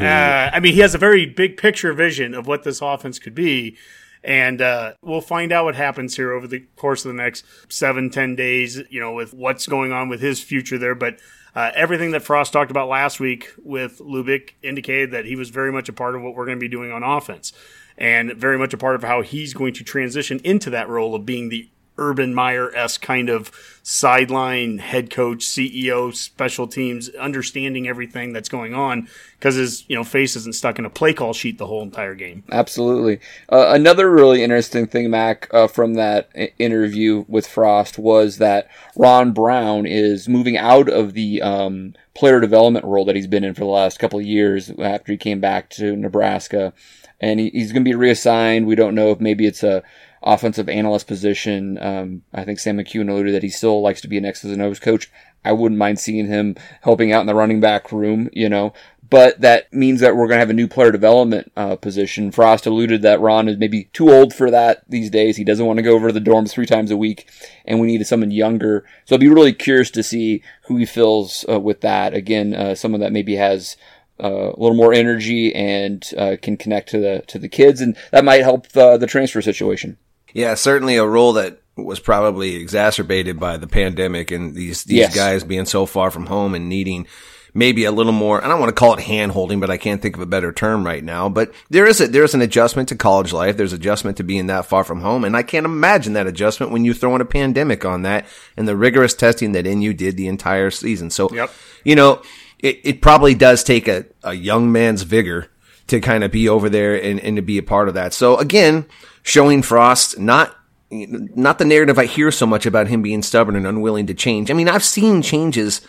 uh, 0.00 0.50
I 0.52 0.58
mean, 0.58 0.74
he 0.74 0.80
has 0.80 0.94
a 0.94 0.98
very 0.98 1.26
big 1.26 1.56
picture 1.56 1.92
vision 1.92 2.34
of 2.34 2.46
what 2.46 2.64
this 2.64 2.80
offense 2.80 3.18
could 3.18 3.34
be. 3.34 3.76
And 4.24 4.60
uh, 4.60 4.94
we'll 5.02 5.20
find 5.20 5.52
out 5.52 5.64
what 5.64 5.76
happens 5.76 6.16
here 6.16 6.32
over 6.32 6.46
the 6.46 6.60
course 6.76 7.04
of 7.04 7.10
the 7.10 7.22
next 7.22 7.44
seven, 7.68 8.10
ten 8.10 8.34
days, 8.36 8.82
you 8.90 9.00
know, 9.00 9.12
with 9.12 9.32
what's 9.32 9.66
going 9.66 9.92
on 9.92 10.08
with 10.08 10.20
his 10.20 10.42
future 10.42 10.78
there. 10.78 10.94
But 10.94 11.18
uh, 11.54 11.70
everything 11.74 12.10
that 12.12 12.22
Frost 12.22 12.52
talked 12.52 12.70
about 12.70 12.88
last 12.88 13.20
week 13.20 13.52
with 13.58 13.98
Lubick 13.98 14.50
indicated 14.62 15.12
that 15.12 15.24
he 15.24 15.36
was 15.36 15.50
very 15.50 15.72
much 15.72 15.88
a 15.88 15.92
part 15.92 16.14
of 16.14 16.22
what 16.22 16.34
we're 16.34 16.46
going 16.46 16.58
to 16.58 16.60
be 16.60 16.68
doing 16.68 16.92
on 16.92 17.02
offense 17.02 17.52
and 17.96 18.32
very 18.34 18.56
much 18.58 18.72
a 18.72 18.78
part 18.78 18.94
of 18.94 19.02
how 19.02 19.22
he's 19.22 19.54
going 19.54 19.74
to 19.74 19.84
transition 19.84 20.40
into 20.44 20.70
that 20.70 20.88
role 20.88 21.14
of 21.14 21.26
being 21.26 21.48
the 21.48 21.68
Urban 21.98 22.34
Meyer 22.34 22.74
esque 22.74 23.02
kind 23.02 23.28
of 23.28 23.50
sideline 23.82 24.78
head 24.78 25.10
coach, 25.10 25.46
CEO, 25.46 26.14
special 26.14 26.66
teams, 26.66 27.08
understanding 27.10 27.88
everything 27.88 28.32
that's 28.32 28.48
going 28.48 28.74
on 28.74 29.08
because 29.38 29.54
his 29.54 29.88
you 29.88 29.96
know 29.96 30.04
face 30.04 30.36
isn't 30.36 30.54
stuck 30.54 30.78
in 30.78 30.84
a 30.84 30.90
play 30.90 31.14
call 31.14 31.32
sheet 31.32 31.58
the 31.58 31.66
whole 31.66 31.82
entire 31.82 32.14
game. 32.14 32.44
Absolutely. 32.50 33.18
Uh, 33.50 33.68
another 33.68 34.10
really 34.10 34.42
interesting 34.42 34.86
thing, 34.86 35.10
Mac, 35.10 35.48
uh, 35.52 35.66
from 35.66 35.94
that 35.94 36.30
interview 36.58 37.24
with 37.28 37.46
Frost 37.46 37.98
was 37.98 38.38
that 38.38 38.68
Ron 38.96 39.32
Brown 39.32 39.86
is 39.86 40.28
moving 40.28 40.58
out 40.58 40.88
of 40.88 41.14
the 41.14 41.40
um, 41.40 41.94
player 42.14 42.40
development 42.40 42.84
role 42.84 43.04
that 43.04 43.16
he's 43.16 43.26
been 43.26 43.44
in 43.44 43.54
for 43.54 43.60
the 43.60 43.66
last 43.66 43.98
couple 43.98 44.18
of 44.18 44.26
years 44.26 44.70
after 44.78 45.12
he 45.12 45.18
came 45.18 45.40
back 45.40 45.70
to 45.70 45.96
Nebraska. 45.96 46.72
And 47.20 47.40
he, 47.40 47.50
he's 47.50 47.72
going 47.72 47.84
to 47.84 47.88
be 47.88 47.96
reassigned. 47.96 48.66
We 48.66 48.76
don't 48.76 48.94
know 48.94 49.10
if 49.10 49.20
maybe 49.20 49.46
it's 49.46 49.62
a 49.62 49.82
offensive 50.22 50.68
analyst 50.68 51.06
position. 51.06 51.78
Um, 51.78 52.22
I 52.32 52.44
think 52.44 52.58
Sam 52.58 52.78
McKewon 52.78 53.10
alluded 53.10 53.34
that 53.34 53.42
he 53.42 53.48
still 53.48 53.80
likes 53.80 54.00
to 54.02 54.08
be 54.08 54.18
an 54.18 54.24
X's 54.24 54.52
and 54.52 54.62
O's 54.62 54.78
coach. 54.78 55.10
I 55.44 55.52
wouldn't 55.52 55.78
mind 55.78 56.00
seeing 56.00 56.26
him 56.26 56.56
helping 56.82 57.12
out 57.12 57.20
in 57.20 57.26
the 57.26 57.34
running 57.34 57.60
back 57.60 57.92
room, 57.92 58.28
you 58.32 58.48
know. 58.48 58.72
But 59.10 59.40
that 59.40 59.72
means 59.72 60.00
that 60.00 60.16
we're 60.16 60.26
going 60.26 60.36
to 60.36 60.40
have 60.40 60.50
a 60.50 60.54
new 60.54 60.68
player 60.68 60.92
development 60.92 61.50
uh, 61.56 61.76
position. 61.76 62.30
Frost 62.30 62.66
alluded 62.66 63.00
that 63.02 63.20
Ron 63.20 63.48
is 63.48 63.56
maybe 63.56 63.84
too 63.94 64.10
old 64.12 64.34
for 64.34 64.50
that 64.50 64.82
these 64.88 65.08
days. 65.08 65.36
He 65.36 65.44
doesn't 65.44 65.64
want 65.64 65.78
to 65.78 65.82
go 65.82 65.94
over 65.94 66.08
to 66.08 66.12
the 66.12 66.20
dorms 66.20 66.50
three 66.50 66.66
times 66.66 66.90
a 66.90 66.96
week, 66.96 67.30
and 67.64 67.80
we 67.80 67.86
needed 67.86 68.06
someone 68.06 68.30
younger. 68.30 68.84
So 69.06 69.14
I'd 69.14 69.20
be 69.20 69.28
really 69.28 69.54
curious 69.54 69.90
to 69.92 70.02
see 70.02 70.42
who 70.66 70.76
he 70.76 70.84
fills 70.84 71.46
uh, 71.48 71.58
with 71.58 71.80
that. 71.80 72.12
Again, 72.12 72.52
uh, 72.52 72.74
someone 72.74 73.00
that 73.00 73.12
maybe 73.12 73.36
has 73.36 73.78
uh, 74.22 74.50
a 74.50 74.58
little 74.58 74.76
more 74.76 74.92
energy 74.92 75.54
and 75.54 76.04
uh, 76.18 76.36
can 76.42 76.58
connect 76.58 76.90
to 76.90 76.98
the 76.98 77.24
to 77.28 77.38
the 77.38 77.48
kids, 77.48 77.80
and 77.80 77.96
that 78.10 78.24
might 78.24 78.42
help 78.42 78.68
the, 78.68 78.98
the 78.98 79.06
transfer 79.06 79.40
situation. 79.40 79.96
Yeah, 80.32 80.54
certainly 80.54 80.96
a 80.96 81.06
role 81.06 81.34
that 81.34 81.62
was 81.76 82.00
probably 82.00 82.56
exacerbated 82.56 83.38
by 83.38 83.56
the 83.56 83.66
pandemic 83.66 84.30
and 84.30 84.54
these 84.54 84.84
these 84.84 84.98
yes. 84.98 85.14
guys 85.14 85.44
being 85.44 85.64
so 85.64 85.86
far 85.86 86.10
from 86.10 86.26
home 86.26 86.54
and 86.54 86.68
needing 86.68 87.06
maybe 87.54 87.84
a 87.84 87.92
little 87.92 88.12
more. 88.12 88.42
I 88.42 88.48
don't 88.48 88.60
want 88.60 88.70
to 88.70 88.78
call 88.78 88.94
it 88.94 89.00
hand 89.00 89.32
holding, 89.32 89.60
but 89.60 89.70
I 89.70 89.76
can't 89.76 90.00
think 90.02 90.16
of 90.16 90.22
a 90.22 90.26
better 90.26 90.52
term 90.52 90.84
right 90.84 91.02
now. 91.02 91.28
But 91.28 91.52
there 91.70 91.86
is 91.86 92.00
a 92.00 92.08
there's 92.08 92.34
an 92.34 92.42
adjustment 92.42 92.88
to 92.90 92.96
college 92.96 93.32
life. 93.32 93.56
There's 93.56 93.72
adjustment 93.72 94.16
to 94.18 94.22
being 94.22 94.46
that 94.46 94.66
far 94.66 94.84
from 94.84 95.00
home, 95.00 95.24
and 95.24 95.36
I 95.36 95.42
can't 95.42 95.66
imagine 95.66 96.12
that 96.14 96.26
adjustment 96.26 96.72
when 96.72 96.84
you 96.84 96.94
throw 96.94 97.14
in 97.14 97.20
a 97.20 97.26
pandemic 97.26 97.84
on 97.84 98.02
that 98.02 98.26
and 98.56 98.66
the 98.66 98.76
rigorous 98.76 99.14
testing 99.14 99.52
that 99.52 99.64
NU 99.64 99.92
did 99.92 100.16
the 100.16 100.28
entire 100.28 100.70
season. 100.70 101.10
So, 101.10 101.30
yep. 101.32 101.50
you 101.84 101.96
know, 101.96 102.22
it, 102.58 102.80
it 102.84 103.02
probably 103.02 103.34
does 103.34 103.64
take 103.64 103.88
a, 103.88 104.06
a 104.22 104.34
young 104.34 104.72
man's 104.72 105.02
vigor 105.02 105.50
to 105.88 106.00
kind 106.00 106.22
of 106.22 106.30
be 106.30 106.48
over 106.48 106.68
there 106.68 107.02
and, 107.02 107.18
and 107.20 107.36
to 107.36 107.42
be 107.42 107.58
a 107.58 107.62
part 107.62 107.88
of 107.88 107.94
that. 107.94 108.12
So 108.12 108.36
again, 108.36 108.86
showing 109.28 109.62
Frost 109.62 110.18
not 110.18 110.56
not 110.90 111.58
the 111.58 111.66
narrative 111.66 111.98
I 111.98 112.06
hear 112.06 112.30
so 112.30 112.46
much 112.46 112.64
about 112.64 112.88
him 112.88 113.02
being 113.02 113.22
stubborn 113.22 113.56
and 113.56 113.66
unwilling 113.66 114.06
to 114.06 114.14
change. 114.14 114.50
I 114.50 114.54
mean, 114.54 114.70
I've 114.70 114.82
seen 114.82 115.20
changes, 115.20 115.82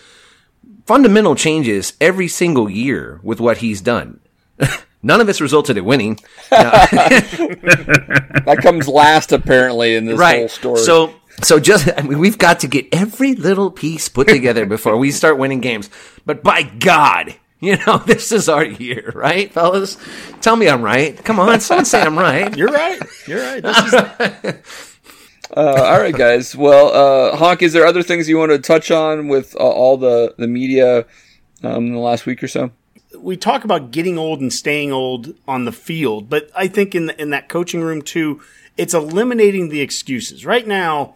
fundamental 0.86 1.36
changes 1.36 1.94
every 2.02 2.28
single 2.28 2.70
year 2.70 3.22
with 3.24 3.40
what 3.40 3.60
he's 3.60 3.80
done. 3.80 4.20
None 5.02 5.22
of 5.22 5.30
it's 5.30 5.40
resulted 5.40 5.78
in 5.78 5.86
winning. 5.86 6.20
that 6.50 8.60
comes 8.62 8.90
last, 8.90 9.32
apparently, 9.32 9.96
in 9.96 10.04
this 10.04 10.20
right. 10.20 10.40
whole 10.40 10.50
story. 10.50 10.82
So, 10.82 11.16
so 11.42 11.62
just 11.62 11.88
I 11.98 12.02
mean, 12.02 12.20
we've 12.20 12.38
got 12.38 12.60
to 12.60 12.68
get 12.68 12.88
every 12.92 13.36
little 13.36 13.72
piece 13.72 14.10
put 14.10 14.28
together 14.28 14.66
before 14.66 14.98
we 14.98 15.12
start 15.12 15.38
winning 15.38 15.62
games. 15.62 15.90
But 16.26 16.44
by 16.44 16.64
God, 16.64 17.36
you 17.62 17.78
know, 17.86 17.98
this 17.98 18.32
is 18.32 18.48
our 18.48 18.64
year, 18.64 19.12
right, 19.14 19.52
fellas? 19.52 19.98
Tell 20.40 20.56
me 20.56 20.70
I'm 20.70 20.82
right. 20.82 21.22
Come 21.26 21.40
on, 21.42 21.60
someone 21.60 21.84
say 21.84 22.02
I'm 22.02 22.18
right. 22.18 22.56
You're 22.56 22.72
right. 22.72 23.02
You're 23.28 23.42
right. 23.42 23.62
This 23.62 23.78
is. 23.78 23.94
uh, 25.58 25.84
all 25.84 26.00
right, 26.00 26.16
guys. 26.16 26.56
Well, 26.56 26.88
uh, 27.34 27.36
Honk, 27.36 27.62
is 27.62 27.74
there 27.74 27.86
other 27.86 28.02
things 28.02 28.30
you 28.30 28.38
want 28.38 28.54
to 28.54 28.60
touch 28.60 28.92
on 28.92 29.28
with 29.28 29.56
uh, 29.58 29.60
all 29.60 29.98
the 29.98 30.36
the 30.38 30.48
media 30.48 31.06
um, 31.62 31.88
in 31.88 31.94
the 31.94 32.00
last 32.00 32.26
week 32.26 32.42
or 32.42 32.48
so? 32.48 32.72
We 33.18 33.36
talk 33.36 33.66
about 33.66 33.92
getting 33.92 34.18
old 34.18 34.40
and 34.40 34.54
staying 34.54 34.94
old 34.94 35.36
on 35.46 35.66
the 35.66 35.74
field, 35.74 36.30
but 36.30 36.50
I 36.56 36.70
think 36.70 36.96
in 36.96 37.08
the, 37.08 37.22
in 37.22 37.32
that 37.32 37.50
coaching 37.50 37.82
room 37.82 38.02
too, 38.02 38.42
it's 38.78 38.94
eliminating 38.94 39.68
the 39.68 39.82
excuses. 39.82 40.46
Right 40.46 40.66
now, 40.66 41.16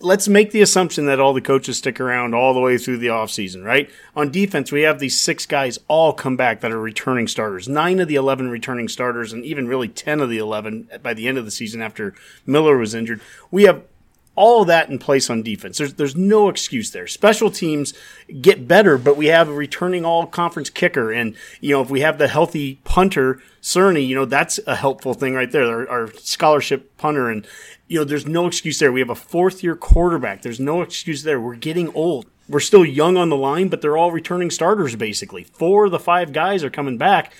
let's 0.00 0.28
make 0.28 0.50
the 0.50 0.62
assumption 0.62 1.06
that 1.06 1.20
all 1.20 1.32
the 1.32 1.40
coaches 1.40 1.78
stick 1.78 2.00
around 2.00 2.34
all 2.34 2.54
the 2.54 2.60
way 2.60 2.78
through 2.78 2.98
the 2.98 3.08
offseason, 3.08 3.64
right? 3.64 3.90
On 4.16 4.30
defense, 4.30 4.72
we 4.72 4.82
have 4.82 4.98
these 4.98 5.18
six 5.18 5.46
guys 5.46 5.78
all 5.88 6.12
come 6.12 6.36
back 6.36 6.60
that 6.60 6.72
are 6.72 6.80
returning 6.80 7.28
starters. 7.28 7.68
Nine 7.68 8.00
of 8.00 8.08
the 8.08 8.14
11 8.14 8.48
returning 8.48 8.88
starters, 8.88 9.32
and 9.32 9.44
even 9.44 9.68
really 9.68 9.88
10 9.88 10.20
of 10.20 10.30
the 10.30 10.38
11 10.38 10.88
by 11.02 11.14
the 11.14 11.28
end 11.28 11.38
of 11.38 11.44
the 11.44 11.50
season 11.50 11.82
after 11.82 12.14
Miller 12.46 12.76
was 12.76 12.94
injured. 12.94 13.20
We 13.50 13.64
have 13.64 13.82
all 14.36 14.62
of 14.62 14.68
that 14.68 14.88
in 14.88 14.98
place 14.98 15.28
on 15.28 15.42
defense. 15.42 15.76
There's 15.76 15.94
there's 15.94 16.16
no 16.16 16.48
excuse 16.48 16.92
there. 16.92 17.06
Special 17.06 17.50
teams 17.50 17.92
get 18.40 18.66
better, 18.66 18.96
but 18.96 19.16
we 19.16 19.26
have 19.26 19.48
a 19.48 19.52
returning 19.52 20.04
all 20.04 20.26
conference 20.26 20.70
kicker, 20.70 21.12
and 21.12 21.34
you 21.60 21.74
know 21.74 21.82
if 21.82 21.90
we 21.90 22.00
have 22.00 22.16
the 22.16 22.28
healthy 22.28 22.76
punter 22.84 23.42
Cerni, 23.60 24.06
you 24.06 24.14
know 24.14 24.24
that's 24.24 24.58
a 24.66 24.76
helpful 24.76 25.14
thing 25.14 25.34
right 25.34 25.50
there. 25.50 25.64
Our, 25.64 25.88
our 25.88 26.12
scholarship 26.14 26.96
punter, 26.96 27.28
and 27.28 27.46
you 27.90 27.98
know 27.98 28.04
there's 28.04 28.26
no 28.26 28.46
excuse 28.46 28.78
there. 28.78 28.92
We 28.92 29.00
have 29.00 29.10
a 29.10 29.16
fourth 29.16 29.64
year 29.64 29.74
quarterback. 29.74 30.42
There's 30.42 30.60
no 30.60 30.80
excuse 30.80 31.24
there. 31.24 31.40
We're 31.40 31.56
getting 31.56 31.92
old. 31.92 32.26
We're 32.48 32.60
still 32.60 32.84
young 32.84 33.16
on 33.16 33.30
the 33.30 33.36
line, 33.36 33.68
but 33.68 33.82
they're 33.82 33.96
all 33.96 34.12
returning 34.12 34.50
starters 34.50 34.94
basically. 34.94 35.42
Four 35.42 35.86
of 35.86 35.90
the 35.90 35.98
five 35.98 36.32
guys 36.32 36.62
are 36.62 36.70
coming 36.70 36.98
back, 36.98 37.32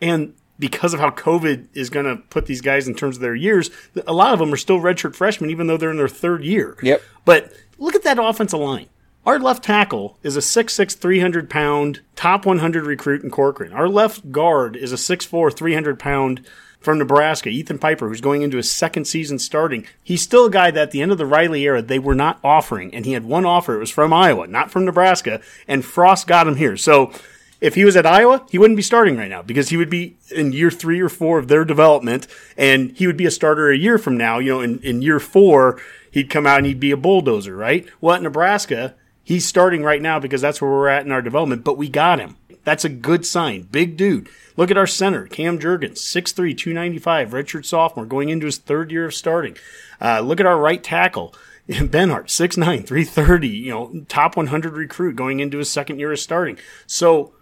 and 0.00 0.32
because 0.60 0.94
of 0.94 1.00
how 1.00 1.10
COVID 1.10 1.66
is 1.74 1.90
going 1.90 2.06
to 2.06 2.22
put 2.30 2.46
these 2.46 2.60
guys 2.60 2.86
in 2.86 2.94
terms 2.94 3.16
of 3.16 3.20
their 3.20 3.34
years, 3.34 3.68
a 4.06 4.12
lot 4.12 4.32
of 4.32 4.38
them 4.38 4.54
are 4.54 4.56
still 4.56 4.78
redshirt 4.78 5.16
freshmen, 5.16 5.50
even 5.50 5.66
though 5.66 5.76
they're 5.76 5.90
in 5.90 5.96
their 5.96 6.08
third 6.08 6.44
year. 6.44 6.78
Yep. 6.82 7.02
But 7.24 7.52
look 7.76 7.96
at 7.96 8.04
that 8.04 8.18
offensive 8.18 8.60
line. 8.60 8.86
Our 9.26 9.40
left 9.40 9.64
tackle 9.64 10.18
is 10.22 10.36
a 10.36 10.40
6'6", 10.40 10.96
300 10.96 11.50
pound 11.50 12.00
top 12.14 12.46
100 12.46 12.86
recruit 12.86 13.24
in 13.24 13.30
Corcoran. 13.30 13.72
Our 13.72 13.88
left 13.88 14.30
guard 14.30 14.76
is 14.76 14.92
a 14.92 14.96
6'4", 14.96 15.52
300 15.52 15.98
pound 15.98 16.46
from 16.80 16.98
Nebraska, 16.98 17.48
Ethan 17.48 17.78
Piper, 17.78 18.08
who's 18.08 18.20
going 18.20 18.42
into 18.42 18.56
his 18.56 18.70
second 18.70 19.06
season 19.06 19.38
starting. 19.38 19.86
He's 20.02 20.22
still 20.22 20.46
a 20.46 20.50
guy 20.50 20.70
that 20.70 20.82
at 20.82 20.90
the 20.92 21.02
end 21.02 21.12
of 21.12 21.18
the 21.18 21.26
Riley 21.26 21.64
era, 21.64 21.82
they 21.82 21.98
were 21.98 22.14
not 22.14 22.38
offering. 22.44 22.94
And 22.94 23.04
he 23.04 23.12
had 23.12 23.24
one 23.24 23.44
offer. 23.44 23.74
It 23.74 23.80
was 23.80 23.90
from 23.90 24.12
Iowa, 24.12 24.46
not 24.46 24.70
from 24.70 24.84
Nebraska. 24.84 25.40
And 25.66 25.84
Frost 25.84 26.26
got 26.26 26.46
him 26.46 26.56
here. 26.56 26.76
So 26.76 27.12
if 27.60 27.74
he 27.74 27.84
was 27.84 27.96
at 27.96 28.06
Iowa, 28.06 28.46
he 28.50 28.58
wouldn't 28.58 28.76
be 28.76 28.82
starting 28.82 29.16
right 29.16 29.30
now 29.30 29.42
because 29.42 29.70
he 29.70 29.76
would 29.76 29.90
be 29.90 30.16
in 30.30 30.52
year 30.52 30.70
three 30.70 31.00
or 31.00 31.08
four 31.08 31.38
of 31.38 31.48
their 31.48 31.64
development. 31.64 32.26
And 32.56 32.92
he 32.96 33.06
would 33.06 33.16
be 33.16 33.26
a 33.26 33.30
starter 33.30 33.70
a 33.70 33.76
year 33.76 33.98
from 33.98 34.16
now. 34.16 34.38
You 34.38 34.54
know, 34.54 34.60
in, 34.60 34.78
in 34.80 35.02
year 35.02 35.18
four, 35.18 35.80
he'd 36.10 36.30
come 36.30 36.46
out 36.46 36.58
and 36.58 36.66
he'd 36.66 36.80
be 36.80 36.92
a 36.92 36.96
bulldozer, 36.96 37.56
right? 37.56 37.86
Well, 38.00 38.14
at 38.14 38.22
Nebraska, 38.22 38.94
he's 39.24 39.44
starting 39.44 39.82
right 39.82 40.00
now 40.00 40.20
because 40.20 40.40
that's 40.40 40.60
where 40.60 40.70
we're 40.70 40.88
at 40.88 41.04
in 41.04 41.12
our 41.12 41.22
development, 41.22 41.64
but 41.64 41.76
we 41.76 41.88
got 41.88 42.20
him. 42.20 42.36
That's 42.66 42.84
a 42.84 42.88
good 42.88 43.24
sign. 43.24 43.62
Big 43.62 43.96
dude. 43.96 44.28
Look 44.56 44.72
at 44.72 44.76
our 44.76 44.88
center, 44.88 45.28
Cam 45.28 45.60
Jurgens, 45.60 45.98
6'3, 45.98 46.58
295, 46.58 47.30
redshirt 47.30 47.64
sophomore, 47.64 48.06
going 48.06 48.28
into 48.28 48.46
his 48.46 48.58
third 48.58 48.90
year 48.90 49.04
of 49.04 49.14
starting. 49.14 49.56
Uh, 50.00 50.18
look 50.18 50.40
at 50.40 50.46
our 50.46 50.58
right 50.58 50.82
tackle, 50.82 51.32
Benhart, 51.68 52.24
6'9, 52.24 52.84
330, 52.84 53.48
you 53.48 53.70
know, 53.70 54.04
top 54.08 54.36
100 54.36 54.72
recruit 54.72 55.14
going 55.14 55.38
into 55.38 55.58
his 55.58 55.70
second 55.70 56.00
year 56.00 56.10
of 56.10 56.18
starting. 56.18 56.58
So 56.88 57.32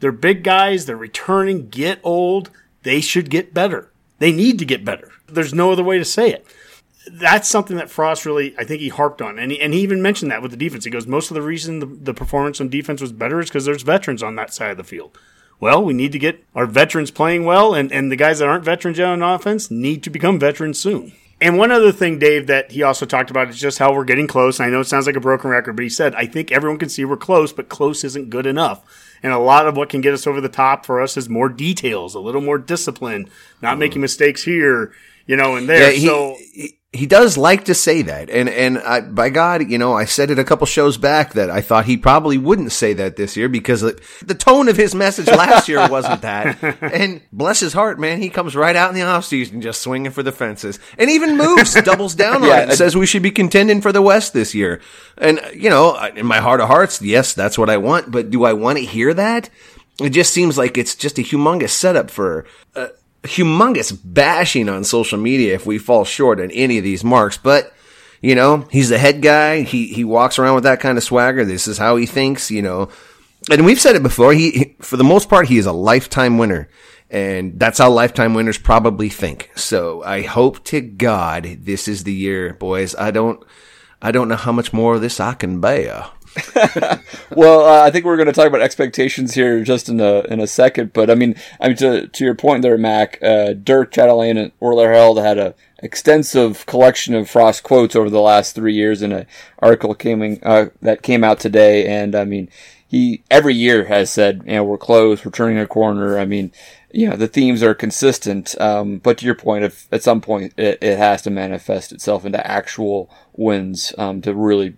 they're 0.00 0.12
big 0.12 0.44
guys, 0.44 0.84
they're 0.84 0.98
returning, 0.98 1.70
get 1.70 1.98
old, 2.02 2.50
they 2.82 3.00
should 3.00 3.30
get 3.30 3.54
better. 3.54 3.90
They 4.18 4.32
need 4.32 4.58
to 4.58 4.66
get 4.66 4.84
better. 4.84 5.10
There's 5.26 5.54
no 5.54 5.72
other 5.72 5.82
way 5.82 5.96
to 5.96 6.04
say 6.04 6.30
it 6.30 6.46
that's 7.10 7.48
something 7.48 7.76
that 7.76 7.90
Frost 7.90 8.24
really, 8.24 8.54
I 8.58 8.64
think 8.64 8.80
he 8.80 8.88
harped 8.88 9.20
on. 9.20 9.38
And 9.38 9.52
he, 9.52 9.60
and 9.60 9.74
he 9.74 9.80
even 9.80 10.02
mentioned 10.02 10.30
that 10.30 10.42
with 10.42 10.50
the 10.50 10.56
defense. 10.56 10.84
He 10.84 10.90
goes, 10.90 11.06
most 11.06 11.30
of 11.30 11.34
the 11.34 11.42
reason 11.42 11.80
the, 11.80 11.86
the 11.86 12.14
performance 12.14 12.60
on 12.60 12.68
defense 12.68 13.00
was 13.00 13.12
better 13.12 13.40
is 13.40 13.48
because 13.48 13.64
there's 13.64 13.82
veterans 13.82 14.22
on 14.22 14.36
that 14.36 14.52
side 14.52 14.70
of 14.70 14.76
the 14.76 14.84
field. 14.84 15.16
Well, 15.60 15.84
we 15.84 15.94
need 15.94 16.12
to 16.12 16.18
get 16.18 16.44
our 16.54 16.66
veterans 16.66 17.10
playing 17.10 17.44
well, 17.44 17.74
and, 17.74 17.92
and 17.92 18.10
the 18.10 18.16
guys 18.16 18.40
that 18.40 18.48
aren't 18.48 18.64
veterans 18.64 18.98
yet 18.98 19.08
on 19.08 19.22
offense 19.22 19.70
need 19.70 20.02
to 20.02 20.10
become 20.10 20.38
veterans 20.38 20.78
soon. 20.78 21.12
And 21.40 21.58
one 21.58 21.70
other 21.70 21.92
thing, 21.92 22.18
Dave, 22.18 22.46
that 22.46 22.70
he 22.70 22.82
also 22.82 23.06
talked 23.06 23.30
about 23.30 23.48
is 23.48 23.58
just 23.58 23.78
how 23.78 23.92
we're 23.92 24.04
getting 24.04 24.26
close. 24.26 24.58
And 24.58 24.66
I 24.66 24.70
know 24.70 24.80
it 24.80 24.86
sounds 24.86 25.06
like 25.06 25.16
a 25.16 25.20
broken 25.20 25.50
record, 25.50 25.74
but 25.76 25.82
he 25.82 25.88
said, 25.88 26.14
I 26.14 26.26
think 26.26 26.50
everyone 26.52 26.78
can 26.78 26.88
see 26.88 27.04
we're 27.04 27.16
close, 27.16 27.52
but 27.52 27.68
close 27.68 28.04
isn't 28.04 28.30
good 28.30 28.46
enough. 28.46 28.82
And 29.22 29.32
a 29.32 29.38
lot 29.38 29.66
of 29.66 29.76
what 29.76 29.88
can 29.88 30.00
get 30.00 30.14
us 30.14 30.26
over 30.26 30.40
the 30.40 30.48
top 30.48 30.86
for 30.86 31.00
us 31.00 31.16
is 31.16 31.28
more 31.28 31.48
details, 31.48 32.14
a 32.14 32.20
little 32.20 32.40
more 32.40 32.58
discipline, 32.58 33.28
not 33.60 33.76
mm. 33.76 33.80
making 33.80 34.00
mistakes 34.00 34.44
here, 34.44 34.92
you 35.26 35.36
know, 35.36 35.56
and 35.56 35.68
there. 35.68 35.92
Yeah, 35.92 35.98
he, 35.98 36.06
so 36.06 36.36
he, 36.52 36.78
he 36.94 37.06
does 37.06 37.36
like 37.36 37.64
to 37.64 37.74
say 37.74 38.02
that, 38.02 38.30
and 38.30 38.48
and 38.48 38.78
I, 38.78 39.00
by 39.00 39.28
God, 39.28 39.68
you 39.68 39.78
know, 39.78 39.94
I 39.94 40.04
said 40.04 40.30
it 40.30 40.38
a 40.38 40.44
couple 40.44 40.64
shows 40.66 40.96
back 40.96 41.32
that 41.32 41.50
I 41.50 41.60
thought 41.60 41.86
he 41.86 41.96
probably 41.96 42.38
wouldn't 42.38 42.70
say 42.70 42.92
that 42.92 43.16
this 43.16 43.36
year 43.36 43.48
because 43.48 43.80
the 43.80 44.36
tone 44.38 44.68
of 44.68 44.76
his 44.76 44.94
message 44.94 45.26
last 45.26 45.68
year 45.68 45.88
wasn't 45.88 46.22
that. 46.22 46.56
And 46.94 47.22
bless 47.32 47.60
his 47.60 47.72
heart, 47.72 47.98
man, 47.98 48.20
he 48.20 48.28
comes 48.28 48.54
right 48.54 48.76
out 48.76 48.90
in 48.90 48.94
the 48.94 49.00
offseason 49.00 49.60
just 49.60 49.82
swinging 49.82 50.12
for 50.12 50.22
the 50.22 50.30
fences, 50.30 50.78
and 50.96 51.10
even 51.10 51.36
moves, 51.36 51.74
doubles 51.82 52.14
down 52.14 52.42
on 52.42 52.48
Yeah, 52.48 52.60
it, 52.60 52.68
and 52.68 52.78
says 52.78 52.96
we 52.96 53.06
should 53.06 53.22
be 53.22 53.30
contending 53.32 53.80
for 53.80 53.90
the 53.90 54.02
West 54.02 54.32
this 54.32 54.54
year. 54.54 54.80
And 55.18 55.40
you 55.52 55.70
know, 55.70 55.96
in 56.14 56.26
my 56.26 56.38
heart 56.38 56.60
of 56.60 56.68
hearts, 56.68 57.02
yes, 57.02 57.34
that's 57.34 57.58
what 57.58 57.70
I 57.70 57.78
want. 57.78 58.12
But 58.12 58.30
do 58.30 58.44
I 58.44 58.52
want 58.52 58.78
to 58.78 58.84
hear 58.84 59.12
that? 59.14 59.50
It 60.00 60.10
just 60.10 60.32
seems 60.32 60.56
like 60.56 60.78
it's 60.78 60.94
just 60.94 61.18
a 61.18 61.22
humongous 61.22 61.70
setup 61.70 62.10
for. 62.10 62.46
Uh, 62.76 62.88
humongous 63.24 63.98
bashing 64.02 64.68
on 64.68 64.84
social 64.84 65.18
media 65.18 65.54
if 65.54 65.66
we 65.66 65.78
fall 65.78 66.04
short 66.04 66.40
on 66.40 66.50
any 66.50 66.78
of 66.78 66.84
these 66.84 67.04
marks. 67.04 67.36
But, 67.36 67.72
you 68.20 68.34
know, 68.34 68.66
he's 68.70 68.88
the 68.88 68.98
head 68.98 69.22
guy. 69.22 69.62
He, 69.62 69.88
he 69.88 70.04
walks 70.04 70.38
around 70.38 70.54
with 70.54 70.64
that 70.64 70.80
kind 70.80 70.96
of 70.96 71.04
swagger. 71.04 71.44
This 71.44 71.66
is 71.66 71.78
how 71.78 71.96
he 71.96 72.06
thinks, 72.06 72.50
you 72.50 72.62
know. 72.62 72.88
And 73.50 73.64
we've 73.64 73.80
said 73.80 73.96
it 73.96 74.02
before. 74.02 74.32
He, 74.32 74.50
he 74.50 74.76
for 74.80 74.96
the 74.96 75.04
most 75.04 75.28
part, 75.28 75.48
he 75.48 75.58
is 75.58 75.66
a 75.66 75.72
lifetime 75.72 76.38
winner. 76.38 76.68
And 77.10 77.60
that's 77.60 77.78
how 77.78 77.90
lifetime 77.90 78.34
winners 78.34 78.58
probably 78.58 79.08
think. 79.08 79.50
So 79.54 80.02
I 80.02 80.22
hope 80.22 80.64
to 80.64 80.80
God 80.80 81.58
this 81.60 81.86
is 81.86 82.04
the 82.04 82.12
year, 82.12 82.54
boys. 82.54 82.94
I 82.96 83.10
don't, 83.10 83.44
I 84.02 84.10
don't 84.10 84.28
know 84.28 84.36
how 84.36 84.52
much 84.52 84.72
more 84.72 84.94
of 84.94 85.00
this 85.00 85.20
I 85.20 85.34
can 85.34 85.60
bear. 85.60 86.06
well, 87.30 87.64
uh, 87.64 87.84
I 87.84 87.90
think 87.90 88.04
we're 88.04 88.16
going 88.16 88.26
to 88.26 88.32
talk 88.32 88.48
about 88.48 88.60
expectations 88.60 89.34
here 89.34 89.62
just 89.62 89.88
in 89.88 90.00
a 90.00 90.20
in 90.22 90.40
a 90.40 90.46
second. 90.46 90.92
But 90.92 91.10
I 91.10 91.14
mean, 91.14 91.36
I 91.60 91.68
mean 91.68 91.76
to 91.78 92.08
to 92.08 92.24
your 92.24 92.34
point 92.34 92.62
there, 92.62 92.78
Mac. 92.78 93.22
Uh, 93.22 93.52
Dirk 93.52 93.92
Chatelain 93.92 94.38
and 94.38 94.52
World-Herald 94.58 95.18
had 95.18 95.38
a 95.38 95.54
extensive 95.78 96.66
collection 96.66 97.14
of 97.14 97.28
Frost 97.28 97.62
quotes 97.62 97.94
over 97.94 98.10
the 98.10 98.20
last 98.20 98.54
three 98.54 98.74
years 98.74 99.02
in 99.02 99.12
an 99.12 99.26
article 99.60 99.94
came 99.94 100.38
uh, 100.42 100.66
that 100.82 101.02
came 101.02 101.22
out 101.22 101.38
today. 101.38 101.86
And 101.86 102.14
I 102.14 102.24
mean, 102.24 102.48
he 102.86 103.22
every 103.30 103.54
year 103.54 103.84
has 103.84 104.10
said, 104.10 104.42
you 104.46 104.54
know, 104.54 104.64
we're 104.64 104.78
close, 104.78 105.24
we're 105.24 105.30
turning 105.30 105.58
a 105.58 105.66
corner. 105.66 106.18
I 106.18 106.24
mean, 106.24 106.52
you 106.90 107.08
know, 107.08 107.16
the 107.16 107.28
themes 107.28 107.62
are 107.62 107.74
consistent. 107.74 108.58
Um, 108.60 108.98
but 108.98 109.18
to 109.18 109.26
your 109.26 109.34
point, 109.34 109.64
if 109.64 109.88
at 109.92 110.02
some 110.02 110.20
point 110.20 110.54
it, 110.56 110.78
it 110.80 110.96
has 110.98 111.22
to 111.22 111.30
manifest 111.30 111.92
itself 111.92 112.24
into 112.24 112.44
actual 112.46 113.10
wins 113.34 113.92
um, 113.98 114.22
to 114.22 114.34
really 114.34 114.76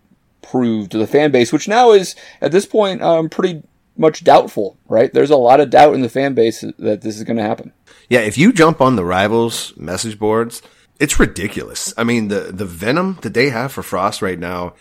prove 0.51 0.89
to 0.91 0.99
the 0.99 1.07
fan 1.07 1.31
base, 1.31 1.53
which 1.53 1.69
now 1.69 1.93
is 1.93 2.15
at 2.41 2.53
this 2.53 2.67
point 2.67 3.03
um, 3.03 3.29
pretty 3.29 3.63
much 3.97 4.25
doubtful, 4.25 4.79
right? 4.89 5.13
There's 5.13 5.31
a 5.31 5.37
lot 5.37 5.61
of 5.61 5.71
doubt 5.71 5.95
in 5.95 6.03
the 6.03 6.09
fan 6.09 6.35
base 6.35 6.65
that 6.79 7.01
this 7.01 7.17
is 7.17 7.25
going 7.25 7.39
to 7.39 7.43
happen. 7.43 7.73
Yeah, 8.09 8.21
if 8.21 8.39
you 8.39 8.53
jump 8.53 8.81
on 8.81 8.97
the 8.97 9.05
rivals 9.05 9.73
message 9.77 10.19
boards, 10.19 10.63
it's 11.01 11.19
ridiculous. 11.19 11.93
I 11.97 12.05
mean, 12.05 12.29
the 12.29 12.53
the 12.53 12.67
venom 12.67 13.19
that 13.23 13.35
they 13.35 13.51
have 13.51 13.73
for 13.73 13.83
Frost 13.83 14.23
right 14.23 14.39
now, 14.39 14.75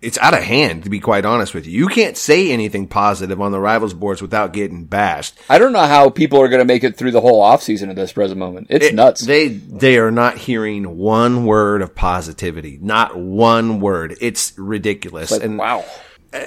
it's 0.00 0.18
out 0.18 0.34
of 0.34 0.42
hand. 0.42 0.84
To 0.84 0.90
be 0.90 1.00
quite 1.00 1.24
honest 1.24 1.54
with 1.54 1.66
you, 1.66 1.72
you 1.78 1.88
can't 1.88 2.16
say 2.16 2.50
anything 2.52 2.86
positive 2.86 3.40
on 3.40 3.50
the 3.52 3.60
rivals 3.60 3.94
boards 3.94 4.22
without 4.22 4.52
getting 4.52 4.84
bashed. 4.84 5.34
I 5.48 5.58
don't 5.58 5.72
know 5.72 5.86
how 5.86 6.08
people 6.10 6.40
are 6.40 6.48
going 6.48 6.60
to 6.60 6.64
make 6.64 6.84
it 6.84 6.96
through 6.96 7.10
the 7.10 7.20
whole 7.20 7.42
offseason 7.42 7.90
at 7.90 7.96
this 7.96 8.12
present 8.12 8.38
moment. 8.38 8.68
It's 8.70 8.86
It- 8.86 8.94
nuts. 8.94 9.22
They 9.22 9.48
they 9.48 9.98
are 9.98 10.10
not 10.10 10.38
hearing 10.38 10.96
one 10.98 11.44
word 11.46 11.82
of 11.82 11.94
positivity, 11.94 12.78
not 12.80 13.18
one 13.18 13.80
word. 13.80 14.16
It's 14.20 14.52
ridiculous. 14.56 15.30
like, 15.30 15.42
and 15.42 15.58
wow. 15.58 15.84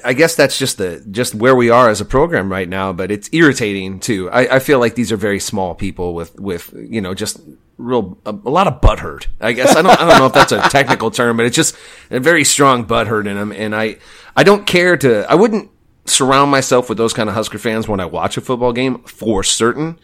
I 0.06 0.14
guess 0.14 0.36
that's 0.36 0.60
just 0.60 0.78
the 0.78 1.04
just 1.10 1.34
where 1.34 1.56
we 1.56 1.72
are 1.72 1.90
as 1.90 2.00
a 2.02 2.06
program 2.06 2.52
right 2.52 2.70
now, 2.70 2.94
but 2.94 3.10
it's 3.10 3.30
irritating 3.34 4.00
too. 4.00 4.30
I, 4.30 4.58
I 4.58 4.60
feel 4.60 4.78
like 4.80 4.94
these 4.94 5.12
are 5.12 5.18
very 5.18 5.40
small 5.40 5.74
people 5.74 6.14
with 6.14 6.40
with 6.40 6.72
you 6.76 7.02
know 7.02 7.16
just 7.16 7.40
real 7.82 8.18
a, 8.26 8.32
a 8.32 8.50
lot 8.50 8.68
of 8.68 8.82
butthurt. 8.82 9.28
I 9.40 9.52
guess 9.54 9.76
I 9.76 9.82
don't 9.82 10.00
I 10.00 10.10
don't 10.10 10.20
know 10.20 10.26
if 10.28 10.34
that's 10.34 10.52
a 10.52 10.62
technical 10.70 11.12
term, 11.12 11.38
but 11.38 11.46
it's 11.46 11.56
just 11.56 11.76
a 12.10 12.20
very 12.20 12.44
strong 12.44 12.86
butthurt 12.86 13.28
in 13.28 13.36
them. 13.36 13.52
And 13.52 13.76
I 13.76 13.98
I 14.36 14.44
don't 14.44 14.66
care 14.66 14.98
to 14.98 15.30
I 15.30 15.36
wouldn't 15.36 15.70
surround 16.06 16.52
myself 16.52 16.90
with 16.90 16.98
those 16.98 17.14
kind 17.14 17.30
of 17.30 17.36
Husker 17.36 17.58
fans 17.58 17.88
when 17.88 18.00
I 18.00 18.06
watch 18.06 18.38
a 18.38 18.42
football 18.42 18.74
game 18.74 19.00
for 19.04 19.44
certain. 19.44 20.00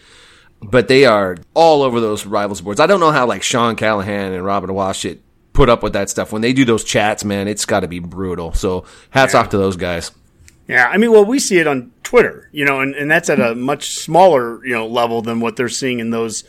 But 0.59 0.87
they 0.87 1.05
are 1.05 1.37
all 1.53 1.83
over 1.83 1.99
those 1.99 2.25
rivals 2.25 2.61
boards. 2.61 2.79
I 2.79 2.87
don't 2.87 2.99
know 2.99 3.11
how 3.11 3.27
like 3.27 3.43
Sean 3.43 3.75
Callahan 3.75 4.33
and 4.33 4.43
Robin 4.43 4.71
Washut 4.71 5.19
put 5.53 5.69
up 5.69 5.83
with 5.83 5.93
that 5.93 6.09
stuff 6.09 6.31
when 6.31 6.41
they 6.41 6.53
do 6.53 6.65
those 6.65 6.83
chats. 6.83 7.23
Man, 7.23 7.47
it's 7.47 7.65
got 7.65 7.81
to 7.81 7.87
be 7.87 7.99
brutal. 7.99 8.53
So 8.53 8.85
hats 9.11 9.35
off 9.35 9.49
to 9.49 9.57
those 9.57 9.75
guys. 9.75 10.11
Yeah, 10.67 10.87
I 10.87 10.97
mean, 10.97 11.11
well, 11.11 11.23
we 11.23 11.39
see 11.39 11.59
it 11.59 11.67
on 11.67 11.93
Twitter, 12.03 12.49
you 12.51 12.65
know, 12.65 12.81
and, 12.81 12.93
and 12.93 13.09
that's 13.09 13.29
at 13.29 13.39
a 13.39 13.55
much 13.55 13.91
smaller, 13.91 14.65
you 14.65 14.73
know, 14.73 14.85
level 14.85 15.21
than 15.21 15.39
what 15.39 15.55
they're 15.55 15.69
seeing 15.69 15.99
in 15.99 16.09
those 16.09 16.43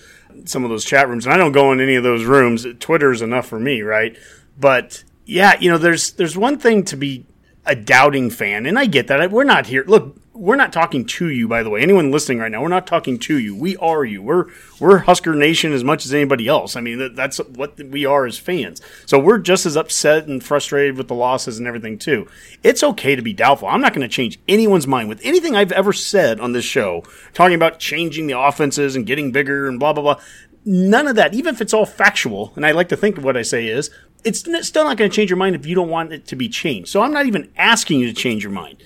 some 0.46 0.64
of 0.64 0.70
those 0.70 0.85
chat 0.85 1.09
rooms. 1.09 1.27
And 1.27 1.33
I 1.33 1.37
don't 1.37 1.53
go 1.53 1.72
in 1.72 1.81
any 1.81 1.94
of 1.94 2.03
those 2.03 2.24
rooms. 2.24 2.66
Twitter 2.81 3.12
is 3.12 3.22
enough 3.22 3.46
for 3.46 3.59
me, 3.59 3.83
right? 3.83 4.16
But 4.59 5.05
yeah, 5.24 5.59
you 5.61 5.70
know, 5.70 5.79
there's 5.79 6.12
there's 6.12 6.37
one 6.37 6.59
thing 6.59 6.85
to 6.85 6.96
be 6.96 7.27
a 7.66 7.77
doubting 7.77 8.31
fan, 8.31 8.66
and 8.66 8.79
I 8.79 8.87
get 8.87 9.09
that. 9.09 9.31
We're 9.31 9.44
not 9.44 9.66
here. 9.66 9.85
Look, 9.87 10.16
we're 10.38 10.57
not 10.57 10.72
talking 10.72 11.05
to 11.05 11.29
you, 11.29 11.48
by 11.48 11.64
the 11.64 11.70
way. 11.70 11.83
Anyone 11.83 12.12
listening 12.12 12.38
right 12.38 12.51
now, 12.51 12.62
we're 12.62 12.68
not 12.68 12.87
talking 12.87 13.18
to 13.18 13.37
you. 13.38 13.57
We 13.57 13.77
are 13.79 14.05
you. 14.05 14.22
We're 14.22 14.46
we're 14.79 14.98
Husker 14.98 15.35
Nation 15.35 15.72
as 15.72 15.83
much 15.83 16.07
as 16.07 16.14
anybody 16.14 16.46
else. 16.46 16.77
I 16.77 16.81
mean, 16.81 16.98
that, 16.98 17.16
that's 17.16 17.38
what 17.38 17.77
we 17.83 18.07
are 18.07 18.24
as 18.24 18.38
fans. 18.38 18.81
So 19.05 19.18
we're 19.18 19.38
just 19.38 19.66
as 19.66 19.77
upset 19.77 20.29
and 20.29 20.42
frustrated 20.42 20.96
with 20.96 21.09
the 21.09 21.14
losses 21.14 21.59
and 21.59 21.66
everything 21.66 21.98
too. 21.98 22.29
It's 22.62 22.85
okay 22.85 23.16
to 23.16 23.22
be 23.22 23.33
doubtful. 23.33 23.66
I'm 23.66 23.81
not 23.81 23.94
going 23.94 24.09
to 24.09 24.14
change 24.14 24.38
anyone's 24.46 24.87
mind 24.87 25.09
with 25.09 25.20
anything 25.24 25.57
I've 25.57 25.72
ever 25.72 25.92
said 25.92 26.38
on 26.38 26.53
this 26.53 26.64
show, 26.64 27.03
talking 27.35 27.57
about 27.57 27.81
changing 27.81 28.29
the 28.29 28.38
offenses 28.38 28.94
and 28.94 29.07
getting 29.07 29.33
bigger 29.33 29.68
and 29.68 29.81
blah 29.81 29.92
blah 29.92 30.03
blah. 30.03 30.20
None 30.64 31.09
of 31.09 31.16
that, 31.16 31.35
even 31.35 31.55
if 31.55 31.61
it's 31.61 31.74
all 31.74 31.87
factual, 31.87 32.53
and 32.55 32.64
I 32.64 32.72
like 32.72 32.90
to 32.90 32.96
think 32.96 33.18
of 33.18 33.24
what 33.24 33.37
I 33.37 33.42
say 33.42 33.66
is, 33.66 33.90
it's 34.24 34.40
still 34.40 34.85
not 34.85 34.96
going 34.96 35.11
to 35.11 35.14
change 35.14 35.31
your 35.31 35.37
mind 35.37 35.57
if 35.57 35.66
you 35.66 35.74
don't 35.74 35.88
want 35.88 36.12
it 36.12 36.27
to 36.27 36.37
be 36.37 36.48
changed. 36.48 36.90
So 36.90 37.03
I'm 37.03 37.12
not 37.12 37.27
even 37.27 37.51
asking 37.57 38.01
you 38.01 38.07
to 38.07 38.12
change 38.12 38.44
your 38.44 38.53
mind. 38.53 38.83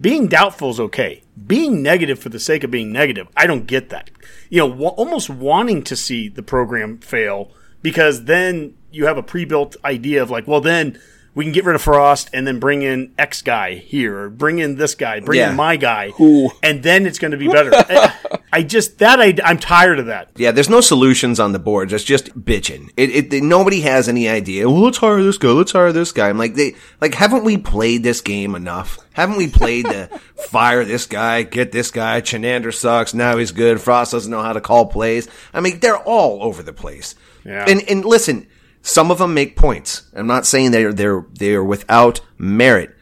Being 0.00 0.26
doubtful 0.26 0.70
is 0.70 0.80
okay. 0.80 1.22
Being 1.46 1.82
negative 1.82 2.18
for 2.18 2.28
the 2.28 2.40
sake 2.40 2.64
of 2.64 2.70
being 2.70 2.92
negative, 2.92 3.28
I 3.36 3.46
don't 3.46 3.66
get 3.66 3.90
that. 3.90 4.10
You 4.50 4.58
know, 4.58 4.66
wa- 4.66 4.88
almost 4.90 5.30
wanting 5.30 5.82
to 5.84 5.96
see 5.96 6.28
the 6.28 6.42
program 6.42 6.98
fail 6.98 7.52
because 7.82 8.24
then 8.24 8.74
you 8.90 9.06
have 9.06 9.18
a 9.18 9.22
pre-built 9.22 9.76
idea 9.84 10.22
of 10.22 10.30
like, 10.30 10.48
well, 10.48 10.60
then 10.60 10.98
we 11.34 11.44
can 11.44 11.52
get 11.52 11.64
rid 11.64 11.74
of 11.74 11.82
Frost 11.82 12.30
and 12.32 12.46
then 12.46 12.60
bring 12.60 12.82
in 12.82 13.12
X 13.18 13.42
guy 13.42 13.74
here, 13.74 14.16
or 14.18 14.30
bring 14.30 14.58
in 14.58 14.76
this 14.76 14.94
guy, 14.94 15.20
bring 15.20 15.38
Yeah. 15.40 15.50
in 15.50 15.56
my 15.56 15.76
guy, 15.76 16.10
Who? 16.10 16.50
and 16.62 16.82
then 16.82 17.06
it's 17.06 17.18
going 17.18 17.32
to 17.32 17.36
be 17.36 17.48
better. 17.48 17.72
I, 18.52 18.62
just 18.62 18.98
that 18.98 19.20
I 19.20 19.34
I'm 19.44 19.58
tired 19.58 19.98
of 19.98 20.06
that. 20.06 20.30
Yeah, 20.36 20.52
there's 20.52 20.70
no 20.70 20.80
solutions 20.80 21.40
on 21.40 21.50
the 21.52 21.58
boards. 21.58 21.92
It's 21.92 22.04
just 22.04 22.28
bitching. 22.38 22.90
It, 22.96 23.32
it, 23.32 23.42
nobody 23.42 23.80
has 23.80 24.08
any 24.08 24.28
idea. 24.28 24.68
Well, 24.70 24.82
let's 24.82 24.98
hire 24.98 25.22
this 25.22 25.38
guy. 25.38 25.48
Let's 25.48 25.72
hire 25.72 25.90
this 25.92 26.12
guy. 26.12 26.28
I'm 26.28 26.38
like, 26.38 26.54
they, 26.54 26.76
like, 27.00 27.14
haven't 27.14 27.42
we 27.44 27.58
played 27.58 28.04
this 28.04 28.20
game 28.20 28.54
enough? 28.54 28.98
Haven't 29.12 29.36
we 29.36 29.48
played 29.48 29.86
the 29.86 30.06
fire 30.50 30.84
this 30.84 31.06
guy, 31.06 31.42
get 31.42 31.72
this 31.72 31.90
guy? 31.90 32.20
Chinander 32.20 32.72
sucks. 32.72 33.12
Now 33.12 33.36
he's 33.38 33.50
good. 33.52 33.80
Frost 33.80 34.12
doesn't 34.12 34.30
know 34.30 34.42
how 34.42 34.52
to 34.52 34.60
call 34.60 34.86
plays. 34.86 35.28
I 35.52 35.60
mean, 35.60 35.80
they're 35.80 35.96
all 35.98 36.42
over 36.42 36.62
the 36.62 36.72
place. 36.72 37.16
Yeah. 37.44 37.64
And, 37.68 37.82
and 37.88 38.04
listen, 38.04 38.46
some 38.84 39.10
of 39.10 39.18
them 39.18 39.34
make 39.34 39.56
points. 39.56 40.02
I'm 40.14 40.26
not 40.26 40.46
saying 40.46 40.70
they're, 40.70 40.92
they're, 40.92 41.24
they're 41.32 41.64
without 41.64 42.20
merit. 42.38 42.93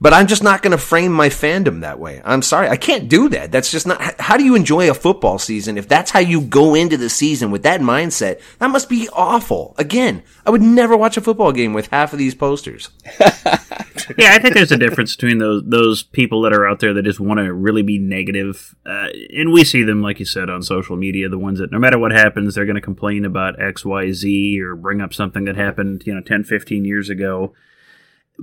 But 0.00 0.14
I'm 0.14 0.26
just 0.26 0.42
not 0.42 0.62
going 0.62 0.70
to 0.70 0.78
frame 0.78 1.12
my 1.12 1.28
fandom 1.28 1.82
that 1.82 1.98
way. 1.98 2.22
I'm 2.24 2.40
sorry. 2.40 2.68
I 2.68 2.76
can't 2.76 3.08
do 3.08 3.28
that. 3.28 3.52
That's 3.52 3.70
just 3.70 3.86
not, 3.86 4.18
how 4.18 4.38
do 4.38 4.44
you 4.44 4.54
enjoy 4.54 4.90
a 4.90 4.94
football 4.94 5.38
season 5.38 5.76
if 5.76 5.88
that's 5.88 6.10
how 6.10 6.20
you 6.20 6.40
go 6.40 6.74
into 6.74 6.96
the 6.96 7.10
season 7.10 7.50
with 7.50 7.64
that 7.64 7.82
mindset? 7.82 8.40
That 8.60 8.70
must 8.70 8.88
be 8.88 9.10
awful. 9.12 9.74
Again, 9.76 10.22
I 10.46 10.50
would 10.50 10.62
never 10.62 10.96
watch 10.96 11.18
a 11.18 11.20
football 11.20 11.52
game 11.52 11.74
with 11.74 11.88
half 11.88 12.14
of 12.14 12.18
these 12.18 12.34
posters. 12.34 12.88
yeah, 14.16 14.32
I 14.32 14.38
think 14.38 14.54
there's 14.54 14.72
a 14.72 14.78
difference 14.78 15.14
between 15.14 15.38
those 15.38 15.62
those 15.66 16.02
people 16.02 16.42
that 16.42 16.52
are 16.52 16.66
out 16.66 16.80
there 16.80 16.94
that 16.94 17.04
just 17.04 17.20
want 17.20 17.38
to 17.38 17.52
really 17.52 17.82
be 17.82 17.98
negative, 17.98 18.74
uh, 18.86 19.08
and 19.36 19.52
we 19.52 19.64
see 19.64 19.82
them, 19.82 20.02
like 20.02 20.18
you 20.18 20.24
said, 20.24 20.48
on 20.48 20.62
social 20.62 20.96
media. 20.96 21.28
The 21.28 21.38
ones 21.38 21.58
that 21.58 21.72
no 21.72 21.78
matter 21.78 21.98
what 21.98 22.12
happens, 22.12 22.54
they're 22.54 22.64
going 22.64 22.74
to 22.76 22.80
complain 22.80 23.24
about 23.24 23.60
X, 23.60 23.84
Y, 23.84 24.12
Z, 24.12 24.60
or 24.60 24.74
bring 24.74 25.00
up 25.00 25.12
something 25.12 25.44
that 25.44 25.56
happened, 25.56 26.04
you 26.06 26.14
know, 26.14 26.22
10, 26.22 26.44
15 26.44 26.84
years 26.84 27.08
ago. 27.08 27.52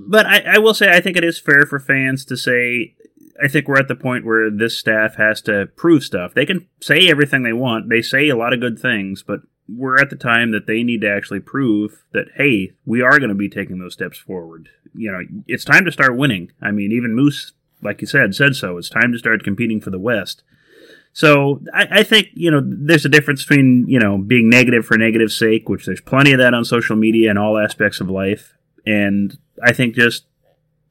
But 0.05 0.25
I, 0.25 0.55
I 0.55 0.57
will 0.59 0.73
say, 0.73 0.89
I 0.89 1.01
think 1.01 1.17
it 1.17 1.23
is 1.23 1.39
fair 1.39 1.65
for 1.65 1.79
fans 1.79 2.23
to 2.25 2.37
say. 2.37 2.95
I 3.43 3.47
think 3.47 3.67
we're 3.67 3.79
at 3.79 3.87
the 3.87 3.95
point 3.95 4.25
where 4.25 4.49
this 4.49 4.77
staff 4.77 5.15
has 5.15 5.41
to 5.43 5.67
prove 5.75 6.03
stuff. 6.03 6.33
They 6.33 6.45
can 6.45 6.67
say 6.81 7.07
everything 7.07 7.43
they 7.43 7.53
want. 7.53 7.89
They 7.89 8.01
say 8.01 8.29
a 8.29 8.35
lot 8.35 8.53
of 8.53 8.59
good 8.59 8.79
things, 8.79 9.23
but 9.23 9.41
we're 9.67 9.99
at 9.99 10.09
the 10.09 10.15
time 10.15 10.51
that 10.51 10.65
they 10.65 10.81
need 10.81 11.01
to 11.01 11.09
actually 11.09 11.41
prove 11.41 12.03
that 12.13 12.27
hey, 12.35 12.73
we 12.85 13.01
are 13.01 13.19
going 13.19 13.29
to 13.29 13.35
be 13.35 13.49
taking 13.49 13.79
those 13.79 13.93
steps 13.93 14.17
forward. 14.17 14.69
You 14.95 15.11
know, 15.11 15.21
it's 15.47 15.65
time 15.65 15.85
to 15.85 15.91
start 15.91 16.17
winning. 16.17 16.51
I 16.61 16.71
mean, 16.71 16.91
even 16.91 17.15
Moose, 17.15 17.53
like 17.81 18.01
you 18.01 18.07
said, 18.07 18.33
said 18.33 18.55
so. 18.55 18.77
It's 18.77 18.89
time 18.89 19.11
to 19.11 19.19
start 19.19 19.43
competing 19.43 19.81
for 19.81 19.89
the 19.89 19.99
West. 19.99 20.43
So 21.13 21.61
I, 21.73 21.87
I 21.91 22.03
think 22.03 22.29
you 22.33 22.51
know 22.51 22.61
there's 22.63 23.05
a 23.05 23.09
difference 23.09 23.43
between 23.43 23.85
you 23.87 23.99
know 23.99 24.17
being 24.17 24.49
negative 24.49 24.85
for 24.85 24.97
negative's 24.97 25.37
sake, 25.37 25.67
which 25.69 25.85
there's 25.85 26.01
plenty 26.01 26.31
of 26.31 26.39
that 26.39 26.53
on 26.53 26.65
social 26.65 26.95
media 26.95 27.29
and 27.29 27.39
all 27.39 27.57
aspects 27.57 27.99
of 27.99 28.09
life, 28.09 28.55
and 28.85 29.37
I 29.63 29.73
think 29.73 29.95
just 29.95 30.25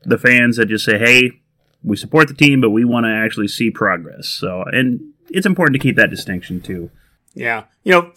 the 0.02 0.18
fans 0.18 0.56
that 0.56 0.66
just 0.66 0.84
say, 0.84 0.98
hey, 0.98 1.40
we 1.82 1.96
support 1.96 2.28
the 2.28 2.34
team, 2.34 2.60
but 2.60 2.70
we 2.70 2.84
want 2.84 3.04
to 3.04 3.10
actually 3.10 3.48
see 3.48 3.70
progress. 3.70 4.28
So, 4.28 4.62
and 4.62 5.12
it's 5.30 5.46
important 5.46 5.74
to 5.74 5.78
keep 5.80 5.96
that 5.96 6.10
distinction 6.10 6.60
too. 6.60 6.90
Yeah. 7.34 7.64
You 7.84 7.92
know, 7.92 8.12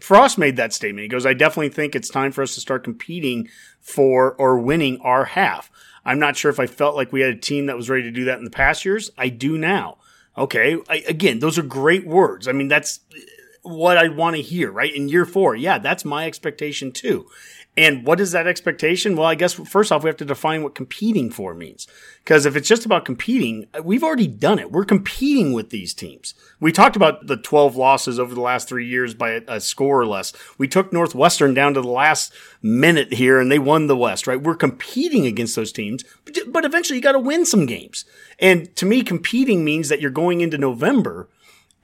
Frost 0.00 0.38
made 0.38 0.56
that 0.56 0.72
statement. 0.72 1.04
He 1.04 1.08
goes, 1.08 1.26
I 1.26 1.34
definitely 1.34 1.68
think 1.68 1.94
it's 1.94 2.08
time 2.08 2.32
for 2.32 2.42
us 2.42 2.54
to 2.54 2.60
start 2.60 2.82
competing 2.82 3.48
for 3.80 4.34
or 4.34 4.58
winning 4.58 4.98
our 5.00 5.24
half. 5.24 5.70
I'm 6.04 6.18
not 6.18 6.36
sure 6.36 6.50
if 6.50 6.58
I 6.58 6.66
felt 6.66 6.96
like 6.96 7.12
we 7.12 7.20
had 7.20 7.34
a 7.34 7.38
team 7.38 7.66
that 7.66 7.76
was 7.76 7.88
ready 7.88 8.02
to 8.02 8.10
do 8.10 8.24
that 8.24 8.38
in 8.38 8.44
the 8.44 8.50
past 8.50 8.84
years. 8.84 9.10
I 9.16 9.28
do 9.28 9.56
now. 9.56 9.98
Okay. 10.36 10.76
I, 10.88 11.04
again, 11.06 11.38
those 11.38 11.58
are 11.58 11.62
great 11.62 12.06
words. 12.06 12.48
I 12.48 12.52
mean, 12.52 12.68
that's 12.68 13.00
uh, 13.12 13.18
what 13.62 13.96
I 13.96 14.08
want 14.08 14.34
to 14.34 14.42
hear, 14.42 14.72
right? 14.72 14.92
In 14.92 15.08
year 15.08 15.24
four. 15.24 15.54
Yeah, 15.54 15.78
that's 15.78 16.04
my 16.04 16.26
expectation 16.26 16.90
too. 16.90 17.28
And 17.74 18.04
what 18.06 18.20
is 18.20 18.32
that 18.32 18.46
expectation? 18.46 19.16
Well, 19.16 19.26
I 19.26 19.34
guess 19.34 19.54
first 19.54 19.90
off, 19.90 20.04
we 20.04 20.08
have 20.08 20.18
to 20.18 20.26
define 20.26 20.62
what 20.62 20.74
competing 20.74 21.30
for 21.30 21.54
means. 21.54 21.86
Because 22.22 22.44
if 22.44 22.54
it's 22.54 22.68
just 22.68 22.84
about 22.84 23.06
competing, 23.06 23.66
we've 23.82 24.04
already 24.04 24.26
done 24.26 24.58
it. 24.58 24.70
We're 24.70 24.84
competing 24.84 25.54
with 25.54 25.70
these 25.70 25.94
teams. 25.94 26.34
We 26.60 26.70
talked 26.70 26.96
about 26.96 27.28
the 27.28 27.38
12 27.38 27.74
losses 27.74 28.18
over 28.18 28.34
the 28.34 28.42
last 28.42 28.68
three 28.68 28.86
years 28.86 29.14
by 29.14 29.30
a, 29.30 29.42
a 29.48 29.60
score 29.60 29.98
or 29.98 30.06
less. 30.06 30.34
We 30.58 30.68
took 30.68 30.92
Northwestern 30.92 31.54
down 31.54 31.72
to 31.72 31.80
the 31.80 31.88
last 31.88 32.34
minute 32.60 33.14
here 33.14 33.40
and 33.40 33.50
they 33.50 33.58
won 33.58 33.86
the 33.86 33.96
West, 33.96 34.26
right? 34.26 34.40
We're 34.40 34.54
competing 34.54 35.24
against 35.24 35.56
those 35.56 35.72
teams, 35.72 36.04
but, 36.26 36.36
but 36.48 36.66
eventually 36.66 36.98
you 36.98 37.02
got 37.02 37.12
to 37.12 37.18
win 37.18 37.46
some 37.46 37.64
games. 37.64 38.04
And 38.38 38.74
to 38.76 38.84
me, 38.84 39.02
competing 39.02 39.64
means 39.64 39.88
that 39.88 40.00
you're 40.00 40.10
going 40.10 40.42
into 40.42 40.58
November 40.58 41.30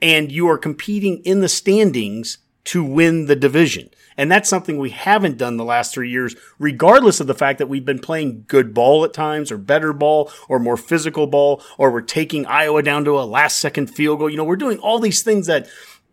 and 0.03 0.31
you 0.31 0.47
are 0.49 0.57
competing 0.59 1.23
in 1.23 1.41
the 1.41 1.49
standings 1.49 2.37
to 2.65 2.83
win 2.83 3.25
the 3.25 3.35
division. 3.35 3.89
And 4.19 4.29
that's 4.29 4.49
something 4.49 4.77
we 4.77 4.89
haven't 4.89 5.37
done 5.37 5.55
the 5.55 5.63
last 5.63 5.93
three 5.93 6.09
years, 6.09 6.35
regardless 6.59 7.21
of 7.21 7.27
the 7.27 7.33
fact 7.33 7.57
that 7.57 7.69
we've 7.69 7.85
been 7.85 7.99
playing 7.99 8.43
good 8.49 8.73
ball 8.73 9.05
at 9.05 9.13
times, 9.13 9.49
or 9.49 9.57
better 9.57 9.93
ball, 9.93 10.29
or 10.49 10.59
more 10.59 10.75
physical 10.75 11.25
ball, 11.25 11.63
or 11.77 11.89
we're 11.89 12.01
taking 12.01 12.45
Iowa 12.45 12.83
down 12.83 13.05
to 13.05 13.17
a 13.17 13.23
last 13.23 13.59
second 13.59 13.87
field 13.87 14.19
goal. 14.19 14.29
You 14.29 14.35
know, 14.35 14.43
we're 14.43 14.57
doing 14.57 14.77
all 14.79 14.99
these 14.99 15.23
things 15.23 15.47
that, 15.47 15.69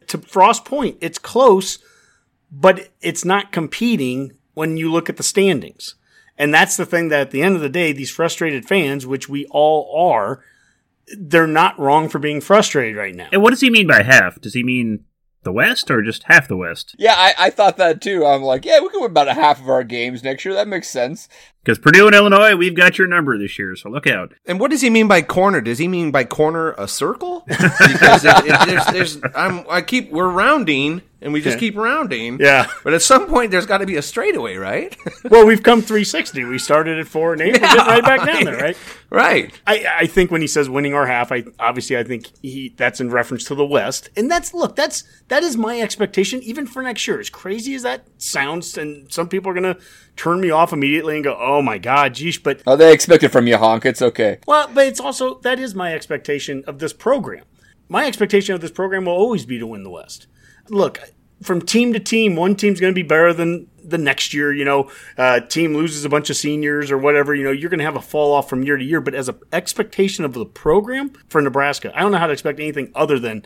to 0.06 0.18
Frost 0.18 0.64
point, 0.64 0.98
it's 1.00 1.18
close, 1.18 1.80
but 2.48 2.90
it's 3.00 3.24
not 3.24 3.50
competing 3.50 4.34
when 4.54 4.76
you 4.76 4.92
look 4.92 5.10
at 5.10 5.16
the 5.16 5.24
standings. 5.24 5.96
And 6.38 6.54
that's 6.54 6.76
the 6.76 6.86
thing 6.86 7.08
that 7.08 7.22
at 7.22 7.30
the 7.32 7.42
end 7.42 7.56
of 7.56 7.60
the 7.60 7.68
day, 7.68 7.90
these 7.90 8.12
frustrated 8.12 8.68
fans, 8.68 9.04
which 9.04 9.28
we 9.28 9.46
all 9.46 10.12
are, 10.12 10.44
they're 11.18 11.48
not 11.48 11.76
wrong 11.76 12.08
for 12.08 12.20
being 12.20 12.40
frustrated 12.40 12.94
right 12.94 13.16
now. 13.16 13.30
And 13.32 13.42
what 13.42 13.50
does 13.50 13.62
he 13.62 13.70
mean 13.70 13.88
by 13.88 14.04
half? 14.04 14.40
Does 14.40 14.54
he 14.54 14.62
mean 14.62 15.06
the 15.46 15.52
West 15.52 15.90
or 15.90 16.02
just 16.02 16.24
half 16.24 16.48
the 16.48 16.56
West? 16.56 16.94
Yeah, 16.98 17.14
I, 17.16 17.34
I 17.38 17.50
thought 17.50 17.78
that 17.78 18.02
too. 18.02 18.26
I'm 18.26 18.42
like, 18.42 18.66
yeah, 18.66 18.80
we 18.80 18.90
can 18.90 19.00
win 19.00 19.10
about 19.10 19.28
a 19.28 19.34
half 19.34 19.60
of 19.60 19.70
our 19.70 19.84
games 19.84 20.22
next 20.22 20.44
year. 20.44 20.52
That 20.52 20.68
makes 20.68 20.88
sense. 20.88 21.28
Because 21.66 21.80
Purdue 21.80 22.06
and 22.06 22.14
Illinois, 22.14 22.54
we've 22.54 22.76
got 22.76 22.96
your 22.96 23.08
number 23.08 23.36
this 23.36 23.58
year, 23.58 23.74
so 23.74 23.90
look 23.90 24.06
out. 24.06 24.32
And 24.46 24.60
what 24.60 24.70
does 24.70 24.82
he 24.82 24.88
mean 24.88 25.08
by 25.08 25.20
corner? 25.20 25.60
Does 25.60 25.78
he 25.78 25.88
mean 25.88 26.12
by 26.12 26.22
corner 26.22 26.76
a 26.78 26.86
circle? 26.86 27.44
Because 27.56 28.24
it, 28.24 28.36
it, 28.46 28.66
there's, 28.68 28.86
there's, 28.86 29.20
I'm, 29.34 29.64
I 29.68 29.80
keep, 29.80 30.12
we're 30.12 30.28
rounding, 30.28 31.02
and 31.20 31.32
we 31.32 31.40
just 31.40 31.56
Yeah. 31.56 31.60
keep 31.60 31.76
rounding. 31.76 32.38
Yeah. 32.38 32.66
But 32.84 32.94
at 32.94 33.02
some 33.02 33.26
point, 33.26 33.50
there's 33.50 33.66
got 33.66 33.78
to 33.78 33.86
be 33.86 33.96
a 33.96 34.02
straightaway, 34.02 34.56
right? 34.56 34.96
Well, 35.28 35.44
we've 35.44 35.62
come 35.62 35.80
360. 35.82 36.44
We 36.44 36.56
started 36.58 37.00
at 37.00 37.08
four 37.08 37.32
and 37.32 37.42
eight. 37.42 37.54
We're 37.54 37.58
getting 37.58 37.78
right 37.78 38.02
back 38.04 38.24
down 38.24 38.44
there, 38.44 38.56
right? 38.56 38.76
right. 39.10 39.52
I, 39.66 39.84
I 40.02 40.06
think 40.06 40.30
when 40.30 40.40
he 40.40 40.46
says 40.46 40.70
winning 40.70 40.94
our 40.94 41.04
half, 41.06 41.32
I 41.32 41.44
obviously 41.58 41.98
I 41.98 42.04
think 42.04 42.28
he 42.42 42.72
that's 42.76 43.00
in 43.00 43.10
reference 43.10 43.42
to 43.44 43.56
the 43.56 43.66
West, 43.66 44.08
and 44.16 44.30
that's 44.30 44.54
look 44.54 44.76
that's 44.76 45.02
that 45.26 45.42
is 45.42 45.56
my 45.56 45.80
expectation 45.80 46.40
even 46.42 46.64
for 46.64 46.80
next 46.80 47.08
year. 47.08 47.18
As 47.18 47.28
crazy 47.28 47.74
as 47.74 47.82
that 47.82 48.04
sounds, 48.18 48.78
and 48.78 49.12
some 49.12 49.28
people 49.28 49.50
are 49.50 49.54
gonna 49.54 49.78
turn 50.14 50.40
me 50.40 50.50
off 50.50 50.72
immediately 50.72 51.16
and 51.16 51.24
go, 51.24 51.36
"Oh 51.40 51.55
my 51.62 51.78
god, 51.78 52.14
geesh," 52.14 52.42
but 52.42 52.62
Oh, 52.66 52.76
they 52.76 52.92
expect 52.92 53.22
it 53.22 53.28
from 53.30 53.46
you, 53.46 53.56
honk. 53.56 53.84
It's 53.84 54.02
okay. 54.02 54.38
well, 54.46 54.68
but 54.72 54.86
it's 54.86 55.00
also 55.00 55.38
that 55.40 55.58
is 55.58 55.74
my 55.74 55.94
expectation 55.94 56.62
of 56.66 56.78
this 56.78 56.92
program. 56.92 57.44
My 57.88 58.06
expectation 58.06 58.54
of 58.54 58.60
this 58.60 58.70
program 58.70 59.04
will 59.04 59.12
always 59.12 59.46
be 59.46 59.58
to 59.58 59.66
win 59.66 59.84
the 59.84 59.90
West. 59.90 60.26
Look, 60.68 60.98
from 61.42 61.60
team 61.60 61.92
to 61.92 62.00
team, 62.00 62.34
one 62.34 62.56
team's 62.56 62.80
going 62.80 62.92
to 62.92 62.98
be 62.98 63.06
better 63.06 63.32
than 63.32 63.68
the 63.84 63.98
next 63.98 64.34
year. 64.34 64.52
You 64.52 64.64
know, 64.64 64.90
uh, 65.16 65.40
team 65.40 65.74
loses 65.74 66.04
a 66.04 66.08
bunch 66.08 66.28
of 66.30 66.36
seniors 66.36 66.90
or 66.90 66.98
whatever. 66.98 67.34
You 67.34 67.44
know, 67.44 67.52
you're 67.52 67.70
going 67.70 67.78
to 67.78 67.84
have 67.84 67.94
a 67.94 68.00
fall 68.00 68.32
off 68.32 68.48
from 68.48 68.64
year 68.64 68.76
to 68.76 68.84
year. 68.84 69.00
But 69.00 69.14
as 69.14 69.28
an 69.28 69.38
expectation 69.52 70.24
of 70.24 70.32
the 70.32 70.46
program 70.46 71.12
for 71.28 71.40
Nebraska, 71.40 71.92
I 71.94 72.00
don't 72.00 72.10
know 72.10 72.18
how 72.18 72.26
to 72.26 72.32
expect 72.32 72.58
anything 72.58 72.90
other 72.94 73.18
than 73.20 73.44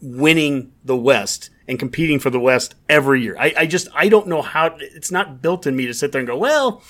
winning 0.00 0.72
the 0.84 0.96
West 0.96 1.50
and 1.68 1.78
competing 1.78 2.18
for 2.18 2.30
the 2.30 2.40
West 2.40 2.74
every 2.88 3.22
year. 3.22 3.36
I, 3.38 3.52
I 3.58 3.66
just 3.66 3.88
I 3.94 4.08
don't 4.08 4.28
know 4.28 4.40
how 4.42 4.76
it's 4.78 5.10
not 5.10 5.42
built 5.42 5.66
in 5.66 5.76
me 5.76 5.86
to 5.86 5.94
sit 5.94 6.12
there 6.12 6.20
and 6.20 6.28
go, 6.28 6.36
well, 6.38 6.82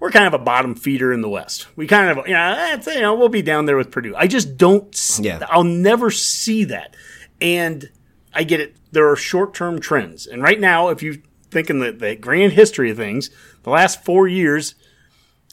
we're 0.00 0.10
kind 0.10 0.26
of 0.26 0.34
a 0.34 0.38
bottom 0.42 0.74
feeder 0.74 1.12
in 1.12 1.20
the 1.20 1.28
West. 1.28 1.68
We 1.76 1.86
kind 1.86 2.18
of, 2.18 2.26
you 2.26 2.32
know, 2.34 2.78
you 2.86 3.00
know, 3.00 3.14
we'll 3.14 3.28
be 3.28 3.42
down 3.42 3.66
there 3.66 3.76
with 3.76 3.90
Purdue. 3.90 4.16
I 4.16 4.26
just 4.26 4.56
don't, 4.56 4.92
Yeah. 5.20 5.46
I'll 5.48 5.62
never 5.62 6.10
see 6.10 6.64
that. 6.64 6.96
And 7.40 7.90
I 8.34 8.44
get 8.44 8.60
it. 8.60 8.76
There 8.92 9.08
are 9.10 9.16
short 9.16 9.54
term 9.54 9.80
trends. 9.80 10.26
And 10.26 10.42
right 10.42 10.58
now, 10.58 10.88
if 10.88 11.02
you 11.02 11.22
think 11.50 11.70
in 11.70 11.78
the, 11.80 11.92
the 11.92 12.16
grand 12.16 12.54
history 12.54 12.90
of 12.90 12.96
things, 12.96 13.30
the 13.62 13.70
last 13.70 14.04
four 14.04 14.26
years 14.26 14.74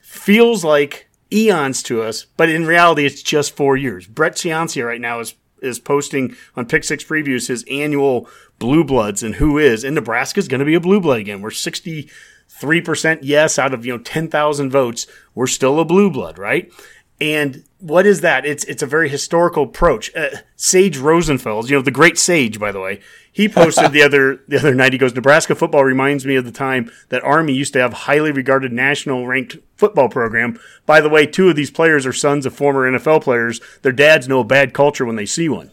feels 0.01 0.63
like 0.63 1.09
eons 1.31 1.83
to 1.83 2.01
us, 2.01 2.25
but 2.37 2.49
in 2.49 2.65
reality, 2.65 3.05
it's 3.05 3.21
just 3.21 3.55
four 3.55 3.75
years. 3.75 4.07
Brett 4.07 4.33
Ciancia 4.33 4.85
right 4.85 5.01
now 5.01 5.19
is 5.19 5.35
is 5.59 5.79
posting 5.79 6.35
on 6.55 6.67
Pick 6.67 6.83
Six 6.83 7.03
Previews 7.03 7.47
his 7.47 7.65
annual 7.69 8.29
Blue 8.59 8.83
Bloods 8.83 9.23
and 9.23 9.35
who 9.35 9.57
is, 9.57 9.83
and 9.83 9.95
Nebraska's 9.95 10.47
going 10.47 10.59
to 10.59 10.65
be 10.65 10.75
a 10.75 10.79
Blue 10.79 11.01
Blood 11.01 11.19
again. 11.19 11.41
We're 11.41 11.51
sixty 11.51 12.09
three 12.47 12.81
percent 12.81 13.23
yes 13.23 13.59
out 13.59 13.73
of 13.73 13.85
you 13.85 13.93
know 13.93 14.03
ten 14.03 14.29
thousand 14.29 14.71
votes. 14.71 15.07
We're 15.35 15.47
still 15.47 15.79
a 15.79 15.85
Blue 15.85 16.09
Blood, 16.09 16.37
right? 16.37 16.71
And 17.19 17.63
what 17.79 18.05
is 18.05 18.21
that? 18.21 18.45
It's 18.45 18.63
it's 18.65 18.83
a 18.83 18.87
very 18.87 19.09
historical 19.09 19.63
approach. 19.63 20.15
Uh, 20.15 20.29
Sage 20.55 20.97
Rosenfels, 20.97 21.69
you 21.69 21.75
know 21.75 21.81
the 21.81 21.91
great 21.91 22.17
Sage, 22.17 22.59
by 22.59 22.71
the 22.71 22.79
way, 22.79 22.99
he 23.31 23.49
posted 23.49 23.91
the 23.91 24.01
other 24.03 24.41
the 24.47 24.57
other 24.57 24.75
night. 24.75 24.93
He 24.93 24.99
goes, 24.99 25.15
Nebraska 25.15 25.55
football 25.55 25.83
reminds 25.83 26.25
me 26.25 26.35
of 26.35 26.45
the 26.45 26.51
time 26.51 26.91
that 27.09 27.23
Army 27.23 27.53
used 27.53 27.73
to 27.73 27.79
have 27.79 27.93
highly 27.93 28.31
regarded 28.31 28.71
national 28.71 29.25
ranked 29.27 29.57
football 29.75 30.09
program. 30.09 30.59
By 30.85 31.01
the 31.01 31.09
way, 31.09 31.25
two 31.25 31.49
of 31.49 31.55
these 31.55 31.71
players 31.71 32.05
are 32.05 32.13
sons 32.13 32.45
of 32.45 32.55
former 32.55 32.91
NFL 32.91 33.23
players. 33.23 33.61
Their 33.81 33.91
dads 33.91 34.27
know 34.27 34.39
a 34.39 34.43
bad 34.43 34.73
culture 34.73 35.05
when 35.05 35.15
they 35.15 35.25
see 35.25 35.49
one. 35.49 35.71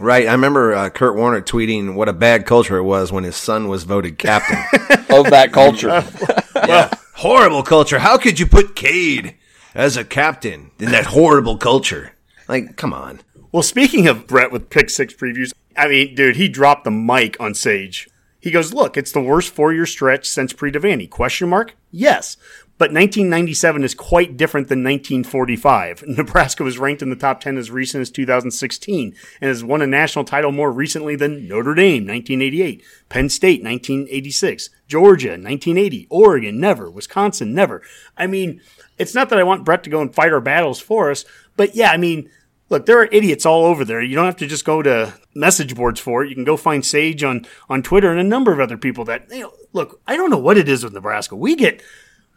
Right. 0.00 0.26
I 0.26 0.32
remember 0.32 0.74
uh, 0.74 0.90
Kurt 0.90 1.16
Warner 1.16 1.42
tweeting 1.42 1.94
what 1.94 2.08
a 2.08 2.12
bad 2.12 2.46
culture 2.46 2.76
it 2.76 2.82
was 2.82 3.12
when 3.12 3.24
his 3.24 3.36
son 3.36 3.68
was 3.68 3.84
voted 3.84 4.18
captain. 4.18 4.58
Of 5.10 5.28
that 5.30 5.52
culture. 5.52 6.04
Well, 6.54 6.90
horrible 7.16 7.62
culture. 7.64 7.98
How 7.98 8.16
could 8.16 8.38
you 8.38 8.46
put 8.46 8.76
Cade 8.76 9.34
as 9.74 9.96
a 9.96 10.04
captain 10.04 10.70
in 10.78 10.92
that 10.92 11.06
horrible 11.06 11.58
culture? 11.58 12.12
Like, 12.48 12.76
come 12.76 12.92
on. 12.94 13.20
Well, 13.50 13.64
speaking 13.64 14.06
of 14.06 14.26
Brett 14.28 14.52
with 14.52 14.70
pick 14.70 14.88
six 14.88 15.12
previews, 15.12 15.52
I 15.76 15.88
mean, 15.88 16.14
dude, 16.14 16.36
he 16.36 16.48
dropped 16.48 16.84
the 16.84 16.90
mic 16.92 17.38
on 17.40 17.54
Sage. 17.54 18.08
He 18.38 18.50
goes, 18.50 18.72
"Look, 18.72 18.96
it's 18.96 19.12
the 19.12 19.20
worst 19.20 19.52
four-year 19.52 19.86
stretch 19.86 20.28
since 20.28 20.52
pre-Devaney." 20.52 21.10
Question 21.10 21.48
mark? 21.48 21.74
Yes, 21.90 22.36
but 22.82 22.90
1997 22.90 23.84
is 23.84 23.94
quite 23.94 24.36
different 24.36 24.66
than 24.66 24.82
1945. 24.82 26.02
Nebraska 26.08 26.64
was 26.64 26.80
ranked 26.80 27.00
in 27.00 27.10
the 27.10 27.14
top 27.14 27.40
10 27.40 27.56
as 27.56 27.70
recent 27.70 28.02
as 28.02 28.10
2016 28.10 29.14
and 29.40 29.48
has 29.48 29.62
won 29.62 29.82
a 29.82 29.86
national 29.86 30.24
title 30.24 30.50
more 30.50 30.72
recently 30.72 31.14
than 31.14 31.46
Notre 31.46 31.76
Dame 31.76 32.04
1988, 32.08 32.82
Penn 33.08 33.28
State 33.28 33.62
1986, 33.62 34.70
Georgia 34.88 35.28
1980, 35.28 36.08
Oregon 36.10 36.58
never, 36.58 36.90
Wisconsin 36.90 37.54
never. 37.54 37.82
I 38.16 38.26
mean, 38.26 38.60
it's 38.98 39.14
not 39.14 39.28
that 39.28 39.38
I 39.38 39.44
want 39.44 39.64
Brett 39.64 39.84
to 39.84 39.90
go 39.90 40.02
and 40.02 40.12
fight 40.12 40.32
our 40.32 40.40
battles 40.40 40.80
for 40.80 41.12
us, 41.12 41.24
but 41.56 41.76
yeah, 41.76 41.92
I 41.92 41.96
mean, 41.96 42.28
look, 42.68 42.86
there 42.86 42.98
are 42.98 43.08
idiots 43.12 43.46
all 43.46 43.64
over 43.64 43.84
there. 43.84 44.02
You 44.02 44.16
don't 44.16 44.24
have 44.24 44.38
to 44.38 44.48
just 44.48 44.64
go 44.64 44.82
to 44.82 45.14
message 45.36 45.76
boards 45.76 46.00
for 46.00 46.24
it. 46.24 46.30
You 46.30 46.34
can 46.34 46.42
go 46.42 46.56
find 46.56 46.84
Sage 46.84 47.22
on 47.22 47.46
on 47.68 47.84
Twitter 47.84 48.10
and 48.10 48.18
a 48.18 48.24
number 48.24 48.52
of 48.52 48.58
other 48.58 48.76
people 48.76 49.04
that 49.04 49.30
you 49.30 49.42
know. 49.42 49.52
Look, 49.72 50.02
I 50.06 50.18
don't 50.18 50.28
know 50.28 50.36
what 50.36 50.58
it 50.58 50.68
is 50.68 50.84
with 50.84 50.92
Nebraska. 50.92 51.34
We 51.34 51.56
get 51.56 51.82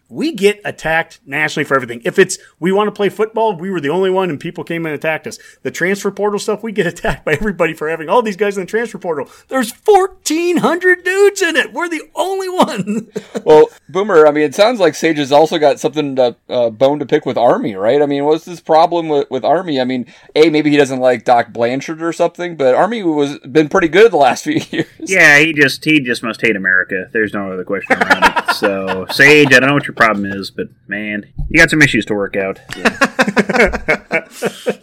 we 0.10 0.34
get 0.34 0.62
attacked 0.64 1.20
nationally 1.26 1.64
for 1.64 1.76
everything. 1.76 2.02
If 2.06 2.20
it's 2.20 2.38
we 2.60 2.72
want 2.72 2.88
to 2.88 2.92
play 2.92 3.10
football, 3.10 3.56
we 3.56 3.70
were 3.70 3.82
the 3.82 3.90
only 3.90 4.10
one 4.10 4.30
and 4.30 4.40
people 4.40 4.64
came 4.64 4.86
and 4.86 4.94
attacked 4.94 5.28
us. 5.28 5.40
The 5.64 5.72
transfer 5.72 6.12
portal 6.12 6.40
stuff, 6.40 6.64
we 6.64 6.72
get 6.72 6.88
attacked 6.96 7.26
by 7.26 7.34
everybody 7.34 7.74
for 7.74 7.90
having 7.90 8.10
all 8.10 8.22
these 8.22 8.38
guys 8.38 8.58
in 8.58 8.64
the 8.64 8.70
transfer 8.70 8.98
portal. 8.98 9.30
There's 9.48 9.72
1,400 9.72 11.04
dudes 11.04 11.42
in 11.42 11.56
it. 11.56 11.74
We're 11.74 11.90
the 11.90 12.04
only 12.16 12.50
one. 12.50 13.12
well, 13.44 13.68
Boomer, 13.90 14.28
I 14.28 14.32
mean, 14.32 14.44
it 14.44 14.56
sounds 14.56 14.80
like 14.80 14.96
Sage 14.96 15.18
has 15.18 15.32
also 15.32 15.58
got 15.58 15.80
something 15.80 16.16
to, 16.16 16.36
uh, 16.50 16.70
bone 16.70 17.00
to 17.00 17.06
pick 17.06 17.26
with 17.26 17.38
Army, 17.38 17.76
right? 17.76 18.02
I 18.02 18.06
mean, 18.06 18.26
what's 18.26 18.46
this 18.46 18.62
problem 18.62 19.10
with, 19.10 19.30
with 19.32 19.44
Army? 19.44 19.82
I 19.82 19.86
mean, 19.86 20.06
A, 20.36 20.50
maybe 20.50 20.70
he 20.70 20.78
doesn't 20.78 21.00
like 21.00 21.26
Doc 21.26 21.52
Blanchard 21.52 22.02
or 22.02 22.14
something, 22.14 22.56
but 22.56 22.76
Army 22.76 23.04
was 23.04 23.40
been 23.40 23.70
pretty 23.70 23.88
good 23.88 24.12
the 24.12 24.18
last 24.18 24.44
few 24.44 24.62
years. 24.70 24.88
Yeah, 25.00 25.40
he 25.40 25.54
just 25.54 25.84
he 25.84 26.00
just 26.00 26.24
must 26.24 26.42
hate 26.42 26.56
America. 26.56 27.10
There's 27.12 27.34
no 27.34 27.52
other 27.52 27.64
question 27.64 27.98
around 27.98 28.24
it. 28.24 28.54
So, 28.56 29.06
Sage, 29.10 29.48
I 29.48 29.60
don't 29.60 29.70
know 29.70 29.74
what 29.74 29.88
your 29.88 29.95
problem 29.96 30.26
is, 30.26 30.52
but 30.52 30.68
man, 30.88 31.32
you 31.50 31.58
got 31.58 31.70
some 31.70 31.82
issues 31.82 32.06
to 32.06 32.14
work 32.14 32.36
out. 32.36 32.60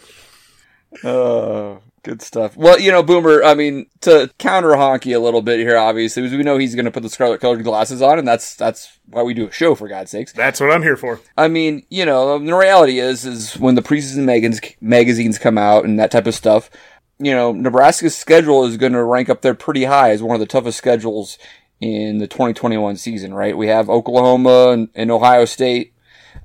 Oh, 1.05 1.81
good 2.03 2.23
stuff. 2.23 2.57
Well, 2.57 2.79
you 2.79 2.93
know, 2.93 3.03
Boomer, 3.03 3.43
I 3.43 3.55
mean, 3.55 3.87
to 4.03 4.31
counter 4.39 4.71
Honky 4.71 5.15
a 5.15 5.19
little 5.19 5.43
bit 5.43 5.59
here, 5.59 5.77
obviously, 5.77 6.23
because 6.23 6.37
we 6.37 6.45
know 6.45 6.59
he's 6.59 6.75
going 6.75 6.85
to 6.85 6.91
put 6.91 7.03
the 7.03 7.09
scarlet 7.09 7.41
colored 7.41 7.65
glasses 7.65 8.03
on, 8.03 8.19
and 8.19 8.29
that's 8.29 8.55
that's 8.55 8.99
why 9.07 9.23
we 9.23 9.35
do 9.35 9.49
a 9.49 9.53
show, 9.53 9.75
for 9.75 9.89
God's 9.89 10.11
sakes. 10.11 10.33
That's 10.33 10.61
what 10.61 10.71
I'm 10.71 10.83
here 10.83 10.97
for. 10.97 11.21
I 11.37 11.49
mean, 11.49 11.85
you 11.89 12.07
know, 12.07 12.39
the 12.39 12.55
reality 12.55 12.99
is, 12.99 13.25
is 13.25 13.59
when 13.59 13.75
the 13.75 13.83
preseason 13.83 14.25
magazines, 14.25 14.61
magazines 14.81 15.39
come 15.39 15.59
out 15.59 15.85
and 15.85 15.99
that 15.99 16.11
type 16.11 16.27
of 16.27 16.35
stuff, 16.35 16.71
you 17.19 17.33
know, 17.33 17.53
Nebraska's 17.53 18.17
schedule 18.17 18.65
is 18.65 18.77
going 18.77 18.93
to 18.93 19.03
rank 19.03 19.29
up 19.29 19.43
there 19.43 19.55
pretty 19.55 19.85
high 19.85 20.11
as 20.11 20.23
one 20.23 20.35
of 20.35 20.41
the 20.41 20.47
toughest 20.47 20.79
schedules 20.79 21.39
in 21.83 22.19
the 22.19 22.29
2021 22.29 22.97
season, 22.97 23.35
right? 23.35 23.57
We 23.57 23.67
have 23.67 23.91
Oklahoma 23.91 24.69
and, 24.69 24.89
and 24.95 25.11
Ohio 25.11 25.45
State. 25.45 25.95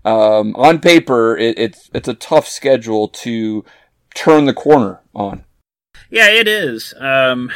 Um, 0.03 0.55
on 0.55 0.79
paper, 0.79 1.37
it, 1.37 1.57
it's 1.59 1.89
it's 1.93 2.07
a 2.07 2.13
tough 2.13 2.47
schedule 2.47 3.07
to 3.09 3.63
turn 4.15 4.45
the 4.45 4.53
corner 4.53 5.01
on. 5.13 5.45
Yeah, 6.09 6.29
it 6.29 6.47
is. 6.47 6.93
Um, 6.99 7.51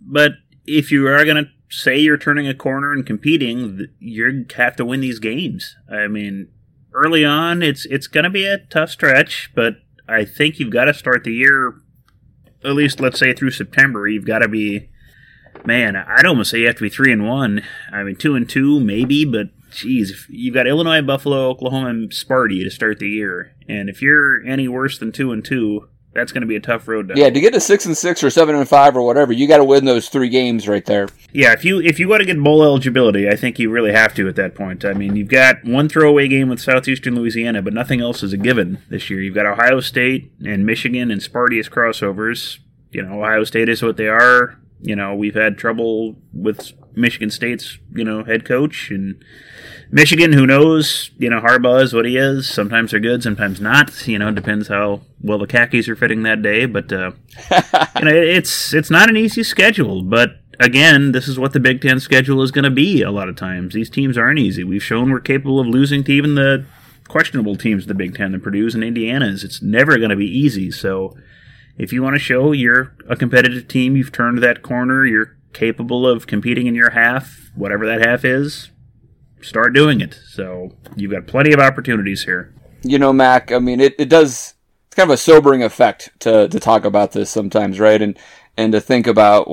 but 0.00 0.32
if 0.66 0.90
you 0.90 1.06
are 1.08 1.24
going 1.24 1.44
to 1.44 1.50
say 1.68 1.98
you're 1.98 2.16
turning 2.16 2.48
a 2.48 2.54
corner 2.54 2.92
and 2.92 3.04
competing, 3.04 3.88
you 3.98 4.46
have 4.56 4.76
to 4.76 4.84
win 4.84 5.00
these 5.00 5.18
games. 5.18 5.76
I 5.90 6.06
mean, 6.06 6.48
early 6.94 7.24
on, 7.24 7.62
it's 7.62 7.84
it's 7.86 8.06
going 8.06 8.24
to 8.24 8.30
be 8.30 8.46
a 8.46 8.58
tough 8.58 8.90
stretch, 8.90 9.50
but 9.54 9.76
I 10.08 10.24
think 10.24 10.58
you've 10.58 10.72
got 10.72 10.84
to 10.84 10.94
start 10.94 11.24
the 11.24 11.34
year, 11.34 11.74
at 12.64 12.72
least 12.72 13.00
let's 13.00 13.18
say 13.18 13.34
through 13.34 13.50
September. 13.50 14.08
You've 14.08 14.24
got 14.24 14.38
to 14.38 14.48
be 14.48 14.88
man, 15.64 15.96
I'd 15.96 16.26
almost 16.26 16.50
say 16.50 16.60
you 16.60 16.66
have 16.66 16.76
to 16.76 16.82
be 16.82 16.88
three 16.88 17.12
and 17.12 17.26
one. 17.26 17.62
I 17.92 18.02
mean, 18.02 18.16
two 18.16 18.34
and 18.34 18.48
two 18.48 18.80
maybe, 18.80 19.24
but 19.24 19.48
geez, 19.70 20.26
you've 20.28 20.54
got 20.54 20.66
Illinois, 20.66 21.02
Buffalo, 21.02 21.48
Oklahoma, 21.48 21.88
and 21.88 22.10
Sparty 22.10 22.62
to 22.62 22.70
start 22.70 22.98
the 22.98 23.08
year, 23.08 23.54
and 23.68 23.88
if 23.88 24.02
you're 24.02 24.44
any 24.46 24.68
worse 24.68 24.98
than 24.98 25.12
two 25.12 25.32
and 25.32 25.44
two, 25.44 25.88
that's 26.16 26.32
going 26.32 26.40
to 26.40 26.46
be 26.46 26.56
a 26.56 26.60
tough 26.60 26.88
road. 26.88 27.08
To 27.08 27.14
yeah, 27.14 27.28
to 27.28 27.40
get 27.40 27.52
to 27.52 27.60
six 27.60 27.84
and 27.84 27.96
six 27.96 28.24
or 28.24 28.30
seven 28.30 28.54
and 28.54 28.68
five 28.68 28.96
or 28.96 29.02
whatever, 29.02 29.32
you 29.32 29.46
got 29.46 29.58
to 29.58 29.64
win 29.64 29.84
those 29.84 30.08
three 30.08 30.30
games 30.30 30.66
right 30.66 30.84
there. 30.84 31.08
Yeah, 31.32 31.52
if 31.52 31.64
you 31.64 31.80
if 31.80 32.00
you 32.00 32.08
want 32.08 32.20
to 32.20 32.26
get 32.26 32.42
bowl 32.42 32.62
eligibility, 32.62 33.28
I 33.28 33.36
think 33.36 33.58
you 33.58 33.70
really 33.70 33.92
have 33.92 34.14
to 34.14 34.26
at 34.26 34.36
that 34.36 34.54
point. 34.54 34.84
I 34.84 34.94
mean, 34.94 35.14
you've 35.14 35.28
got 35.28 35.62
one 35.64 35.88
throwaway 35.88 36.26
game 36.26 36.48
with 36.48 36.60
Southeastern 36.60 37.14
Louisiana, 37.14 37.60
but 37.60 37.74
nothing 37.74 38.00
else 38.00 38.22
is 38.22 38.32
a 38.32 38.38
given 38.38 38.82
this 38.88 39.10
year. 39.10 39.20
You've 39.20 39.34
got 39.34 39.46
Ohio 39.46 39.80
State 39.80 40.32
and 40.44 40.64
Michigan 40.64 41.10
and 41.10 41.20
Sparty 41.20 41.60
as 41.60 41.68
crossovers. 41.68 42.58
You 42.90 43.02
know, 43.02 43.22
Ohio 43.22 43.44
State 43.44 43.68
is 43.68 43.82
what 43.82 43.98
they 43.98 44.08
are. 44.08 44.58
You 44.80 44.96
know, 44.96 45.14
we've 45.14 45.34
had 45.34 45.58
trouble 45.58 46.16
with 46.32 46.72
Michigan 46.94 47.30
State's, 47.30 47.78
you 47.92 48.04
know, 48.04 48.24
head 48.24 48.44
coach 48.44 48.90
and 48.90 49.22
Michigan, 49.90 50.32
who 50.32 50.46
knows, 50.46 51.10
you 51.18 51.30
know, 51.30 51.40
Harbaugh 51.40 51.82
is 51.82 51.94
what 51.94 52.06
he 52.06 52.16
is. 52.16 52.48
Sometimes 52.48 52.90
they're 52.90 53.00
good, 53.00 53.22
sometimes 53.22 53.60
not. 53.60 54.06
You 54.08 54.18
know, 54.18 54.30
depends 54.32 54.68
how 54.68 55.02
well 55.20 55.38
the 55.38 55.46
khakis 55.46 55.88
are 55.88 55.96
fitting 55.96 56.22
that 56.24 56.42
day. 56.42 56.66
But 56.66 56.92
uh, 56.92 57.12
you 57.96 58.04
know, 58.04 58.12
it's 58.12 58.74
it's 58.74 58.90
not 58.90 59.08
an 59.08 59.16
easy 59.16 59.44
schedule. 59.44 60.02
But 60.02 60.40
again, 60.58 61.12
this 61.12 61.28
is 61.28 61.38
what 61.38 61.52
the 61.52 61.60
Big 61.60 61.80
Ten 61.80 62.00
schedule 62.00 62.42
is 62.42 62.50
going 62.50 62.64
to 62.64 62.70
be. 62.70 63.02
A 63.02 63.10
lot 63.10 63.28
of 63.28 63.36
times, 63.36 63.74
these 63.74 63.90
teams 63.90 64.18
aren't 64.18 64.38
easy. 64.38 64.64
We've 64.64 64.82
shown 64.82 65.10
we're 65.10 65.20
capable 65.20 65.60
of 65.60 65.66
losing 65.66 66.02
to 66.04 66.12
even 66.12 66.34
the 66.34 66.66
questionable 67.06 67.56
teams 67.56 67.84
in 67.84 67.88
the 67.88 67.94
Big 67.94 68.16
Ten, 68.16 68.32
the 68.32 68.38
Purdue's 68.38 68.74
and 68.74 68.82
Indiana's. 68.82 69.44
It's 69.44 69.62
never 69.62 69.98
going 69.98 70.10
to 70.10 70.16
be 70.16 70.26
easy. 70.26 70.70
So 70.70 71.16
if 71.78 71.92
you 71.92 72.02
want 72.02 72.16
to 72.16 72.20
show 72.20 72.52
you're 72.52 72.94
a 73.08 73.16
competitive 73.16 73.68
team, 73.68 73.96
you've 73.96 74.12
turned 74.12 74.42
that 74.42 74.62
corner, 74.62 75.04
you're 75.04 75.36
capable 75.52 76.06
of 76.06 76.26
competing 76.26 76.66
in 76.66 76.74
your 76.74 76.90
half, 76.90 77.50
whatever 77.54 77.86
that 77.86 78.06
half 78.06 78.24
is, 78.24 78.70
start 79.40 79.74
doing 79.74 80.00
it. 80.00 80.18
So 80.28 80.72
you've 80.96 81.12
got 81.12 81.26
plenty 81.26 81.52
of 81.52 81.60
opportunities 81.60 82.24
here. 82.24 82.54
You 82.82 82.98
know, 82.98 83.12
Mac, 83.12 83.52
I 83.52 83.58
mean, 83.58 83.80
it, 83.80 83.94
it 83.98 84.08
does, 84.08 84.54
it's 84.86 84.96
kind 84.96 85.10
of 85.10 85.14
a 85.14 85.18
sobering 85.18 85.62
effect 85.62 86.10
to, 86.20 86.48
to 86.48 86.60
talk 86.60 86.84
about 86.84 87.12
this 87.12 87.30
sometimes, 87.30 87.80
right? 87.80 88.00
And, 88.00 88.18
and 88.56 88.72
to 88.72 88.80
think 88.80 89.06
about 89.06 89.44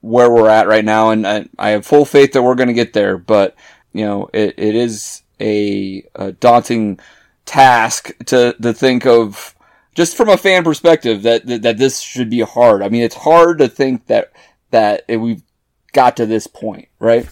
where 0.00 0.30
we're 0.30 0.48
at 0.48 0.68
right 0.68 0.84
now. 0.84 1.10
And 1.10 1.26
I, 1.26 1.46
I 1.58 1.70
have 1.70 1.86
full 1.86 2.04
faith 2.04 2.32
that 2.32 2.42
we're 2.42 2.54
going 2.54 2.68
to 2.68 2.74
get 2.74 2.92
there, 2.92 3.18
but, 3.18 3.54
you 3.92 4.04
know, 4.04 4.30
it, 4.32 4.54
it 4.58 4.74
is 4.74 5.22
a, 5.40 6.04
a 6.14 6.32
daunting 6.32 6.98
task 7.44 8.10
to, 8.26 8.54
to 8.60 8.72
think 8.72 9.06
of, 9.06 9.54
just 9.94 10.16
from 10.16 10.28
a 10.28 10.36
fan 10.36 10.64
perspective 10.64 11.22
that, 11.22 11.46
that, 11.46 11.62
that 11.62 11.78
this 11.78 12.00
should 12.00 12.30
be 12.30 12.40
hard. 12.40 12.82
I 12.82 12.88
mean, 12.88 13.02
it's 13.02 13.14
hard 13.14 13.58
to 13.58 13.68
think 13.68 14.06
that 14.06 14.32
that 14.70 15.04
we've 15.08 15.42
got 15.92 16.16
to 16.16 16.26
this 16.26 16.46
point, 16.46 16.88
right? 16.98 17.28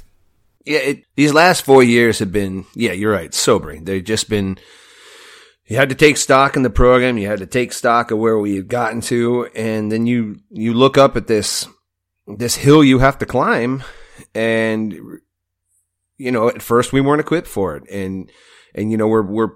Yeah, 0.64 0.78
it, 0.78 1.04
these 1.16 1.32
last 1.32 1.62
four 1.62 1.82
years 1.82 2.18
have 2.18 2.32
been, 2.32 2.66
yeah, 2.74 2.92
you're 2.92 3.12
right, 3.12 3.32
sobering. 3.32 3.84
They've 3.84 4.04
just 4.04 4.28
been. 4.28 4.58
You 5.64 5.76
had 5.76 5.88
to 5.90 5.94
take 5.94 6.16
stock 6.16 6.56
in 6.56 6.62
the 6.62 6.70
program. 6.70 7.16
You 7.16 7.28
had 7.28 7.38
to 7.38 7.46
take 7.46 7.72
stock 7.72 8.10
of 8.10 8.18
where 8.18 8.36
we 8.38 8.56
had 8.56 8.68
gotten 8.68 9.00
to, 9.02 9.46
and 9.54 9.90
then 9.90 10.06
you 10.06 10.40
you 10.50 10.74
look 10.74 10.98
up 10.98 11.16
at 11.16 11.28
this 11.28 11.66
this 12.26 12.56
hill 12.56 12.84
you 12.84 12.98
have 12.98 13.18
to 13.18 13.26
climb, 13.26 13.84
and 14.34 14.92
you 16.18 16.30
know 16.30 16.48
at 16.48 16.60
first 16.60 16.92
we 16.92 17.00
weren't 17.00 17.20
equipped 17.20 17.46
for 17.48 17.76
it, 17.76 17.88
and 17.88 18.30
and 18.74 18.90
you 18.90 18.96
know 18.96 19.06
we're 19.06 19.22
we're 19.22 19.52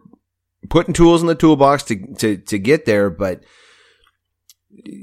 putting 0.69 0.95
tools 0.95 1.21
in 1.21 1.27
the 1.27 1.35
toolbox 1.35 1.83
to, 1.85 1.97
to, 2.19 2.37
to 2.37 2.59
get 2.59 2.85
there, 2.85 3.11
but 3.11 3.45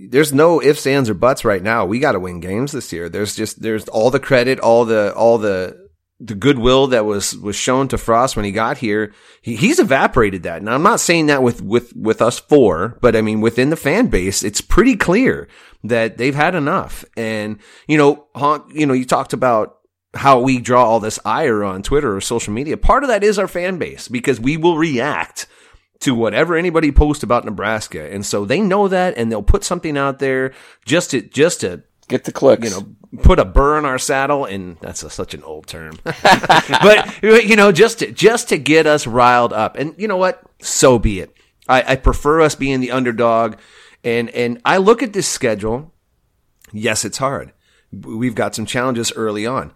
there's 0.10 0.34
no 0.34 0.62
ifs, 0.62 0.86
ands, 0.86 1.10
or 1.10 1.14
buts 1.14 1.46
right 1.46 1.64
now. 1.64 1.86
We 1.86 2.00
got 2.00 2.12
to 2.12 2.20
win 2.20 2.40
games 2.40 2.72
this 2.72 2.92
year. 2.92 3.10
There's 3.10 3.36
just, 3.36 3.62
there's 3.62 3.88
all 3.88 4.12
the 4.12 4.20
credit, 4.20 4.60
all 4.60 4.86
the, 4.86 5.14
all 5.16 5.38
the, 5.38 5.90
the 6.20 6.36
goodwill 6.36 6.88
that 6.88 7.06
was, 7.06 7.36
was 7.38 7.56
shown 7.56 7.88
to 7.88 7.98
Frost 7.98 8.36
when 8.36 8.46
he 8.46 8.52
got 8.52 8.78
here. 8.78 9.14
He, 9.42 9.56
he's 9.56 9.80
evaporated 9.80 10.44
that. 10.44 10.62
Now 10.62 10.76
I'm 10.76 10.84
not 10.84 11.00
saying 11.00 11.28
that 11.28 11.42
with, 11.42 11.62
with, 11.62 11.96
with 11.96 12.22
us 12.22 12.40
four, 12.40 12.98
but 13.02 13.16
I 13.16 13.22
mean, 13.22 13.42
within 13.42 13.70
the 13.70 13.76
fan 13.76 14.08
base, 14.08 14.44
it's 14.44 14.62
pretty 14.62 14.96
clear 14.96 15.48
that 15.84 16.18
they've 16.18 16.36
had 16.36 16.54
enough. 16.54 17.04
And, 17.18 17.58
you 17.88 17.98
know, 17.98 18.28
Honk, 18.36 18.72
you 18.74 18.86
know, 18.86 18.94
you 18.94 19.06
talked 19.06 19.34
about 19.34 19.78
how 20.14 20.40
we 20.40 20.60
draw 20.60 20.86
all 20.86 21.00
this 21.00 21.20
ire 21.24 21.64
on 21.64 21.84
Twitter 21.84 22.16
or 22.16 22.22
social 22.22 22.54
media. 22.54 22.78
Part 22.78 23.04
of 23.04 23.10
that 23.10 23.24
is 23.24 23.40
our 23.40 23.48
fan 23.48 23.78
base 23.78 24.08
because 24.08 24.40
we 24.40 24.58
will 24.58 24.78
react 24.78 25.48
to 26.02 26.16
whatever 26.16 26.56
anybody 26.56 26.92
posts 26.92 27.24
about 27.24 27.46
Nebraska. 27.46 28.12
And 28.12 28.26
so 28.26 28.44
they 28.44 28.60
know 28.60 28.88
that 28.88 29.16
and 29.18 29.32
they'll 29.32 29.44
put 29.44 29.64
something 29.64 29.98
out 29.98 30.20
there 30.20 30.54
just 30.86 31.12
to, 31.12 31.22
just 31.22 31.62
to 31.62 31.84
get 32.08 32.26
the 32.26 32.32
clicks, 32.32 32.64
you 32.64 32.72
know, 32.72 33.20
put 33.24 33.40
a 33.40 33.46
burr 33.46 33.78
in 33.78 33.86
our 33.86 34.00
saddle. 34.00 34.46
And 34.46 34.78
that's 34.82 35.04
a, 35.04 35.10
such 35.10 35.34
an 35.34 35.44
old 35.44 35.68
term, 35.68 35.98
but 36.04 37.22
you 37.22 37.56
know, 37.56 37.72
just 37.72 38.00
to, 38.00 38.12
just 38.12 38.50
to 38.50 38.58
get 38.58 38.88
us 38.88 39.08
riled 39.08 39.54
up. 39.54 39.78
And 39.78 39.96
you 39.98 40.08
know 40.08 40.18
what? 40.18 40.42
So 40.60 41.00
be 41.00 41.20
it. 41.20 41.34
I, 41.70 41.94
I 41.94 41.96
prefer 41.96 42.42
us 42.42 42.56
being 42.56 42.82
the 42.82 42.92
underdog. 42.92 43.58
And, 44.04 44.30
and 44.32 44.60
I 44.66 44.78
look 44.78 45.04
at 45.04 45.14
this 45.14 45.28
schedule. 45.28 45.94
Yes, 46.74 47.06
it's 47.06 47.20
hard. 47.20 47.54
We've 47.92 48.36
got 48.36 48.56
some 48.56 48.66
challenges 48.66 49.14
early 49.16 49.46
on. 49.46 49.72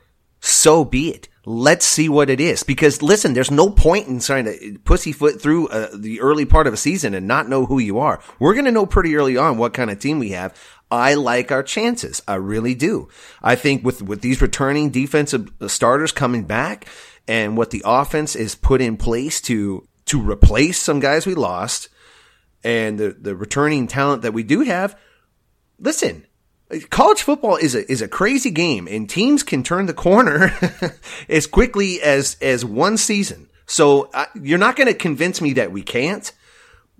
So 0.45 0.85
be 0.85 1.09
it. 1.09 1.27
Let's 1.47 1.85
see 1.85 2.09
what 2.09 2.29
it 2.29 2.39
is. 2.39 2.63
Because 2.63 3.01
listen, 3.01 3.33
there's 3.33 3.51
no 3.51 3.69
point 3.69 4.07
in 4.07 4.19
trying 4.19 4.45
to 4.45 4.79
pussyfoot 4.83 5.41
through 5.41 5.67
uh, 5.67 5.89
the 5.93 6.21
early 6.21 6.45
part 6.45 6.67
of 6.67 6.73
a 6.73 6.77
season 6.77 7.13
and 7.13 7.27
not 7.27 7.49
know 7.49 7.65
who 7.65 7.79
you 7.79 7.99
are. 7.99 8.21
We're 8.39 8.53
going 8.53 8.65
to 8.65 8.71
know 8.71 8.85
pretty 8.85 9.15
early 9.15 9.37
on 9.37 9.57
what 9.57 9.73
kind 9.73 9.91
of 9.91 9.99
team 9.99 10.19
we 10.19 10.31
have. 10.31 10.59
I 10.89 11.15
like 11.15 11.51
our 11.51 11.63
chances. 11.63 12.21
I 12.27 12.35
really 12.35 12.75
do. 12.75 13.09
I 13.41 13.55
think 13.55 13.83
with, 13.83 14.01
with 14.01 14.21
these 14.21 14.41
returning 14.41 14.89
defensive 14.89 15.51
starters 15.67 16.11
coming 16.11 16.43
back 16.43 16.87
and 17.27 17.57
what 17.57 17.71
the 17.71 17.83
offense 17.85 18.35
is 18.35 18.55
put 18.55 18.81
in 18.81 18.97
place 18.97 19.41
to, 19.41 19.87
to 20.05 20.21
replace 20.21 20.79
some 20.79 20.99
guys 20.99 21.25
we 21.25 21.35
lost 21.35 21.89
and 22.63 22.99
the, 22.99 23.15
the 23.19 23.35
returning 23.35 23.87
talent 23.87 24.23
that 24.23 24.33
we 24.33 24.43
do 24.43 24.61
have, 24.61 24.97
listen, 25.79 26.25
college 26.89 27.21
football 27.21 27.55
is 27.55 27.75
a 27.75 27.89
is 27.91 28.01
a 28.01 28.07
crazy 28.07 28.51
game, 28.51 28.87
and 28.87 29.09
teams 29.09 29.43
can 29.43 29.63
turn 29.63 29.85
the 29.85 29.93
corner 29.93 30.51
as 31.29 31.47
quickly 31.47 32.01
as 32.01 32.37
as 32.41 32.65
one 32.65 32.97
season. 32.97 33.49
So 33.67 34.09
you're 34.39 34.59
not 34.59 34.75
going 34.75 34.87
to 34.87 34.93
convince 34.93 35.41
me 35.41 35.53
that 35.53 35.71
we 35.71 35.81
can't. 35.81 36.31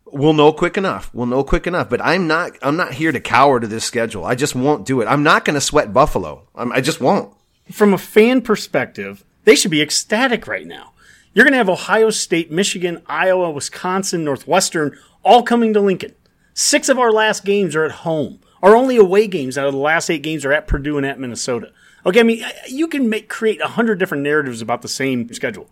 We'll 0.08 0.34
know 0.34 0.54
quick 0.54 0.78
enough. 0.78 1.12
We'll 1.14 1.26
know 1.26 1.44
quick 1.44 1.68
enough. 1.68 1.90
But 1.90 2.02
I'm 2.04 2.28
not. 2.28 2.54
I'm 2.62 2.78
not 2.78 2.94
here 2.94 3.12
to 3.12 3.20
cower 3.20 3.60
to 3.60 3.68
this 3.68 3.84
schedule. 3.84 4.26
I 4.26 4.36
just 4.36 4.56
won't 4.56 4.86
do 4.86 5.02
it. 5.02 5.06
I'm 5.06 5.24
not 5.24 5.46
going 5.46 5.56
to 5.56 5.62
sweat 5.62 5.94
Buffalo. 5.94 6.48
I'm, 6.56 6.72
I 6.72 6.82
just 6.82 7.02
won't. 7.02 7.34
From 7.72 7.94
a 7.94 7.98
fan 7.98 8.42
perspective, 8.42 9.24
they 9.44 9.56
should 9.56 9.72
be 9.72 9.82
ecstatic 9.82 10.48
right 10.48 10.68
now. 10.68 10.94
You're 11.34 11.44
going 11.44 11.54
to 11.54 11.58
have 11.58 11.70
Ohio 11.70 12.12
State, 12.12 12.52
Michigan, 12.52 13.02
Iowa, 13.08 13.52
Wisconsin, 13.52 14.24
Northwestern 14.24 14.98
all 15.24 15.44
coming 15.44 15.74
to 15.74 15.82
Lincoln. 15.82 16.14
Six 16.54 16.88
of 16.88 16.98
our 16.98 17.12
last 17.12 17.44
games 17.44 17.76
are 17.76 17.84
at 17.84 17.92
home. 17.92 18.40
Our 18.66 18.76
only 18.76 18.98
away 18.98 19.28
games 19.28 19.60
out 19.60 19.68
of 19.68 19.74
the 19.74 19.80
last 19.80 20.10
eight 20.10 20.24
games 20.24 20.44
are 20.44 20.52
at 20.52 20.66
Purdue 20.66 20.98
and 20.98 21.06
at 21.06 21.20
Minnesota. 21.20 21.72
Okay, 22.04 22.22
I 22.22 22.24
mean, 22.24 22.44
you 22.68 22.88
can 22.88 23.08
make 23.08 23.30
create 23.30 23.62
a 23.62 23.68
hundred 23.68 24.00
different 24.00 24.24
narratives 24.24 24.60
about 24.60 24.82
the 24.82 24.88
same 24.88 25.32
schedule. 25.32 25.70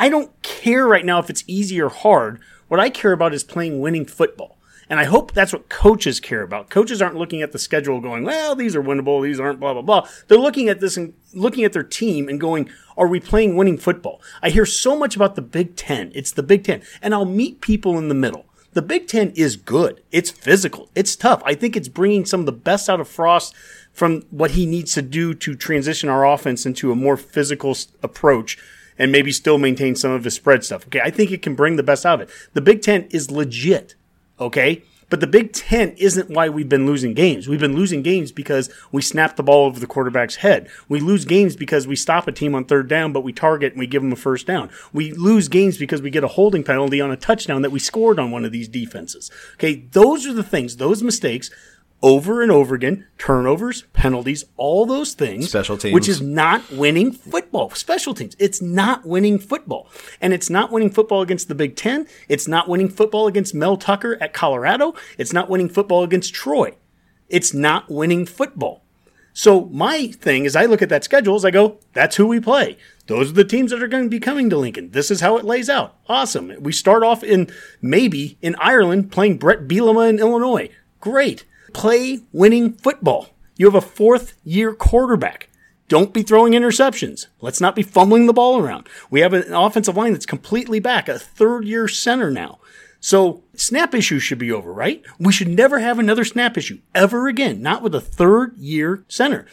I 0.00 0.08
don't 0.08 0.42
care 0.42 0.84
right 0.84 1.04
now 1.04 1.20
if 1.20 1.30
it's 1.30 1.44
easy 1.46 1.80
or 1.80 1.90
hard. 1.90 2.40
What 2.66 2.80
I 2.80 2.90
care 2.90 3.12
about 3.12 3.34
is 3.34 3.44
playing 3.44 3.78
winning 3.78 4.04
football. 4.04 4.58
And 4.90 4.98
I 4.98 5.04
hope 5.04 5.30
that's 5.30 5.52
what 5.52 5.68
coaches 5.68 6.18
care 6.18 6.42
about. 6.42 6.70
Coaches 6.70 7.00
aren't 7.00 7.14
looking 7.14 7.40
at 7.40 7.52
the 7.52 7.58
schedule 7.58 8.00
going, 8.00 8.24
well, 8.24 8.56
these 8.56 8.74
are 8.74 8.82
winnable, 8.82 9.22
these 9.22 9.38
aren't 9.38 9.60
blah, 9.60 9.72
blah, 9.72 9.82
blah. 9.82 10.08
They're 10.26 10.36
looking 10.36 10.68
at 10.68 10.80
this 10.80 10.96
and 10.96 11.14
looking 11.34 11.62
at 11.62 11.72
their 11.72 11.84
team 11.84 12.28
and 12.28 12.40
going, 12.40 12.68
are 12.96 13.06
we 13.06 13.20
playing 13.20 13.56
winning 13.56 13.78
football? 13.78 14.20
I 14.42 14.50
hear 14.50 14.66
so 14.66 14.98
much 14.98 15.14
about 15.14 15.36
the 15.36 15.42
Big 15.42 15.76
Ten. 15.76 16.10
It's 16.16 16.32
the 16.32 16.42
Big 16.42 16.64
Ten. 16.64 16.82
And 17.00 17.14
I'll 17.14 17.24
meet 17.24 17.60
people 17.60 17.96
in 17.96 18.08
the 18.08 18.14
middle. 18.14 18.46
The 18.74 18.82
Big 18.82 19.06
Ten 19.06 19.30
is 19.36 19.56
good. 19.56 20.02
It's 20.10 20.30
physical. 20.30 20.90
It's 20.96 21.14
tough. 21.14 21.42
I 21.46 21.54
think 21.54 21.76
it's 21.76 21.88
bringing 21.88 22.26
some 22.26 22.40
of 22.40 22.46
the 22.46 22.52
best 22.52 22.90
out 22.90 23.00
of 23.00 23.08
Frost 23.08 23.54
from 23.92 24.22
what 24.30 24.52
he 24.52 24.66
needs 24.66 24.92
to 24.94 25.02
do 25.02 25.32
to 25.32 25.54
transition 25.54 26.08
our 26.08 26.26
offense 26.26 26.66
into 26.66 26.90
a 26.90 26.96
more 26.96 27.16
physical 27.16 27.76
approach 28.02 28.58
and 28.98 29.12
maybe 29.12 29.30
still 29.30 29.58
maintain 29.58 29.94
some 29.94 30.10
of 30.10 30.24
his 30.24 30.34
spread 30.34 30.64
stuff. 30.64 30.86
Okay. 30.86 31.00
I 31.00 31.10
think 31.10 31.30
it 31.30 31.40
can 31.40 31.54
bring 31.54 31.76
the 31.76 31.84
best 31.84 32.04
out 32.04 32.20
of 32.20 32.28
it. 32.28 32.34
The 32.52 32.60
Big 32.60 32.82
Ten 32.82 33.04
is 33.10 33.30
legit. 33.30 33.94
Okay. 34.40 34.82
But 35.10 35.20
the 35.20 35.26
Big 35.26 35.52
Ten 35.52 35.90
isn't 35.96 36.30
why 36.30 36.48
we've 36.48 36.68
been 36.68 36.86
losing 36.86 37.14
games. 37.14 37.48
We've 37.48 37.60
been 37.60 37.76
losing 37.76 38.02
games 38.02 38.32
because 38.32 38.70
we 38.92 39.02
snap 39.02 39.36
the 39.36 39.42
ball 39.42 39.66
over 39.66 39.80
the 39.80 39.86
quarterback's 39.86 40.36
head. 40.36 40.68
We 40.88 41.00
lose 41.00 41.24
games 41.24 41.56
because 41.56 41.86
we 41.86 41.96
stop 41.96 42.26
a 42.26 42.32
team 42.32 42.54
on 42.54 42.64
third 42.64 42.88
down, 42.88 43.12
but 43.12 43.22
we 43.22 43.32
target 43.32 43.72
and 43.72 43.80
we 43.80 43.86
give 43.86 44.02
them 44.02 44.12
a 44.12 44.16
first 44.16 44.46
down. 44.46 44.70
We 44.92 45.12
lose 45.12 45.48
games 45.48 45.78
because 45.78 46.02
we 46.02 46.10
get 46.10 46.24
a 46.24 46.28
holding 46.28 46.64
penalty 46.64 47.00
on 47.00 47.10
a 47.10 47.16
touchdown 47.16 47.62
that 47.62 47.70
we 47.70 47.78
scored 47.78 48.18
on 48.18 48.30
one 48.30 48.44
of 48.44 48.52
these 48.52 48.68
defenses. 48.68 49.30
Okay, 49.54 49.86
those 49.92 50.26
are 50.26 50.32
the 50.32 50.42
things, 50.42 50.76
those 50.76 51.02
mistakes 51.02 51.50
over 52.04 52.42
and 52.42 52.52
over 52.52 52.74
again, 52.74 53.06
turnovers, 53.16 53.84
penalties, 53.94 54.44
all 54.58 54.84
those 54.84 55.14
things. 55.14 55.48
Special 55.48 55.78
teams. 55.78 55.94
Which 55.94 56.06
is 56.06 56.20
not 56.20 56.70
winning 56.70 57.12
football. 57.12 57.70
Special 57.70 58.12
teams. 58.12 58.36
It's 58.38 58.60
not 58.60 59.06
winning 59.06 59.38
football. 59.38 59.88
And 60.20 60.34
it's 60.34 60.50
not 60.50 60.70
winning 60.70 60.90
football 60.90 61.22
against 61.22 61.48
the 61.48 61.54
Big 61.54 61.76
Ten. 61.76 62.06
It's 62.28 62.46
not 62.46 62.68
winning 62.68 62.90
football 62.90 63.26
against 63.26 63.54
Mel 63.54 63.78
Tucker 63.78 64.18
at 64.20 64.34
Colorado. 64.34 64.94
It's 65.16 65.32
not 65.32 65.48
winning 65.48 65.70
football 65.70 66.02
against 66.02 66.34
Troy. 66.34 66.74
It's 67.30 67.54
not 67.54 67.90
winning 67.90 68.26
football. 68.26 68.84
So 69.32 69.64
my 69.66 70.08
thing 70.08 70.44
is 70.44 70.54
I 70.54 70.66
look 70.66 70.82
at 70.82 70.90
that 70.90 71.04
schedule 71.04 71.36
as 71.36 71.44
I 71.44 71.50
go, 71.50 71.78
that's 71.94 72.16
who 72.16 72.26
we 72.26 72.38
play. 72.38 72.76
Those 73.06 73.30
are 73.30 73.34
the 73.34 73.44
teams 73.44 73.70
that 73.70 73.82
are 73.82 73.88
going 73.88 74.04
to 74.04 74.10
be 74.10 74.20
coming 74.20 74.50
to 74.50 74.58
Lincoln. 74.58 74.90
This 74.90 75.10
is 75.10 75.22
how 75.22 75.38
it 75.38 75.44
lays 75.46 75.70
out. 75.70 75.96
Awesome. 76.06 76.52
We 76.60 76.70
start 76.70 77.02
off 77.02 77.24
in 77.24 77.50
maybe 77.80 78.36
in 78.42 78.56
Ireland 78.56 79.10
playing 79.10 79.38
Bret 79.38 79.66
Bielema 79.66 80.10
in 80.10 80.18
Illinois. 80.18 80.68
Great 81.00 81.46
play 81.74 82.20
winning 82.32 82.72
football. 82.72 83.28
You 83.56 83.66
have 83.66 83.74
a 83.74 83.80
fourth 83.80 84.34
year 84.44 84.74
quarterback. 84.74 85.50
Don't 85.88 86.14
be 86.14 86.22
throwing 86.22 86.54
interceptions. 86.54 87.26
Let's 87.40 87.60
not 87.60 87.76
be 87.76 87.82
fumbling 87.82 88.26
the 88.26 88.32
ball 88.32 88.58
around. 88.58 88.88
We 89.10 89.20
have 89.20 89.34
an 89.34 89.52
offensive 89.52 89.96
line 89.96 90.12
that's 90.12 90.24
completely 90.24 90.80
back, 90.80 91.08
a 91.08 91.18
third 91.18 91.66
year 91.66 91.86
center 91.86 92.30
now. 92.30 92.58
So 93.00 93.44
snap 93.54 93.94
issues 93.94 94.22
should 94.22 94.38
be 94.38 94.50
over, 94.50 94.72
right? 94.72 95.04
We 95.18 95.30
should 95.30 95.48
never 95.48 95.78
have 95.80 95.98
another 95.98 96.24
snap 96.24 96.56
issue 96.56 96.80
ever 96.94 97.28
again, 97.28 97.60
not 97.60 97.82
with 97.82 97.94
a 97.94 98.00
third 98.00 98.56
year 98.56 99.04
center. 99.08 99.44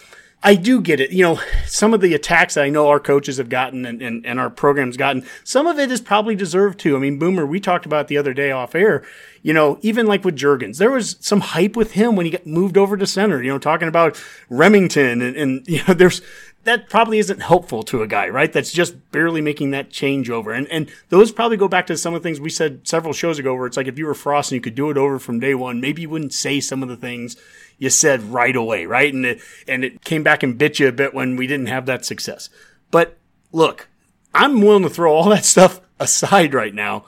I 0.44 0.56
do 0.56 0.82
get 0.82 1.00
it. 1.00 1.12
You 1.12 1.24
know, 1.24 1.40
some 1.68 1.94
of 1.94 2.02
the 2.02 2.16
attacks 2.16 2.56
that 2.56 2.64
I 2.64 2.70
know 2.70 2.88
our 2.88 3.00
coaches 3.00 3.38
have 3.38 3.50
gotten 3.50 3.86
and, 3.86 4.02
and, 4.02 4.26
and 4.26 4.40
our 4.40 4.50
program's 4.50 4.98
gotten, 4.98 5.26
some 5.44 5.68
of 5.68 5.78
it 5.78 5.92
is 5.92 6.02
probably 6.02 6.36
deserved 6.36 6.80
too. 6.80 6.96
I 6.96 7.00
mean, 7.00 7.20
Boomer, 7.20 7.46
we 7.46 7.60
talked 7.60 7.86
about 7.86 8.08
the 8.08 8.18
other 8.18 8.34
day 8.34 8.50
off 8.50 8.74
air, 8.74 9.04
you 9.44 9.54
know, 9.54 9.78
even 9.82 10.08
like 10.08 10.26
with 10.26 10.36
Jurgens, 10.36 10.78
there 10.78 10.90
was 10.90 11.18
some 11.20 11.42
hype 11.42 11.76
with 11.76 11.92
him 11.92 12.16
when 12.16 12.26
he 12.26 12.32
got 12.32 12.48
moved 12.48 12.76
over 12.76 12.98
to 12.98 13.06
center, 13.06 13.44
you 13.44 13.52
know, 13.52 13.60
talking 13.60 13.88
about 13.88 14.16
Rimington 14.50 15.22
and, 15.22 15.36
and 15.36 15.68
you 15.68 15.84
know, 15.88 15.94
there's, 15.94 16.22
that 16.64 16.90
probably 16.90 17.18
isn't 17.18 17.42
helpful 17.42 17.84
to 17.84 18.04
a 18.04 18.08
guy, 18.08 18.30
right? 18.30 18.52
That's 18.52 18.72
just 18.72 19.12
barely 19.12 19.42
making 19.42 19.72
that 19.72 19.90
changeover. 19.90 20.56
And 20.56 20.68
and 20.68 20.92
those 21.10 21.32
probably 21.32 21.58
go 21.58 21.68
back 21.68 21.88
to 21.88 21.98
some 21.98 22.14
of 22.14 22.22
the 22.22 22.28
things 22.28 22.40
we 22.40 22.52
said 22.52 22.88
several 22.88 23.14
shows 23.14 23.40
ago 23.40 23.56
where 23.56 23.66
it's 23.66 23.78
like 23.78 23.88
if 23.88 23.98
you 23.98 24.06
were 24.06 24.14
Frost 24.14 24.52
and 24.52 24.58
you 24.58 24.62
could 24.62 24.76
do 24.76 24.92
it 24.92 24.98
over 24.98 25.18
from 25.18 25.40
day 25.40 25.56
one, 25.56 25.82
maybe 25.82 26.04
you 26.04 26.10
wouldn't 26.10 26.34
say 26.34 26.60
some 26.60 26.84
of 26.84 26.90
the 26.90 26.96
things 26.98 27.36
you 27.82 27.90
said 27.90 28.22
right 28.22 28.56
away, 28.56 28.86
right? 28.86 29.12
And 29.12 29.26
it, 29.26 29.42
and 29.68 29.84
it 29.84 30.04
came 30.04 30.22
back 30.22 30.44
and 30.44 30.56
bit 30.56 30.78
you 30.78 30.88
a 30.88 30.92
bit 30.92 31.16
when 31.16 31.36
we 31.36 31.48
didn't 31.48 31.66
have 31.66 31.88
that 31.88 32.06
success. 32.06 32.48
But 32.92 33.18
look, 33.52 33.90
I'm 34.36 34.62
willing 34.62 34.84
to 34.84 34.90
throw 34.90 35.12
all 35.12 35.30
that 35.30 35.46
stuff 35.46 35.82
aside 36.00 36.54
right 36.54 36.76
now. 36.76 37.06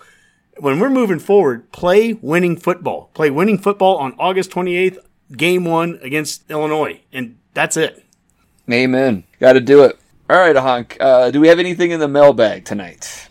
When 0.58 0.80
we're 0.80 0.90
moving 0.90 1.20
forward, 1.20 1.72
play 1.72 2.14
winning 2.14 2.58
football. 2.58 3.12
Play 3.14 3.30
winning 3.30 3.60
football 3.60 3.98
on 3.98 4.16
August 4.18 4.50
28th, 4.50 4.98
game 5.38 5.64
one 5.64 6.00
against 6.02 6.50
Illinois. 6.50 7.02
And 7.14 7.38
that's 7.54 7.78
it. 7.78 8.04
Amen. 8.72 9.26
Got 9.40 9.54
to 9.54 9.62
do 9.62 9.84
it. 9.84 10.00
All 10.28 10.40
right, 10.40 10.56
Honk. 10.56 10.98
Uh, 11.00 11.30
do 11.30 11.40
we 11.40 11.50
have 11.50 11.60
anything 11.60 11.92
in 11.92 12.00
the 12.00 12.08
mailbag 12.08 12.66
tonight? 12.66 13.30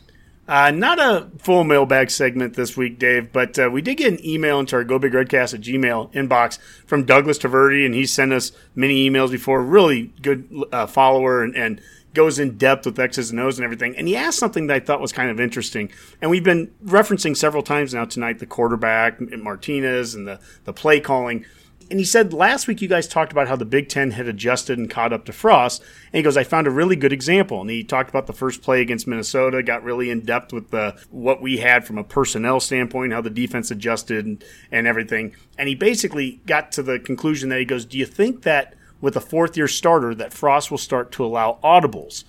Uh, 0.48 0.72
not 0.72 0.98
a 0.98 1.30
full 1.38 1.62
mailbag 1.62 2.10
segment 2.10 2.54
this 2.54 2.76
week, 2.76 2.98
Dave, 2.98 3.32
but 3.32 3.56
uh, 3.58 3.70
we 3.70 3.80
did 3.80 3.96
get 3.96 4.12
an 4.12 4.26
email 4.26 4.58
into 4.58 4.74
our 4.74 4.82
Go 4.82 4.98
Big 4.98 5.12
Redcast 5.12 5.54
at 5.54 5.60
Gmail 5.60 6.12
inbox 6.12 6.58
from 6.84 7.04
Douglas 7.04 7.38
Taverdi, 7.38 7.86
and 7.86 7.94
he 7.94 8.04
sent 8.06 8.32
us 8.32 8.50
many 8.74 9.08
emails 9.08 9.30
before. 9.30 9.62
Really 9.62 10.12
good 10.20 10.48
uh, 10.72 10.86
follower 10.86 11.44
and, 11.44 11.54
and 11.54 11.80
goes 12.12 12.38
in 12.38 12.58
depth 12.58 12.86
with 12.86 12.98
X's 12.98 13.30
and 13.30 13.40
O's 13.40 13.58
and 13.58 13.64
everything. 13.64 13.96
And 13.96 14.08
he 14.08 14.16
asked 14.16 14.38
something 14.38 14.66
that 14.66 14.74
I 14.74 14.80
thought 14.80 15.00
was 15.00 15.12
kind 15.12 15.30
of 15.30 15.40
interesting. 15.40 15.90
And 16.20 16.30
we've 16.30 16.44
been 16.44 16.72
referencing 16.84 17.36
several 17.36 17.62
times 17.62 17.94
now 17.94 18.04
tonight 18.04 18.38
the 18.38 18.46
quarterback, 18.46 19.20
Martinez, 19.20 20.14
and 20.14 20.26
the, 20.26 20.40
the 20.64 20.72
play 20.72 21.00
calling. 21.00 21.46
And 21.90 21.98
he 21.98 22.04
said 22.04 22.32
last 22.32 22.66
week 22.66 22.80
you 22.80 22.88
guys 22.88 23.06
talked 23.06 23.32
about 23.32 23.48
how 23.48 23.56
the 23.56 23.64
Big 23.64 23.88
Ten 23.88 24.12
had 24.12 24.26
adjusted 24.26 24.78
and 24.78 24.90
caught 24.90 25.12
up 25.12 25.24
to 25.26 25.32
Frost. 25.32 25.80
And 25.80 26.18
he 26.18 26.22
goes, 26.22 26.36
I 26.36 26.44
found 26.44 26.66
a 26.66 26.70
really 26.70 26.96
good 26.96 27.12
example. 27.12 27.60
And 27.60 27.70
he 27.70 27.84
talked 27.84 28.10
about 28.10 28.26
the 28.26 28.32
first 28.32 28.62
play 28.62 28.80
against 28.80 29.06
Minnesota, 29.06 29.62
got 29.62 29.82
really 29.82 30.10
in 30.10 30.20
depth 30.20 30.52
with 30.52 30.70
the 30.70 31.00
what 31.10 31.42
we 31.42 31.58
had 31.58 31.86
from 31.86 31.98
a 31.98 32.04
personnel 32.04 32.60
standpoint, 32.60 33.12
how 33.12 33.20
the 33.20 33.30
defense 33.30 33.70
adjusted 33.70 34.24
and, 34.24 34.44
and 34.70 34.86
everything. 34.86 35.34
And 35.58 35.68
he 35.68 35.74
basically 35.74 36.40
got 36.46 36.72
to 36.72 36.82
the 36.82 36.98
conclusion 36.98 37.48
that 37.50 37.58
he 37.58 37.64
goes, 37.64 37.84
Do 37.84 37.98
you 37.98 38.06
think 38.06 38.42
that 38.42 38.74
with 39.00 39.16
a 39.16 39.20
fourth 39.20 39.56
year 39.56 39.68
starter 39.68 40.14
that 40.14 40.32
Frost 40.32 40.70
will 40.70 40.78
start 40.78 41.12
to 41.12 41.24
allow 41.24 41.58
audibles? 41.62 42.24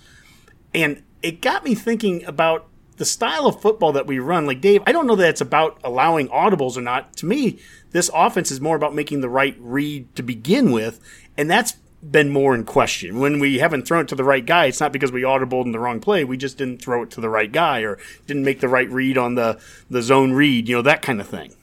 And 0.74 1.02
it 1.22 1.40
got 1.40 1.64
me 1.64 1.74
thinking 1.74 2.24
about 2.24 2.66
the 2.96 3.04
style 3.04 3.46
of 3.46 3.60
football 3.60 3.92
that 3.92 4.06
we 4.06 4.18
run, 4.18 4.46
like 4.46 4.60
Dave, 4.60 4.82
I 4.86 4.92
don't 4.92 5.06
know 5.06 5.16
that 5.16 5.28
it's 5.28 5.40
about 5.40 5.78
allowing 5.82 6.28
audibles 6.28 6.76
or 6.76 6.80
not. 6.80 7.16
To 7.16 7.26
me, 7.26 7.58
this 7.90 8.10
offense 8.14 8.50
is 8.50 8.60
more 8.60 8.76
about 8.76 8.94
making 8.94 9.20
the 9.20 9.28
right 9.28 9.56
read 9.58 10.14
to 10.16 10.22
begin 10.22 10.70
with, 10.70 11.00
and 11.36 11.50
that's 11.50 11.76
been 12.02 12.30
more 12.30 12.54
in 12.54 12.64
question. 12.64 13.18
When 13.18 13.38
we 13.40 13.58
haven't 13.58 13.88
thrown 13.88 14.02
it 14.02 14.08
to 14.08 14.14
the 14.14 14.24
right 14.24 14.44
guy, 14.44 14.66
it's 14.66 14.80
not 14.80 14.92
because 14.92 15.10
we 15.10 15.22
audibled 15.22 15.64
in 15.64 15.72
the 15.72 15.78
wrong 15.78 16.00
play. 16.00 16.22
We 16.22 16.36
just 16.36 16.58
didn't 16.58 16.82
throw 16.82 17.02
it 17.02 17.10
to 17.12 17.20
the 17.20 17.30
right 17.30 17.50
guy 17.50 17.80
or 17.80 17.98
didn't 18.26 18.44
make 18.44 18.60
the 18.60 18.68
right 18.68 18.90
read 18.90 19.16
on 19.16 19.34
the, 19.34 19.58
the 19.88 20.02
zone 20.02 20.32
read, 20.32 20.68
you 20.68 20.76
know, 20.76 20.82
that 20.82 21.02
kind 21.02 21.20
of 21.20 21.26
thing. 21.26 21.54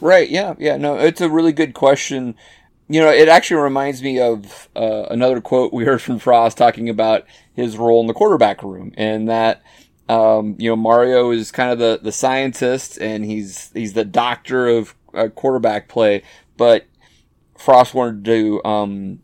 Right. 0.00 0.28
Yeah. 0.28 0.56
Yeah. 0.58 0.76
No, 0.76 0.98
it's 0.98 1.20
a 1.20 1.30
really 1.30 1.52
good 1.52 1.72
question. 1.72 2.34
You 2.88 3.00
know, 3.00 3.10
it 3.10 3.28
actually 3.28 3.62
reminds 3.62 4.02
me 4.02 4.20
of 4.20 4.68
uh, 4.74 5.04
another 5.04 5.40
quote 5.40 5.72
we 5.72 5.84
heard 5.84 6.02
from 6.02 6.18
Frost 6.18 6.58
talking 6.58 6.88
about 6.88 7.24
his 7.54 7.76
role 7.76 8.00
in 8.00 8.08
the 8.08 8.14
quarterback 8.14 8.64
room 8.64 8.92
and 8.96 9.28
that– 9.28 9.62
um, 10.08 10.56
you 10.58 10.70
know, 10.70 10.76
Mario 10.76 11.30
is 11.30 11.50
kind 11.50 11.70
of 11.70 11.78
the, 11.78 12.00
the 12.02 12.12
scientist 12.12 12.98
and 13.00 13.24
he's, 13.24 13.70
he's 13.72 13.92
the 13.94 14.04
doctor 14.04 14.68
of 14.68 14.94
uh, 15.14 15.28
quarterback 15.28 15.88
play, 15.88 16.22
but 16.56 16.86
Frost 17.56 17.94
wanted 17.94 18.24
to, 18.24 18.64
um, 18.64 19.20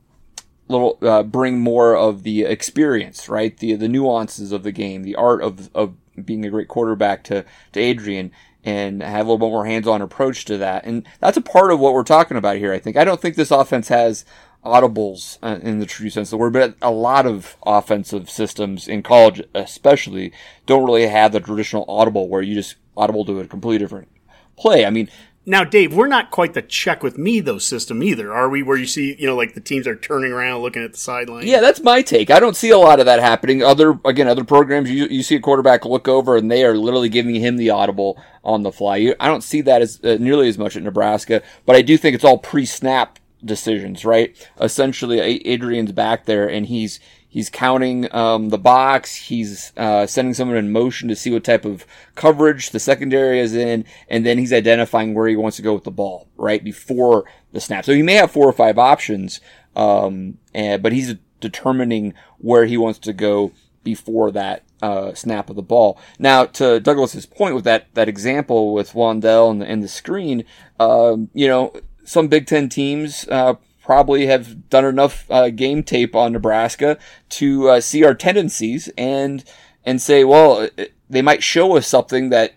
little 0.73 0.99
uh, 1.03 1.23
bring 1.23 1.61
more 1.61 1.97
of 1.97 2.23
the 2.23 2.43
experience, 2.43 3.29
right? 3.29 3.57
The 3.57 3.75
the 3.75 3.89
nuances 3.89 4.53
of 4.53 4.63
the 4.63 4.73
game, 4.73 5.03
the 5.03 5.15
art 5.15 5.43
of 5.43 5.71
of 5.75 5.95
being 6.25 6.45
a 6.45 6.51
great 6.51 6.69
quarterback 6.69 7.23
to 7.25 7.45
to 7.73 7.81
Adrian 7.81 8.33
and 8.65 9.03
have 9.03 9.27
a 9.27 9.31
little 9.31 9.39
bit 9.39 9.53
more 9.53 9.67
hands-on 9.67 10.01
approach 10.01 10.45
to 10.45 10.57
that. 10.57 10.85
And 10.85 11.05
that's 11.19 11.37
a 11.37 11.41
part 11.43 11.73
of 11.73 11.81
what 11.81 11.95
we're 11.95 12.05
talking 12.05 12.37
about 12.37 12.59
here. 12.59 12.73
I 12.73 12.79
think 12.79 12.97
I 12.97 13.05
don't 13.05 13.21
think 13.21 13.37
this 13.37 13.51
offense 13.51 13.89
has 13.89 14.25
audibles 14.65 15.39
uh, 15.43 15.59
in 15.63 15.79
the 15.81 15.87
true 15.87 16.11
sense 16.11 16.29
of 16.29 16.31
the 16.33 16.37
word, 16.39 16.53
but 16.53 16.75
a 16.81 16.91
lot 16.91 17.27
of 17.27 17.57
offensive 17.65 18.31
systems 18.31 18.87
in 18.87 19.03
college, 19.03 19.43
especially, 19.55 20.33
don't 20.67 20.85
really 20.85 21.07
have 21.07 21.33
the 21.33 21.41
traditional 21.41 21.85
audible 21.89 22.29
where 22.29 22.43
you 22.43 22.55
just 22.55 22.77
audible 22.97 23.25
to 23.25 23.41
a 23.41 23.47
completely 23.47 23.79
different 23.79 24.09
play. 24.57 24.85
I 24.85 24.91
mean, 24.91 25.09
now, 25.45 25.65
Dave, 25.65 25.93
we're 25.93 26.07
not 26.07 26.31
quite 26.31 26.55
the 26.55 26.63
check 26.63 27.03
with 27.03 27.19
me 27.19 27.41
though 27.41 27.59
system 27.59 28.01
either, 28.01 28.33
are 28.33 28.49
we? 28.49 28.63
Where 28.63 28.77
you 28.77 28.87
see, 28.87 29.17
you 29.19 29.27
know, 29.27 29.35
like 29.35 29.55
the 29.55 29.61
teams 29.61 29.89
are 29.89 29.97
turning 29.97 30.31
around, 30.31 30.63
looking 30.63 30.85
at 30.85 30.93
the 30.93 30.99
sideline. 30.99 31.49
Yeah, 31.49 31.61
that's 31.61 31.81
my 31.81 32.01
take. 32.01 32.31
I 32.31 32.39
don't 32.39 32.57
see 32.57 32.71
a 32.71 32.79
lot 32.79 33.01
of 33.01 33.07
that 33.07 33.19
happening. 33.19 33.61
Other 33.61 33.99
again, 34.05 34.29
other 34.29 34.45
programs, 34.45 34.89
you 34.89 35.07
you 35.07 35.25
see 35.25 35.35
a 35.35 35.41
quarterback 35.41 35.85
look 35.85 36.07
over 36.07 36.37
and 36.37 36.49
they 36.49 36.65
are 36.65 36.77
literally 36.77 37.09
giving 37.09 37.35
him 37.35 37.57
the 37.57 37.71
audible 37.71 38.23
on 38.45 38.63
the 38.63 38.71
fly. 38.71 39.15
I 39.19 39.27
don't 39.27 39.43
see 39.43 39.63
that 39.63 39.83
as 39.83 40.01
uh, 40.05 40.17
nearly 40.21 40.49
as 40.49 40.59
much 40.59 40.77
at 40.77 40.85
Nebraska, 40.85 41.43
but 41.67 41.75
I 41.75 41.83
do 41.83 41.97
think 41.97 42.15
it's 42.15 42.25
all 42.25 42.39
pre-snap 42.39 43.19
decisions, 43.45 44.05
right? 44.05 44.37
Essentially, 44.61 45.21
Adrian's 45.21 45.93
back 45.93 46.27
there 46.27 46.49
and 46.49 46.67
he's 46.67 47.01
He's 47.33 47.49
counting 47.49 48.15
um, 48.15 48.51
the 48.51 48.59
box. 48.59 49.15
He's 49.15 49.73
uh, 49.79 50.07
sending 50.07 50.35
someone 50.35 50.59
in 50.59 50.71
motion 50.71 51.09
to 51.09 51.17
see 51.17 51.31
what 51.31 51.45
type 51.45 51.65
of 51.65 51.87
coverage 52.15 52.73
the 52.73 52.79
secondary 52.79 53.41
is 53.41 53.55
in, 53.55 53.87
and 54.07 54.27
then 54.27 54.37
he's 54.37 54.53
identifying 54.53 55.15
where 55.15 55.27
he 55.27 55.37
wants 55.37 55.57
to 55.57 55.63
go 55.63 55.73
with 55.73 55.85
the 55.85 55.91
ball 55.91 56.29
right 56.37 56.63
before 56.63 57.25
the 57.53 57.59
snap. 57.59 57.87
So 57.87 57.95
he 57.95 58.03
may 58.03 58.17
have 58.17 58.31
four 58.31 58.47
or 58.47 58.53
five 58.53 58.79
options, 58.79 59.41
um, 59.75 60.37
and, 60.53 60.83
but 60.83 60.93
he's 60.93 61.15
determining 61.41 62.13
where 62.37 62.67
he 62.67 62.77
wants 62.77 62.99
to 62.99 63.15
go 63.15 63.53
before 63.83 64.31
that 64.33 64.65
uh, 64.83 65.15
snap 65.15 65.49
of 65.49 65.57
the 65.57 65.63
ball. 65.63 65.99
Now, 66.19 66.45
to 66.45 66.81
Douglas's 66.81 67.25
point 67.25 67.55
with 67.55 67.65
that 67.65 67.87
that 67.95 68.11
example 68.11 68.75
with 68.75 68.93
Wan'Dale 68.93 69.51
and 69.51 69.63
the, 69.63 69.67
and 69.67 69.83
the 69.83 69.89
screen, 69.89 70.45
um, 70.79 71.31
you 71.33 71.49
know, 71.49 71.73
some 72.05 72.29
Big 72.29 72.47
Ten 72.47 72.69
teams 72.69 73.27
uh, 73.29 73.55
probably 73.83 74.27
have 74.27 74.69
done 74.71 74.85
enough 74.85 75.27
uh, 75.31 75.51
game 75.51 75.83
tape 75.83 76.15
on 76.15 76.33
Nebraska 76.33 76.99
to 77.31 77.69
uh, 77.69 77.81
see 77.81 78.05
our 78.05 78.15
tendencies 78.15 78.89
and 78.97 79.45
and 79.85 80.01
say, 80.01 80.23
well, 80.23 80.69
they 81.11 81.23
might 81.23 81.43
show 81.43 81.77
us 81.77 81.87
something 81.87 82.31
that 82.31 82.55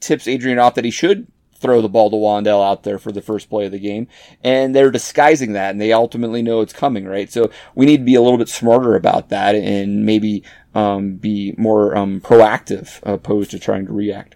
tips 0.00 0.28
Adrian 0.28 0.58
off 0.58 0.74
that 0.74 0.84
he 0.84 0.90
should 0.90 1.26
throw 1.58 1.80
the 1.80 1.88
ball 1.88 2.10
to 2.10 2.16
Wan'Dale 2.16 2.64
out 2.64 2.82
there 2.82 2.98
for 2.98 3.10
the 3.10 3.22
first 3.22 3.48
play 3.48 3.66
of 3.66 3.72
the 3.72 3.78
game, 3.78 4.08
and 4.44 4.74
they're 4.74 4.90
disguising 4.90 5.54
that, 5.54 5.70
and 5.70 5.80
they 5.80 5.92
ultimately 5.92 6.42
know 6.42 6.60
it's 6.60 6.72
coming, 6.72 7.06
right? 7.06 7.32
So 7.32 7.50
we 7.74 7.86
need 7.86 7.98
to 7.98 8.04
be 8.04 8.14
a 8.14 8.20
little 8.20 8.38
bit 8.38 8.48
smarter 8.48 8.94
about 8.94 9.30
that, 9.30 9.54
and 9.54 10.04
maybe 10.04 10.44
um, 10.74 11.14
be 11.16 11.54
more 11.56 11.96
um, 11.96 12.20
proactive 12.20 13.00
opposed 13.02 13.50
to 13.52 13.58
trying 13.58 13.86
to 13.86 13.92
react. 13.92 14.35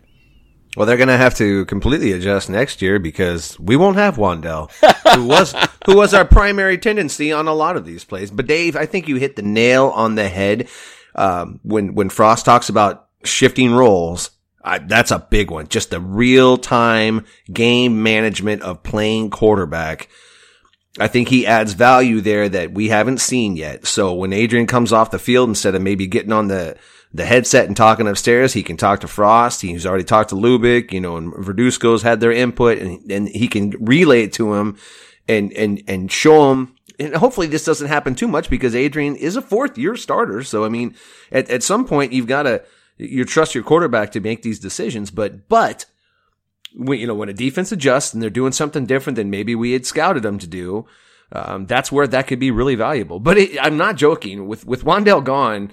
Well, 0.77 0.87
they're 0.87 0.97
going 0.97 1.09
to 1.09 1.16
have 1.16 1.35
to 1.37 1.64
completely 1.64 2.12
adjust 2.12 2.49
next 2.49 2.81
year 2.81 2.99
because 3.01 3.59
we 3.59 3.77
won't 3.77 3.97
have 3.97 4.16
Wan'Dale, 4.16 4.71
who 5.14 5.27
was 5.27 5.53
who 5.87 5.97
was 5.97 6.14
our 6.14 6.25
primary 6.25 6.79
tendency 6.79 7.33
on 7.33 7.49
a 7.49 7.55
lot 7.55 7.77
of 7.77 7.85
these 7.85 8.05
plays. 8.05 8.31
But 8.31 8.47
Dave, 8.47 8.77
I 8.77 8.87
think 8.87 9.09
you 9.09 9.16
hit 9.16 9.37
the 9.37 9.43
nail 9.43 9.89
on 9.89 10.14
the 10.14 10.29
head 10.29 10.68
um, 11.16 11.59
when 11.62 11.95
when 11.95 12.09
Frost 12.09 12.45
talks 12.45 12.68
about 12.68 13.09
shifting 13.25 13.73
roles. 13.73 14.31
I, 14.62 14.79
that's 14.79 15.11
a 15.11 15.27
big 15.31 15.51
one. 15.51 15.68
Just 15.68 15.91
the 15.91 16.01
real 16.01 16.59
time 16.59 17.25
game 17.53 18.03
management 18.03 18.62
of 18.62 18.83
playing 18.83 19.31
quarterback. 19.31 20.09
I 20.99 21.09
think 21.09 21.29
he 21.29 21.47
adds 21.47 21.73
value 21.73 22.21
there 22.21 22.49
that 22.49 22.73
we 22.73 22.89
haven't 22.89 23.18
seen 23.18 23.57
yet. 23.57 23.87
So 23.87 24.12
when 24.12 24.33
Adrian 24.33 24.66
comes 24.66 24.93
off 24.93 25.12
the 25.12 25.18
field, 25.18 25.49
instead 25.49 25.75
of 25.75 25.83
maybe 25.83 26.07
getting 26.07 26.33
on 26.33 26.49
the 26.49 26.77
the 27.13 27.27
headset 27.27 27.67
and 27.67 27.77
talking 27.77 28.07
upstairs. 28.07 28.53
He 28.53 28.63
can 28.63 28.77
talk 28.77 29.01
to 29.01 29.09
Frost. 29.09 29.63
He's 29.63 29.87
already 29.87 30.05
talked 30.05 30.31
to 30.31 30.37
Lubick, 30.37 30.93
you 30.93 31.01
know, 31.01 31.17
and 31.17 31.33
Verduzco's 31.33 32.03
had 32.03 32.21
their 32.21 32.33
input 32.33 32.79
and, 32.79 33.11
and 33.11 33.29
he 33.29 33.49
can 33.49 33.71
relay 33.81 34.25
it 34.25 34.33
to 34.35 34.55
him 34.55 34.77
and, 35.29 35.53
and, 35.53 35.83
and 35.89 36.11
show 36.11 36.53
him. 36.53 36.77
And 36.99 37.17
hopefully 37.17 37.47
this 37.47 37.65
doesn't 37.65 37.89
happen 37.89 38.15
too 38.15 38.29
much 38.29 38.51
because 38.51 38.75
Adrian 38.75 39.17
is 39.17 39.37
a 39.37 39.43
fourth 39.43 39.77
year 39.79 39.97
starter. 39.97 40.43
So, 40.45 40.65
I 40.65 40.69
mean, 40.69 40.95
at, 41.33 41.51
at 41.51 41.63
some 41.63 41.87
point 41.87 42.13
you've 42.13 42.27
got 42.27 42.45
to, 42.45 42.63
you 42.97 43.25
trust 43.25 43.55
your 43.55 43.65
quarterback 43.65 44.13
to 44.13 44.21
make 44.21 44.43
these 44.43 44.61
decisions, 44.61 45.11
but, 45.11 45.49
but, 45.49 45.87
when, 46.75 46.99
you 47.01 47.07
know, 47.07 47.15
when 47.15 47.29
a 47.29 47.35
defense 47.35 47.73
adjusts 47.73 48.15
and 48.15 48.23
they're 48.23 48.31
doing 48.31 48.53
something 48.53 48.87
different 48.87 49.17
than 49.17 49.31
maybe 49.31 49.55
we 49.55 49.73
had 49.73 49.87
scouted 49.87 50.23
them 50.23 50.39
to 50.39 50.47
do, 50.47 50.87
um, 51.33 51.67
that's 51.67 51.93
where 51.93 52.07
that 52.07 52.27
could 52.27 52.39
be 52.39 52.51
really 52.51 52.75
valuable. 52.75 53.21
But 53.21 53.39
it, 53.39 53.59
I'm 53.61 53.77
not 53.77 53.97
joking. 53.97 54.47
With 54.47 54.67
with 54.67 54.85
Wan'Dale 54.85 55.25
gone, 55.25 55.73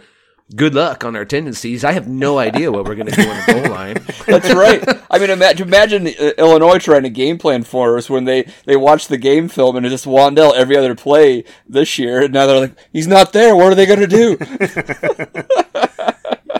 good 0.56 0.74
luck 0.74 1.04
on 1.04 1.16
our 1.16 1.26
tendencies. 1.26 1.84
I 1.84 1.92
have 1.92 2.08
no 2.08 2.40
idea 2.40 2.72
what 2.72 2.86
we're 2.86 2.96
going 2.96 3.08
to 3.08 3.22
do 3.22 3.30
on 3.30 3.38
the 3.38 3.54
goal 3.54 3.72
line. 3.72 3.96
That's 4.26 4.54
right. 4.54 4.84
I 5.12 5.20
mean, 5.20 5.30
imagine, 5.30 5.68
imagine 5.68 6.08
uh, 6.08 6.32
Illinois 6.38 6.80
trying 6.80 7.04
to 7.04 7.10
game 7.10 7.38
plan 7.38 7.64
for 7.64 7.98
us 7.98 8.10
when 8.10 8.26
they, 8.26 8.52
they 8.66 8.78
watch 8.78 9.08
the 9.08 9.18
game 9.18 9.50
film 9.50 9.76
and 9.76 9.86
it's 9.86 9.94
just 9.94 10.06
Wan'Dale 10.06 10.56
every 10.56 10.78
other 10.78 10.96
play 10.96 11.44
this 11.68 12.00
year. 12.00 12.24
And 12.24 12.34
now 12.34 12.46
they're 12.46 12.62
like, 12.62 12.78
he's 12.94 13.08
not 13.08 13.34
there. 13.34 13.56
What 13.56 13.72
are 13.72 13.76
they 13.76 13.86
going 13.86 14.00
to 14.00 14.08
do? 14.08 14.38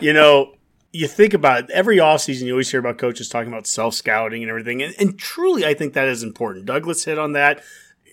you 0.02 0.12
know, 0.12 0.54
you 0.92 1.06
think 1.06 1.34
about 1.34 1.64
it, 1.64 1.70
every 1.70 1.98
offseason, 1.98 2.42
you 2.42 2.52
always 2.52 2.70
hear 2.70 2.80
about 2.80 2.98
coaches 2.98 3.28
talking 3.28 3.52
about 3.52 3.66
self 3.66 3.94
scouting 3.94 4.42
and 4.42 4.50
everything. 4.50 4.82
And, 4.82 4.94
and 4.98 5.18
truly, 5.18 5.64
I 5.64 5.74
think 5.74 5.94
that 5.94 6.08
is 6.08 6.22
important. 6.22 6.66
Douglas 6.66 7.04
hit 7.04 7.18
on 7.18 7.32
that. 7.32 7.62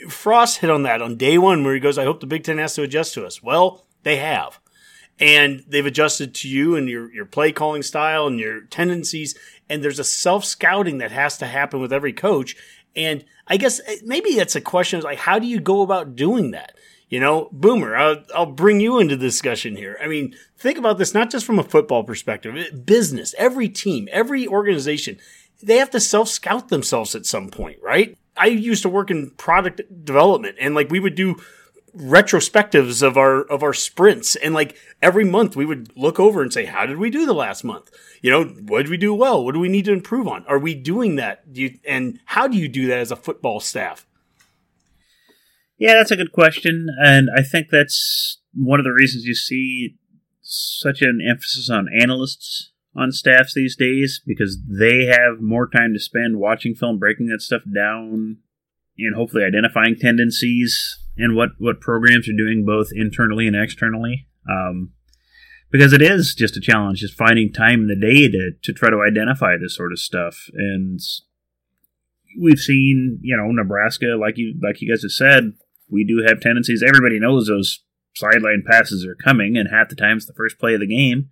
Frost 0.09 0.59
hit 0.59 0.69
on 0.69 0.83
that 0.83 1.01
on 1.01 1.15
day 1.15 1.37
one 1.37 1.63
where 1.63 1.73
he 1.73 1.79
goes, 1.79 1.97
I 1.97 2.03
hope 2.03 2.19
the 2.19 2.27
Big 2.27 2.43
Ten 2.43 2.57
has 2.57 2.75
to 2.75 2.83
adjust 2.83 3.13
to 3.13 3.25
us. 3.25 3.41
Well, 3.41 3.85
they 4.03 4.17
have 4.17 4.59
and 5.19 5.63
they've 5.67 5.85
adjusted 5.85 6.33
to 6.35 6.49
you 6.49 6.75
and 6.75 6.89
your, 6.89 7.11
your 7.13 7.25
play 7.25 7.51
calling 7.51 7.83
style 7.83 8.27
and 8.27 8.39
your 8.39 8.61
tendencies. 8.61 9.35
And 9.69 9.83
there's 9.83 9.99
a 9.99 10.03
self 10.03 10.45
scouting 10.45 10.97
that 10.97 11.11
has 11.11 11.37
to 11.37 11.47
happen 11.47 11.79
with 11.79 11.93
every 11.93 12.13
coach. 12.13 12.55
And 12.95 13.23
I 13.47 13.57
guess 13.57 13.81
eh, 13.85 13.97
maybe 14.03 14.29
it's 14.29 14.55
a 14.55 14.61
question 14.61 15.01
like, 15.01 15.19
how 15.19 15.39
do 15.39 15.47
you 15.47 15.59
go 15.59 15.81
about 15.81 16.15
doing 16.15 16.51
that? 16.51 16.75
You 17.09 17.19
know, 17.19 17.49
Boomer, 17.51 17.95
I'll, 17.95 18.23
I'll 18.33 18.45
bring 18.45 18.79
you 18.79 18.99
into 18.99 19.15
the 19.15 19.27
discussion 19.27 19.75
here. 19.75 19.97
I 20.01 20.07
mean, 20.07 20.35
think 20.57 20.77
about 20.77 20.97
this 20.97 21.13
not 21.13 21.29
just 21.29 21.45
from 21.45 21.59
a 21.59 21.63
football 21.63 22.03
perspective, 22.03 22.55
eh, 22.55 22.75
business, 22.75 23.33
every 23.37 23.69
team, 23.69 24.09
every 24.11 24.47
organization, 24.47 25.19
they 25.63 25.77
have 25.77 25.91
to 25.91 25.99
self 25.99 26.27
scout 26.27 26.69
themselves 26.69 27.15
at 27.15 27.25
some 27.25 27.49
point, 27.49 27.79
right? 27.81 28.17
I 28.37 28.47
used 28.47 28.81
to 28.81 28.89
work 28.89 29.11
in 29.11 29.29
product 29.31 29.81
development 30.03 30.57
and 30.59 30.75
like 30.75 30.89
we 30.89 30.99
would 30.99 31.15
do 31.15 31.37
retrospectives 31.97 33.01
of 33.01 33.17
our 33.17 33.41
of 33.43 33.63
our 33.63 33.73
sprints. 33.73 34.35
And 34.35 34.53
like 34.53 34.77
every 35.01 35.25
month 35.25 35.55
we 35.55 35.65
would 35.65 35.95
look 35.97 36.19
over 36.19 36.41
and 36.41 36.51
say 36.51 36.65
how 36.65 36.85
did 36.85 36.97
we 36.97 37.09
do 37.09 37.25
the 37.25 37.33
last 37.33 37.63
month? 37.63 37.89
You 38.21 38.31
know 38.31 38.43
what 38.43 38.83
did 38.83 38.89
we 38.89 38.97
do 38.97 39.13
well? 39.13 39.43
What 39.43 39.53
do 39.53 39.59
we 39.59 39.69
need 39.69 39.85
to 39.85 39.93
improve 39.93 40.27
on? 40.27 40.45
Are 40.47 40.59
we 40.59 40.73
doing 40.73 41.15
that? 41.15 41.53
Do 41.53 41.61
you, 41.61 41.79
and 41.87 42.19
how 42.25 42.47
do 42.47 42.57
you 42.57 42.67
do 42.67 42.87
that 42.87 42.99
as 42.99 43.11
a 43.11 43.15
football 43.15 43.59
staff? 43.59 44.05
Yeah 45.77 45.93
that's 45.93 46.11
a 46.11 46.17
good 46.17 46.31
question. 46.31 46.87
And 46.99 47.29
i 47.35 47.41
think 47.41 47.69
that's 47.69 48.39
one 48.53 48.79
of 48.79 48.85
the 48.85 48.93
reasons 48.93 49.25
you 49.25 49.35
see 49.35 49.97
such 50.41 51.01
an 51.01 51.19
emphasis 51.27 51.69
on 51.69 51.87
analysts 51.93 52.71
on 52.95 53.11
staffs 53.11 53.53
these 53.53 53.75
days 53.75 54.21
because 54.25 54.57
they 54.67 55.05
have 55.05 55.41
more 55.41 55.67
time 55.67 55.93
to 55.93 55.99
spend 55.99 56.39
watching 56.39 56.73
film 56.73 56.97
breaking 56.97 57.27
that 57.27 57.41
stuff 57.41 57.63
down 57.73 58.37
and 58.97 59.15
hopefully 59.15 59.43
identifying 59.43 59.95
tendencies 59.95 60.97
and 61.17 61.35
what 61.35 61.49
what 61.57 61.81
programs 61.81 62.27
are 62.29 62.37
doing 62.37 62.65
both 62.65 62.89
internally 62.93 63.47
and 63.47 63.55
externally. 63.55 64.27
Um, 64.49 64.91
because 65.71 65.93
it 65.93 66.01
is 66.01 66.35
just 66.35 66.55
a 66.55 66.61
challenge, 66.61 66.99
just 66.99 67.17
finding 67.17 67.51
time 67.51 67.81
in 67.81 67.87
the 67.87 67.95
day 67.95 68.29
to 68.29 68.51
to 68.63 68.73
try 68.73 68.89
to 68.89 69.01
identify 69.01 69.57
this 69.57 69.75
sort 69.75 69.91
of 69.91 69.99
stuff. 69.99 70.49
And 70.53 70.99
we've 72.39 72.59
seen, 72.59 73.19
you 73.21 73.35
know, 73.35 73.51
Nebraska, 73.51 74.17
like 74.19 74.37
you 74.37 74.55
like 74.61 74.81
you 74.81 74.91
guys 74.91 75.03
have 75.03 75.11
said, 75.11 75.53
we 75.89 76.03
do 76.03 76.23
have 76.27 76.39
tendencies. 76.39 76.83
Everybody 76.83 77.19
knows 77.19 77.47
those 77.47 77.83
sideline 78.15 78.63
passes 78.65 79.05
are 79.05 79.15
coming, 79.15 79.57
and 79.57 79.69
half 79.69 79.89
the 79.89 79.95
time 79.95 80.17
it's 80.17 80.25
the 80.25 80.33
first 80.33 80.59
play 80.59 80.73
of 80.73 80.79
the 80.79 80.87
game. 80.87 81.29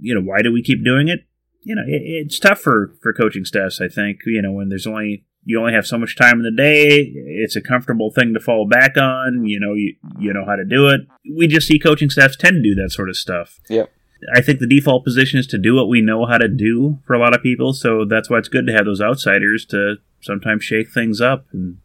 You 0.00 0.14
know, 0.14 0.22
why 0.22 0.42
do 0.42 0.52
we 0.52 0.62
keep 0.62 0.84
doing 0.84 1.08
it? 1.08 1.26
You 1.62 1.74
know, 1.76 1.82
it, 1.86 2.02
it's 2.02 2.38
tough 2.38 2.60
for 2.60 2.94
for 3.02 3.12
coaching 3.12 3.44
staffs. 3.44 3.80
I 3.80 3.88
think 3.88 4.20
you 4.26 4.42
know 4.42 4.52
when 4.52 4.68
there's 4.68 4.86
only 4.86 5.26
you 5.44 5.58
only 5.58 5.72
have 5.72 5.86
so 5.86 5.98
much 5.98 6.16
time 6.16 6.38
in 6.38 6.42
the 6.42 6.50
day. 6.50 7.12
It's 7.14 7.56
a 7.56 7.60
comfortable 7.60 8.10
thing 8.10 8.34
to 8.34 8.40
fall 8.40 8.66
back 8.66 8.96
on. 8.96 9.44
You 9.44 9.58
know, 9.60 9.74
you, 9.74 9.96
you 10.18 10.32
know 10.32 10.44
how 10.44 10.56
to 10.56 10.64
do 10.64 10.88
it. 10.88 11.00
We 11.28 11.46
just 11.46 11.66
see 11.66 11.78
coaching 11.78 12.10
staffs 12.10 12.36
tend 12.36 12.56
to 12.56 12.62
do 12.62 12.74
that 12.76 12.90
sort 12.90 13.08
of 13.08 13.16
stuff. 13.16 13.60
Yep. 13.68 13.90
I 14.32 14.40
think 14.40 14.60
the 14.60 14.68
default 14.68 15.04
position 15.04 15.40
is 15.40 15.46
to 15.48 15.58
do 15.58 15.74
what 15.74 15.88
we 15.88 16.00
know 16.00 16.26
how 16.26 16.38
to 16.38 16.48
do 16.48 16.98
for 17.04 17.14
a 17.14 17.18
lot 17.18 17.34
of 17.34 17.42
people. 17.42 17.72
So 17.72 18.04
that's 18.04 18.30
why 18.30 18.38
it's 18.38 18.48
good 18.48 18.66
to 18.66 18.72
have 18.72 18.84
those 18.84 19.00
outsiders 19.00 19.64
to 19.66 19.96
sometimes 20.20 20.64
shake 20.64 20.92
things 20.92 21.20
up. 21.20 21.46
And... 21.52 21.78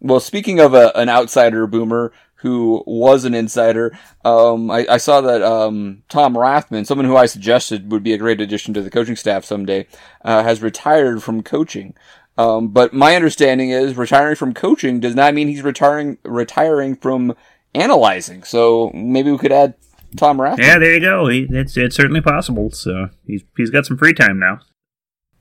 Well, 0.00 0.20
speaking 0.20 0.58
of 0.58 0.74
a, 0.74 0.90
an 0.96 1.08
outsider 1.08 1.68
boomer 1.68 2.12
who 2.36 2.82
was 2.88 3.24
an 3.24 3.34
insider, 3.34 3.96
um, 4.24 4.68
I, 4.68 4.84
I, 4.90 4.96
saw 4.96 5.20
that 5.20 5.42
um, 5.42 6.02
Tom 6.08 6.34
Rathman, 6.34 6.84
someone 6.84 7.06
who 7.06 7.16
I 7.16 7.26
suggested 7.26 7.92
would 7.92 8.02
be 8.02 8.12
a 8.12 8.18
great 8.18 8.40
addition 8.40 8.74
to 8.74 8.82
the 8.82 8.90
coaching 8.90 9.14
staff 9.14 9.44
someday, 9.44 9.86
uh, 10.24 10.42
has 10.42 10.60
retired 10.60 11.22
from 11.22 11.44
coaching. 11.44 11.94
Um, 12.38 12.68
but 12.68 12.94
my 12.94 13.14
understanding 13.14 13.70
is 13.70 13.96
retiring 13.96 14.36
from 14.36 14.54
coaching 14.54 15.00
does 15.00 15.14
not 15.14 15.34
mean 15.34 15.48
he's 15.48 15.62
retiring 15.62 16.18
retiring 16.24 16.96
from 16.96 17.36
analyzing. 17.74 18.42
So 18.42 18.90
maybe 18.94 19.30
we 19.30 19.38
could 19.38 19.52
add 19.52 19.74
Tom 20.16 20.40
Rath. 20.40 20.58
Yeah, 20.58 20.78
there 20.78 20.94
you 20.94 21.00
go. 21.00 21.28
He, 21.28 21.46
it's 21.50 21.76
it's 21.76 21.96
certainly 21.96 22.20
possible. 22.20 22.70
So 22.70 23.08
he's 23.26 23.44
he's 23.56 23.70
got 23.70 23.86
some 23.86 23.98
free 23.98 24.14
time 24.14 24.38
now. 24.38 24.60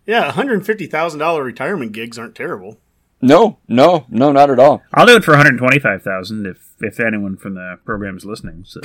Yeah, 0.06 0.32
$150,000 0.32 1.46
retirement 1.46 1.92
gigs 1.92 2.18
aren't 2.18 2.36
terrible. 2.36 2.80
No, 3.22 3.58
no, 3.68 4.06
no, 4.10 4.32
not 4.32 4.50
at 4.50 4.60
all. 4.60 4.82
I'll 4.94 5.06
do 5.06 5.16
it 5.16 5.24
for 5.24 5.32
one 5.32 5.46
hundred 5.46 5.58
twenty 5.58 5.80
five 5.80 6.02
thousand 6.04 6.46
if 6.46 6.74
if 6.80 7.00
anyone 7.00 7.38
from 7.38 7.56
the 7.56 7.80
program 7.86 8.18
is 8.18 8.26
listening. 8.26 8.64
So 8.66 8.82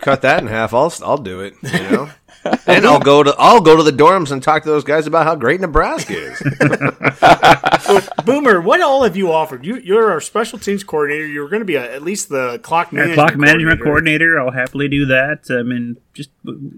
Cut 0.00 0.22
that 0.22 0.40
in 0.42 0.48
half. 0.48 0.74
I'll 0.74 0.92
I'll 1.04 1.18
do 1.18 1.40
it. 1.40 1.54
You 1.62 1.90
know, 1.90 2.10
and 2.66 2.84
I'll 2.84 2.98
go 2.98 3.22
to 3.22 3.34
I'll 3.38 3.60
go 3.60 3.76
to 3.76 3.82
the 3.82 3.92
dorms 3.92 4.32
and 4.32 4.42
talk 4.42 4.64
to 4.64 4.68
those 4.68 4.82
guys 4.84 5.06
about 5.06 5.24
how 5.24 5.36
great 5.36 5.60
Nebraska 5.60 6.14
is. 6.14 6.42
Boomer, 8.24 8.60
what 8.60 8.80
all 8.80 9.04
have 9.04 9.16
you 9.16 9.32
offered? 9.32 9.64
You, 9.64 9.76
you're 9.76 10.10
our 10.10 10.20
special 10.20 10.58
teams 10.58 10.82
coordinator. 10.82 11.26
You're 11.26 11.48
going 11.48 11.60
to 11.60 11.66
be 11.66 11.76
a, 11.76 11.94
at 11.94 12.02
least 12.02 12.28
the 12.28 12.58
clock 12.62 12.88
Our 12.88 12.94
management 12.94 13.16
clock 13.16 13.36
management 13.38 13.80
coordinator. 13.82 14.40
I'll 14.40 14.50
happily 14.50 14.88
do 14.88 15.06
that. 15.06 15.46
I 15.50 15.62
mean, 15.62 15.96
just 16.12 16.30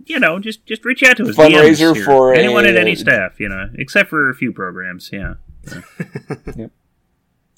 you 0.05 0.21
know, 0.21 0.39
just 0.39 0.67
just 0.67 0.85
reach 0.85 1.03
out 1.03 1.17
to 1.19 1.29
us. 1.29 1.37
Fundraiser 1.37 2.05
for 2.05 2.35
anyone 2.35 2.67
a- 2.67 2.69
at 2.69 2.77
any 2.77 2.95
staff, 2.95 3.41
you 3.41 3.49
know, 3.49 3.71
except 3.77 4.11
for 4.11 4.29
a 4.29 4.35
few 4.35 4.53
programs. 4.53 5.11
Yeah. 5.13 5.35
Yep. 6.57 6.71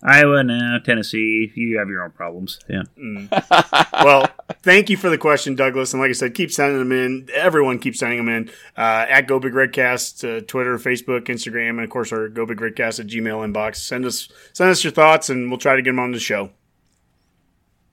Iowa, 0.05 0.43
no, 0.43 0.81
Tennessee. 0.85 1.53
You 1.55 1.79
have 1.79 1.89
your 1.89 2.03
own 2.03 2.11
problems. 2.11 2.59
Yeah. 2.69 2.83
well, 3.93 4.29
thank 4.63 4.91
you 4.91 4.97
for 4.97 5.09
the 5.09 5.19
question, 5.19 5.55
Douglas. 5.55 5.93
And 5.93 6.03
like 6.03 6.09
I 6.09 6.13
said, 6.13 6.35
keep 6.35 6.51
sending 6.51 6.79
them 6.79 6.91
in. 6.91 7.29
Everyone 7.33 7.79
keeps 7.79 8.01
sending 8.01 8.19
them 8.19 8.29
in 8.29 8.49
uh, 8.77 9.07
at 9.09 9.29
Go 9.29 9.39
Big 9.39 9.53
Redcast, 9.53 10.25
uh, 10.39 10.41
Twitter, 10.41 10.77
Facebook, 10.79 11.27
Instagram, 11.27 11.71
and 11.71 11.85
of 11.85 11.91
course 11.91 12.13
our 12.13 12.29
Go 12.29 12.45
Big 12.47 12.59
Redcast 12.59 12.99
at 12.99 13.07
Gmail 13.07 13.53
inbox. 13.53 13.77
Send 13.77 14.05
us 14.05 14.29
send 14.53 14.71
us 14.71 14.83
your 14.83 14.93
thoughts, 14.93 15.31
and 15.31 15.49
we'll 15.51 15.59
try 15.59 15.77
to 15.77 15.83
get 15.83 15.91
them 15.91 16.01
on 16.01 16.11
the 16.11 16.19
show. 16.19 16.51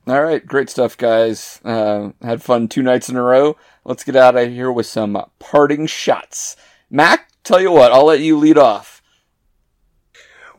All 0.06 0.22
right, 0.22 0.44
great 0.44 0.68
stuff, 0.68 0.96
guys. 0.96 1.60
Uh, 1.64 2.10
had 2.22 2.42
fun 2.42 2.66
two 2.66 2.82
nights 2.82 3.08
in 3.08 3.16
a 3.16 3.22
row. 3.22 3.56
Let's 3.84 4.02
get 4.02 4.16
out 4.16 4.36
of 4.36 4.48
here 4.48 4.72
with 4.72 4.86
some 4.86 5.16
parting 5.38 5.86
shots. 5.86 6.56
Mac, 6.90 7.30
tell 7.44 7.60
you 7.60 7.70
what, 7.70 7.92
I'll 7.92 8.06
let 8.06 8.18
you 8.18 8.36
lead 8.36 8.58
off. 8.58 8.99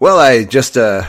Well, 0.01 0.17
I 0.17 0.45
just 0.45 0.79
uh, 0.79 1.05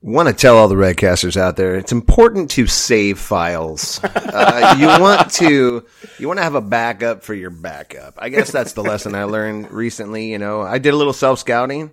want 0.00 0.26
to 0.26 0.34
tell 0.34 0.56
all 0.56 0.68
the 0.68 0.74
Redcasters 0.74 1.36
out 1.36 1.56
there 1.56 1.76
it's 1.76 1.92
important 1.92 2.52
to 2.52 2.66
save 2.66 3.18
files. 3.18 4.00
Uh, 4.02 4.74
you 4.78 4.86
want 4.86 5.30
to 5.32 5.84
you 6.18 6.26
want 6.26 6.38
to 6.38 6.44
have 6.44 6.54
a 6.54 6.62
backup 6.62 7.22
for 7.22 7.34
your 7.34 7.50
backup. 7.50 8.14
I 8.16 8.30
guess 8.30 8.50
that's 8.50 8.72
the 8.72 8.82
lesson 8.82 9.14
I 9.14 9.24
learned 9.24 9.70
recently. 9.70 10.32
You 10.32 10.38
know, 10.38 10.62
I 10.62 10.78
did 10.78 10.94
a 10.94 10.96
little 10.96 11.12
self 11.12 11.40
scouting, 11.40 11.90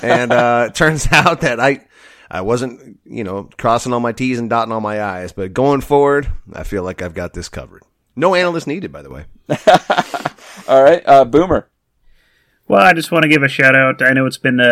and 0.00 0.30
uh, 0.30 0.66
it 0.68 0.76
turns 0.76 1.08
out 1.12 1.40
that 1.40 1.58
I. 1.58 1.84
I 2.28 2.40
wasn't, 2.40 2.98
you 3.04 3.22
know, 3.22 3.48
crossing 3.56 3.92
all 3.92 4.00
my 4.00 4.10
T's 4.10 4.40
and 4.40 4.50
dotting 4.50 4.72
all 4.72 4.80
my 4.80 5.00
I's, 5.00 5.32
but 5.32 5.52
going 5.52 5.80
forward, 5.80 6.28
I 6.52 6.64
feel 6.64 6.82
like 6.82 7.00
I've 7.00 7.14
got 7.14 7.34
this 7.34 7.48
covered. 7.48 7.84
No 8.16 8.34
analyst 8.34 8.66
needed, 8.66 8.90
by 8.90 9.02
the 9.02 9.10
way. 9.10 9.26
All 10.68 10.82
right, 10.82 11.04
uh, 11.06 11.24
Boomer. 11.24 11.68
Well, 12.68 12.82
I 12.82 12.94
just 12.94 13.12
want 13.12 13.22
to 13.22 13.28
give 13.28 13.44
a 13.44 13.48
shout 13.48 13.76
out. 13.76 14.02
I 14.02 14.12
know 14.12 14.26
it's 14.26 14.38
been, 14.38 14.58
uh, 14.58 14.64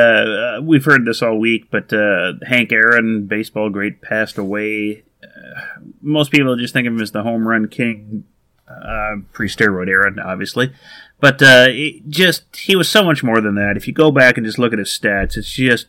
uh, 0.59 0.61
we've 0.61 0.85
heard 0.85 1.05
this 1.05 1.23
all 1.23 1.39
week, 1.39 1.71
but 1.71 1.93
uh, 1.93 2.33
Hank 2.45 2.73
Aaron, 2.73 3.27
baseball 3.27 3.71
great, 3.71 4.03
passed 4.03 4.37
away. 4.37 5.05
Uh, 5.23 5.61
most 6.01 6.33
people 6.33 6.57
just 6.57 6.73
think 6.73 6.89
of 6.89 6.95
him 6.95 7.01
as 7.01 7.13
the 7.13 7.23
home 7.23 7.47
run 7.47 7.69
king, 7.69 8.25
uh, 8.69 9.17
pre 9.33 9.49
steroid 9.49 9.89
era, 9.89 10.13
obviously. 10.25 10.73
But 11.21 11.41
uh, 11.41 11.69
just, 12.09 12.57
he 12.57 12.75
was 12.75 12.89
so 12.89 13.05
much 13.05 13.23
more 13.23 13.41
than 13.41 13.55
that. 13.55 13.77
If 13.77 13.87
you 13.87 13.95
go 13.95 14.11
back 14.11 14.37
and 14.37 14.45
just 14.45 14.59
look 14.59 14.73
at 14.73 14.81
his 14.81 14.89
stats, 14.89 15.37
it's 15.37 15.53
just, 15.53 15.87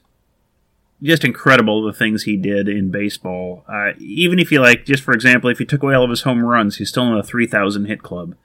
just 1.02 1.24
incredible 1.24 1.84
the 1.84 1.92
things 1.92 2.24
he 2.24 2.38
did 2.38 2.70
in 2.70 2.92
baseball. 2.92 3.66
Uh, 3.68 3.94
even 3.98 4.38
if 4.38 4.52
you 4.52 4.62
like, 4.62 4.86
just 4.86 5.02
for 5.02 5.14
example, 5.14 5.50
if 5.50 5.60
you 5.60 5.66
took 5.66 5.82
away 5.82 5.96
all 5.96 6.04
of 6.04 6.12
his 6.12 6.22
home 6.22 6.46
runs, 6.46 6.78
he's 6.78 6.90
still 6.90 7.08
in 7.08 7.18
the 7.18 7.24
3,000 7.24 7.86
hit 7.86 8.04
club 8.04 8.36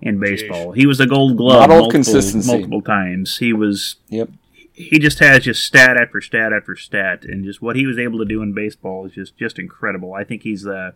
in 0.00 0.18
baseball. 0.20 0.72
He 0.72 0.86
was 0.86 1.00
a 1.00 1.06
Gold 1.06 1.36
Glove 1.36 1.60
Model 1.60 1.76
multiple, 1.76 1.90
consistency. 1.90 2.50
multiple 2.52 2.82
times. 2.82 3.38
He 3.38 3.52
was 3.52 3.96
Yep. 4.08 4.30
he 4.72 4.98
just 4.98 5.18
has 5.18 5.44
just 5.44 5.64
stat 5.64 5.96
after 5.96 6.20
stat 6.20 6.52
after 6.52 6.76
stat, 6.76 7.24
and 7.24 7.44
just 7.44 7.60
what 7.60 7.76
he 7.76 7.86
was 7.86 7.98
able 7.98 8.18
to 8.18 8.24
do 8.24 8.42
in 8.42 8.52
baseball 8.54 9.06
is 9.06 9.12
just 9.12 9.36
just 9.36 9.58
incredible. 9.58 10.14
I 10.14 10.24
think 10.24 10.42
he's 10.42 10.66
uh, 10.66 10.92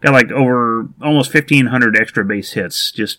got 0.00 0.12
like 0.12 0.30
over 0.32 0.88
almost 1.02 1.30
fifteen 1.30 1.66
hundred 1.66 1.96
extra 1.96 2.24
base 2.24 2.52
hits, 2.52 2.90
just 2.90 3.18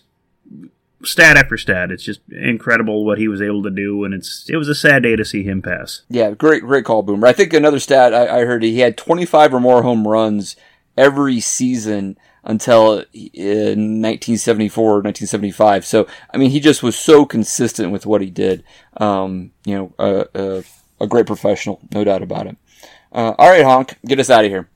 stat 1.02 1.38
after 1.38 1.56
stat. 1.56 1.90
It's 1.90 2.02
just 2.04 2.20
incredible 2.30 3.04
what 3.06 3.16
he 3.18 3.26
was 3.28 3.40
able 3.40 3.62
to 3.62 3.70
do, 3.70 4.04
and 4.04 4.12
it's 4.12 4.46
it 4.50 4.56
was 4.56 4.68
a 4.68 4.74
sad 4.74 5.02
day 5.02 5.16
to 5.16 5.24
see 5.24 5.42
him 5.44 5.62
pass. 5.62 6.02
Yeah, 6.10 6.32
great, 6.32 6.62
great 6.62 6.84
call, 6.84 7.02
Boomer. 7.02 7.26
I 7.26 7.32
think 7.32 7.52
another 7.54 7.78
stat 7.80 8.12
I, 8.12 8.40
I 8.40 8.44
heard 8.44 8.62
he 8.62 8.80
had 8.80 8.98
25 8.98 9.54
or 9.54 9.60
more 9.60 9.82
home 9.82 10.06
runs 10.06 10.56
every 10.96 11.40
season 11.40 12.18
until 12.44 12.92
uh, 12.92 13.04
1974 13.04 14.84
or 14.84 15.02
1975. 15.02 15.84
So, 15.84 16.06
I 16.32 16.36
mean, 16.36 16.50
he 16.50 16.60
just 16.60 16.82
was 16.82 16.96
so 16.96 17.24
consistent 17.24 17.92
with 17.92 18.06
what 18.06 18.20
he 18.20 18.30
did. 18.30 18.64
Um, 18.96 19.52
you 19.64 19.92
know, 19.98 20.26
a 21.00 21.06
great 21.06 21.26
professional, 21.26 21.80
no 21.92 22.04
doubt 22.04 22.22
about 22.22 22.46
it. 22.46 22.56
Uh, 23.12 23.34
all 23.38 23.50
right, 23.50 23.64
Honk, 23.64 23.96
get 24.04 24.20
us 24.20 24.30
out 24.30 24.44
of 24.44 24.50
here. 24.50 24.68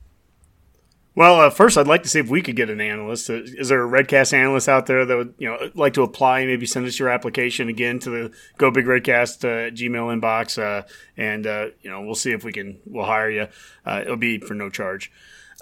Well, 1.17 1.39
uh, 1.39 1.49
first, 1.49 1.77
I'd 1.77 1.87
like 1.87 2.03
to 2.03 2.09
see 2.09 2.19
if 2.19 2.29
we 2.29 2.41
could 2.41 2.57
get 2.57 2.69
an 2.69 2.81
analyst. 2.81 3.29
Uh, 3.29 3.35
Is 3.35 3.69
there 3.69 3.81
a 3.81 3.87
Redcast 3.89 4.33
analyst 4.33 4.67
out 4.67 4.85
there 4.85 5.05
that 5.05 5.15
would, 5.15 5.33
you 5.37 5.47
know, 5.47 5.71
like 5.73 5.93
to 5.93 6.03
apply? 6.03 6.45
Maybe 6.45 6.65
send 6.65 6.85
us 6.85 6.99
your 6.99 7.07
application 7.07 7.69
again 7.69 7.99
to 7.99 8.09
the 8.09 8.31
Go 8.57 8.69
Big 8.69 8.85
Redcast 8.85 9.39
Gmail 9.73 10.19
inbox, 10.19 10.85
and 11.15 11.45
you 11.81 11.89
know, 11.89 12.01
we'll 12.01 12.15
see 12.15 12.31
if 12.31 12.43
we 12.43 12.51
can. 12.51 12.79
We'll 12.85 13.05
hire 13.05 13.31
you. 13.31 13.47
It'll 13.87 14.17
be 14.17 14.39
for 14.39 14.55
no 14.55 14.69
charge. 14.69 15.09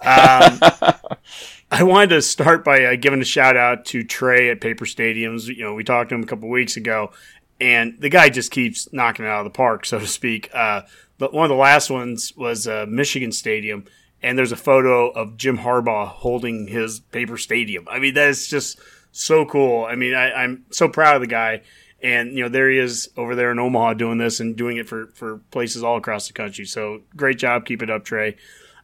Um, 0.01 0.59
I 1.71 1.81
wanted 1.81 2.09
to 2.11 2.21
start 2.21 2.63
by 2.63 2.85
uh, 2.85 2.95
giving 2.95 3.21
a 3.21 3.25
shout 3.25 3.57
out 3.57 3.85
to 3.85 4.03
Trey 4.03 4.49
at 4.49 4.61
Paper 4.61 4.85
Stadiums. 4.85 5.47
You 5.47 5.63
know, 5.63 5.73
we 5.73 5.83
talked 5.83 6.09
to 6.09 6.15
him 6.15 6.23
a 6.23 6.27
couple 6.27 6.49
weeks 6.49 6.77
ago, 6.77 7.11
and 7.59 7.99
the 7.99 8.09
guy 8.09 8.29
just 8.29 8.51
keeps 8.51 8.91
knocking 8.93 9.25
it 9.25 9.27
out 9.27 9.39
of 9.39 9.45
the 9.45 9.57
park, 9.57 9.85
so 9.85 9.99
to 9.99 10.07
speak. 10.07 10.49
Uh, 10.53 10.83
but 11.17 11.33
one 11.33 11.45
of 11.45 11.49
the 11.49 11.55
last 11.55 11.89
ones 11.89 12.31
was 12.35 12.67
uh, 12.67 12.85
Michigan 12.87 13.31
Stadium, 13.31 13.85
and 14.21 14.37
there's 14.37 14.51
a 14.51 14.57
photo 14.57 15.09
of 15.09 15.37
Jim 15.37 15.57
Harbaugh 15.57 16.07
holding 16.07 16.67
his 16.67 16.99
Paper 16.99 17.37
Stadium. 17.37 17.87
I 17.89 17.99
mean, 17.99 18.13
that 18.13 18.29
is 18.29 18.47
just 18.47 18.79
so 19.11 19.45
cool. 19.45 19.85
I 19.85 19.95
mean, 19.95 20.13
I, 20.13 20.31
I'm 20.31 20.65
so 20.71 20.89
proud 20.89 21.15
of 21.15 21.21
the 21.21 21.27
guy. 21.27 21.61
And 22.01 22.33
you 22.33 22.43
know, 22.43 22.49
there 22.49 22.69
he 22.69 22.77
is 22.77 23.09
over 23.15 23.33
there 23.33 23.51
in 23.51 23.59
Omaha 23.59 23.93
doing 23.93 24.17
this 24.17 24.41
and 24.41 24.57
doing 24.57 24.75
it 24.75 24.89
for 24.89 25.07
for 25.13 25.37
places 25.51 25.83
all 25.83 25.95
across 25.95 26.27
the 26.27 26.33
country. 26.33 26.65
So 26.65 27.01
great 27.15 27.37
job, 27.37 27.65
keep 27.65 27.81
it 27.81 27.89
up, 27.89 28.03
Trey. 28.03 28.35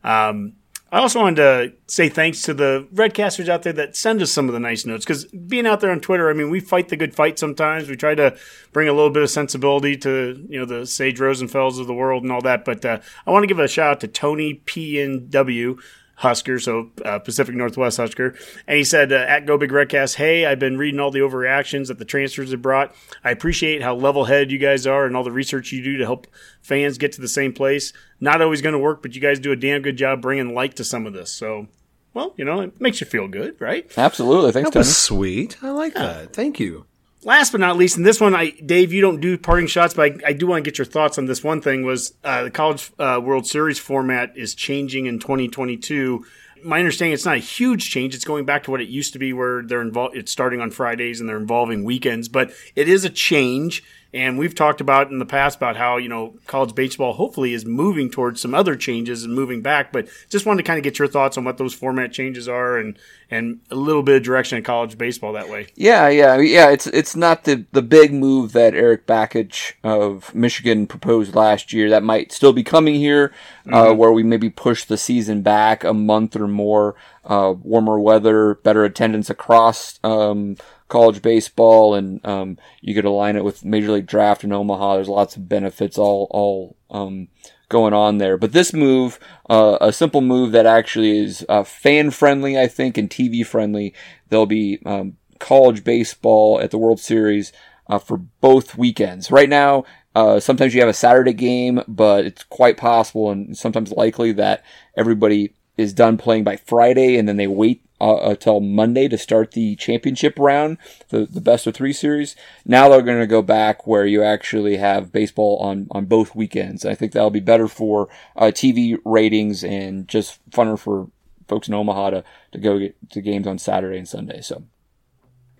Um, 0.03 0.53
I 0.91 0.99
also 0.99 1.19
wanted 1.19 1.35
to 1.35 1.73
say 1.85 2.09
thanks 2.09 2.41
to 2.43 2.53
the 2.53 2.87
Redcasters 2.93 3.47
out 3.47 3.61
there 3.61 3.73
that 3.73 3.95
send 3.95 4.21
us 4.23 4.31
some 4.31 4.47
of 4.47 4.53
the 4.53 4.59
nice 4.59 4.85
notes 4.85 5.05
because 5.05 5.25
being 5.25 5.67
out 5.67 5.81
there 5.81 5.91
on 5.91 5.99
Twitter, 5.99 6.29
I 6.29 6.33
mean, 6.33 6.49
we 6.49 6.59
fight 6.59 6.89
the 6.89 6.97
good 6.97 7.13
fight 7.13 7.37
sometimes. 7.37 7.87
We 7.87 7.95
try 7.95 8.15
to 8.15 8.35
bring 8.73 8.87
a 8.87 8.93
little 8.93 9.11
bit 9.11 9.21
of 9.21 9.29
sensibility 9.29 9.95
to 9.97 10.45
you 10.49 10.59
know 10.59 10.65
the 10.65 10.87
Sage 10.87 11.19
Rosenfels 11.19 11.79
of 11.79 11.85
the 11.85 11.93
world 11.93 12.23
and 12.23 12.31
all 12.31 12.41
that. 12.41 12.65
But 12.65 12.83
uh, 12.83 12.99
I 13.27 13.31
want 13.31 13.43
to 13.43 13.47
give 13.47 13.59
a 13.59 13.67
shout 13.67 13.91
out 13.91 13.99
to 14.01 14.07
Tony 14.07 14.61
PNW. 14.65 15.79
Husker, 16.19 16.59
so 16.59 16.91
uh, 17.05 17.17
Pacific 17.19 17.55
Northwest 17.55 17.95
Husker, 17.97 18.35
and 18.67 18.77
he 18.77 18.83
said 18.83 19.13
uh, 19.13 19.15
at 19.15 19.45
Go 19.45 19.57
Big 19.57 19.71
Redcast, 19.71 20.15
"Hey, 20.15 20.45
I've 20.45 20.59
been 20.59 20.77
reading 20.77 20.99
all 20.99 21.11
the 21.11 21.19
overreactions 21.19 21.87
that 21.87 21.97
the 21.97 22.03
transfers 22.03 22.51
have 22.51 22.61
brought. 22.61 22.93
I 23.23 23.31
appreciate 23.31 23.81
how 23.81 23.95
level-headed 23.95 24.51
you 24.51 24.57
guys 24.57 24.85
are 24.85 25.05
and 25.05 25.15
all 25.15 25.23
the 25.23 25.31
research 25.31 25.71
you 25.71 25.81
do 25.81 25.95
to 25.97 26.03
help 26.03 26.27
fans 26.61 26.97
get 26.97 27.13
to 27.13 27.21
the 27.21 27.29
same 27.29 27.53
place. 27.53 27.93
Not 28.19 28.41
always 28.41 28.61
going 28.61 28.73
to 28.73 28.79
work, 28.79 29.01
but 29.01 29.15
you 29.15 29.21
guys 29.21 29.39
do 29.39 29.53
a 29.53 29.55
damn 29.55 29.81
good 29.81 29.95
job 29.95 30.21
bringing 30.21 30.53
light 30.53 30.75
to 30.75 30.83
some 30.83 31.07
of 31.07 31.13
this. 31.13 31.31
So, 31.31 31.67
well, 32.13 32.33
you 32.35 32.43
know, 32.43 32.59
it 32.59 32.81
makes 32.81 32.99
you 32.99 33.07
feel 33.07 33.29
good, 33.29 33.55
right? 33.61 33.89
Absolutely. 33.97 34.51
Thanks, 34.51 34.69
That 34.71 34.73
Tony. 34.73 34.81
was 34.81 34.97
sweet. 34.97 35.57
I 35.63 35.69
like 35.69 35.93
that. 35.93 36.33
Thank 36.33 36.59
you. 36.59 36.85
Last 37.23 37.51
but 37.51 37.59
not 37.59 37.75
least, 37.75 37.97
and 37.97 38.05
this 38.05 38.21
one, 38.21 38.33
I 38.33 38.51
Dave, 38.51 38.93
you 38.93 39.01
don't 39.01 39.19
do 39.19 39.37
parting 39.37 39.67
shots, 39.67 39.93
but 39.93 40.23
I, 40.23 40.29
I 40.29 40.33
do 40.33 40.47
want 40.47 40.63
to 40.63 40.71
get 40.71 40.77
your 40.77 40.85
thoughts 40.85 41.17
on 41.17 41.25
this 41.25 41.43
one 41.43 41.59
thing. 41.59 41.83
Was 41.83 42.13
uh, 42.23 42.43
the 42.43 42.51
College 42.51 42.91
uh, 42.97 43.19
World 43.21 43.45
Series 43.45 43.77
format 43.77 44.37
is 44.37 44.55
changing 44.55 45.05
in 45.05 45.19
2022? 45.19 46.25
My 46.63 46.79
understanding, 46.79 47.13
it's 47.13 47.25
not 47.25 47.35
a 47.35 47.39
huge 47.39 47.89
change. 47.89 48.15
It's 48.15 48.23
going 48.23 48.45
back 48.45 48.63
to 48.63 48.71
what 48.71 48.79
it 48.79 48.87
used 48.87 49.13
to 49.13 49.19
be, 49.19 49.33
where 49.33 49.63
they're 49.63 49.81
involved. 49.81 50.15
It's 50.15 50.31
starting 50.31 50.61
on 50.61 50.71
Fridays 50.71 51.19
and 51.19 51.27
they're 51.27 51.37
involving 51.37 51.83
weekends, 51.83 52.29
but 52.29 52.51
it 52.75 52.87
is 52.87 53.03
a 53.03 53.09
change. 53.09 53.83
And 54.13 54.39
we've 54.39 54.55
talked 54.55 54.81
about 54.81 55.11
in 55.11 55.19
the 55.19 55.25
past 55.25 55.57
about 55.57 55.75
how 55.75 55.97
you 55.97 56.09
know 56.09 56.33
college 56.47 56.73
baseball 56.73 57.13
hopefully 57.13 57.53
is 57.53 57.65
moving 57.65 58.09
towards 58.09 58.41
some 58.41 58.55
other 58.55 58.75
changes 58.75 59.23
and 59.23 59.33
moving 59.33 59.61
back. 59.61 59.91
But 59.91 60.07
just 60.29 60.45
wanted 60.45 60.63
to 60.63 60.67
kind 60.67 60.77
of 60.77 60.83
get 60.83 60.97
your 60.97 61.07
thoughts 61.07 61.37
on 61.37 61.43
what 61.43 61.57
those 61.57 61.73
format 61.73 62.11
changes 62.11 62.47
are 62.47 62.77
and 62.77 62.97
and 63.31 63.59
a 63.69 63.75
little 63.75 64.01
bit 64.01 64.17
of 64.17 64.23
direction 64.23 64.57
in 64.57 64.63
college 64.63 64.97
baseball 64.97 65.33
that 65.33 65.49
way. 65.49 65.67
Yeah, 65.75 66.09
yeah, 66.09 66.37
yeah. 66.39 66.69
It's 66.69 66.87
it's 66.87 67.15
not 67.15 67.43
the 67.43 67.65
the 67.71 67.83
big 67.83 68.11
move 68.11 68.53
that 68.53 68.73
Erik 68.73 69.05
Bakich 69.05 69.73
of 69.83 70.33
Michigan 70.33 70.87
proposed 70.87 71.35
last 71.35 71.71
year. 71.71 71.89
That 71.89 72.03
might 72.03 72.31
still 72.31 72.53
be 72.53 72.63
coming 72.63 72.95
here, 72.95 73.31
uh, 73.71 73.93
where 73.93 74.11
we 74.11 74.23
maybe 74.23 74.49
push 74.49 74.85
the 74.85 74.97
season 74.97 75.41
back 75.43 75.83
a 75.83 75.93
month 75.93 76.35
or 76.35 76.47
more. 76.47 76.95
Uh, 77.25 77.53
warmer 77.61 77.99
weather, 77.99 78.55
better 78.55 78.83
attendance 78.83 79.29
across 79.29 79.99
um, 80.03 80.55
college 80.89 81.21
baseball, 81.21 81.95
and 81.95 82.25
um, 82.25 82.57
you 82.81 82.93
could 82.93 83.05
align 83.05 83.35
it 83.35 83.43
with 83.43 83.63
Major 83.63 83.91
League 83.91 84.07
Draft 84.07 84.43
in 84.43 84.51
Omaha. 84.51 84.95
There's 84.95 85.07
lots 85.07 85.35
of 85.35 85.47
benefits 85.47 85.97
all 85.97 86.27
all 86.31 86.75
um, 86.89 87.29
going 87.69 87.93
on 87.93 88.17
there. 88.17 88.37
But 88.37 88.51
this 88.51 88.73
move, 88.73 89.19
uh, 89.49 89.77
a 89.79 89.93
simple 89.93 90.21
move 90.21 90.51
that 90.51 90.65
actually 90.65 91.17
is 91.17 91.45
uh, 91.47 91.63
fan 91.63 92.11
friendly, 92.11 92.59
I 92.59 92.67
think, 92.67 92.97
and 92.97 93.09
TV 93.09 93.45
friendly. 93.45 93.93
There'll 94.27 94.45
be 94.45 94.79
um, 94.85 95.17
college 95.39 95.83
baseball 95.83 96.59
at 96.59 96.71
the 96.71 96.77
World 96.77 96.99
Series 96.99 97.53
uh, 97.87 97.99
for 97.99 98.17
both 98.17 98.77
weekends. 98.77 99.31
Right 99.31 99.49
now, 99.49 99.85
uh, 100.15 100.39
sometimes 100.39 100.73
you 100.73 100.81
have 100.81 100.89
a 100.89 100.93
Saturday 100.93 101.33
game, 101.33 101.81
but 101.87 102.25
it's 102.25 102.43
quite 102.43 102.77
possible 102.77 103.29
and 103.31 103.57
sometimes 103.57 103.91
likely 103.91 104.31
that 104.33 104.63
everybody 104.97 105.53
is 105.77 105.93
done 105.93 106.17
playing 106.17 106.43
by 106.43 106.57
Friday 106.57 107.17
and 107.17 107.27
then 107.27 107.37
they 107.37 107.47
wait 107.47 107.83
uh, 108.01 108.17
until 108.21 108.59
Monday 108.59 109.07
to 109.07 109.17
start 109.17 109.51
the 109.51 109.75
championship 109.75 110.37
round, 110.37 110.77
the, 111.09 111.25
the 111.25 111.41
best 111.41 111.67
of 111.67 111.73
three 111.73 111.93
series. 111.93 112.35
Now 112.65 112.89
they're 112.89 113.01
going 113.01 113.19
to 113.19 113.27
go 113.27 113.41
back 113.41 113.85
where 113.85 114.05
you 114.05 114.23
actually 114.23 114.77
have 114.77 115.11
baseball 115.11 115.57
on, 115.57 115.87
on 115.91 116.05
both 116.05 116.35
weekends. 116.35 116.85
I 116.85 116.95
think 116.95 117.11
that'll 117.11 117.29
be 117.29 117.39
better 117.39 117.67
for 117.67 118.09
uh, 118.35 118.45
TV 118.45 118.97
ratings 119.05 119.63
and 119.63 120.07
just 120.07 120.39
funner 120.49 120.77
for 120.77 121.09
folks 121.47 121.67
in 121.67 121.73
Omaha 121.73 122.11
to, 122.11 122.23
to 122.53 122.57
go 122.59 122.79
get 122.79 122.95
to 123.11 123.21
games 123.21 123.47
on 123.47 123.57
Saturday 123.57 123.97
and 123.97 124.07
Sunday. 124.07 124.41
So 124.41 124.63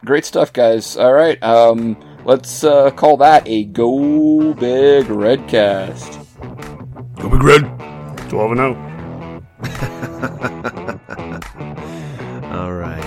great 0.05 0.25
stuff, 0.25 0.53
guys. 0.53 0.95
All 0.95 1.13
right. 1.13 1.41
Um, 1.43 1.97
let's 2.25 2.63
uh, 2.63 2.91
call 2.91 3.17
that 3.17 3.47
a 3.47 3.65
Go 3.65 4.53
Big 4.53 5.05
Redcast. 5.07 6.25
Go 7.17 7.29
Big 7.29 7.43
Red. 7.43 7.63
12 8.29 8.51
and 8.51 8.59
0. 8.59 8.85
All 12.51 12.73
right. 12.73 12.99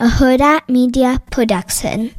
A 0.00 0.08
Hurrdat 0.08 0.68
Media 0.68 1.20
Production. 1.30 2.14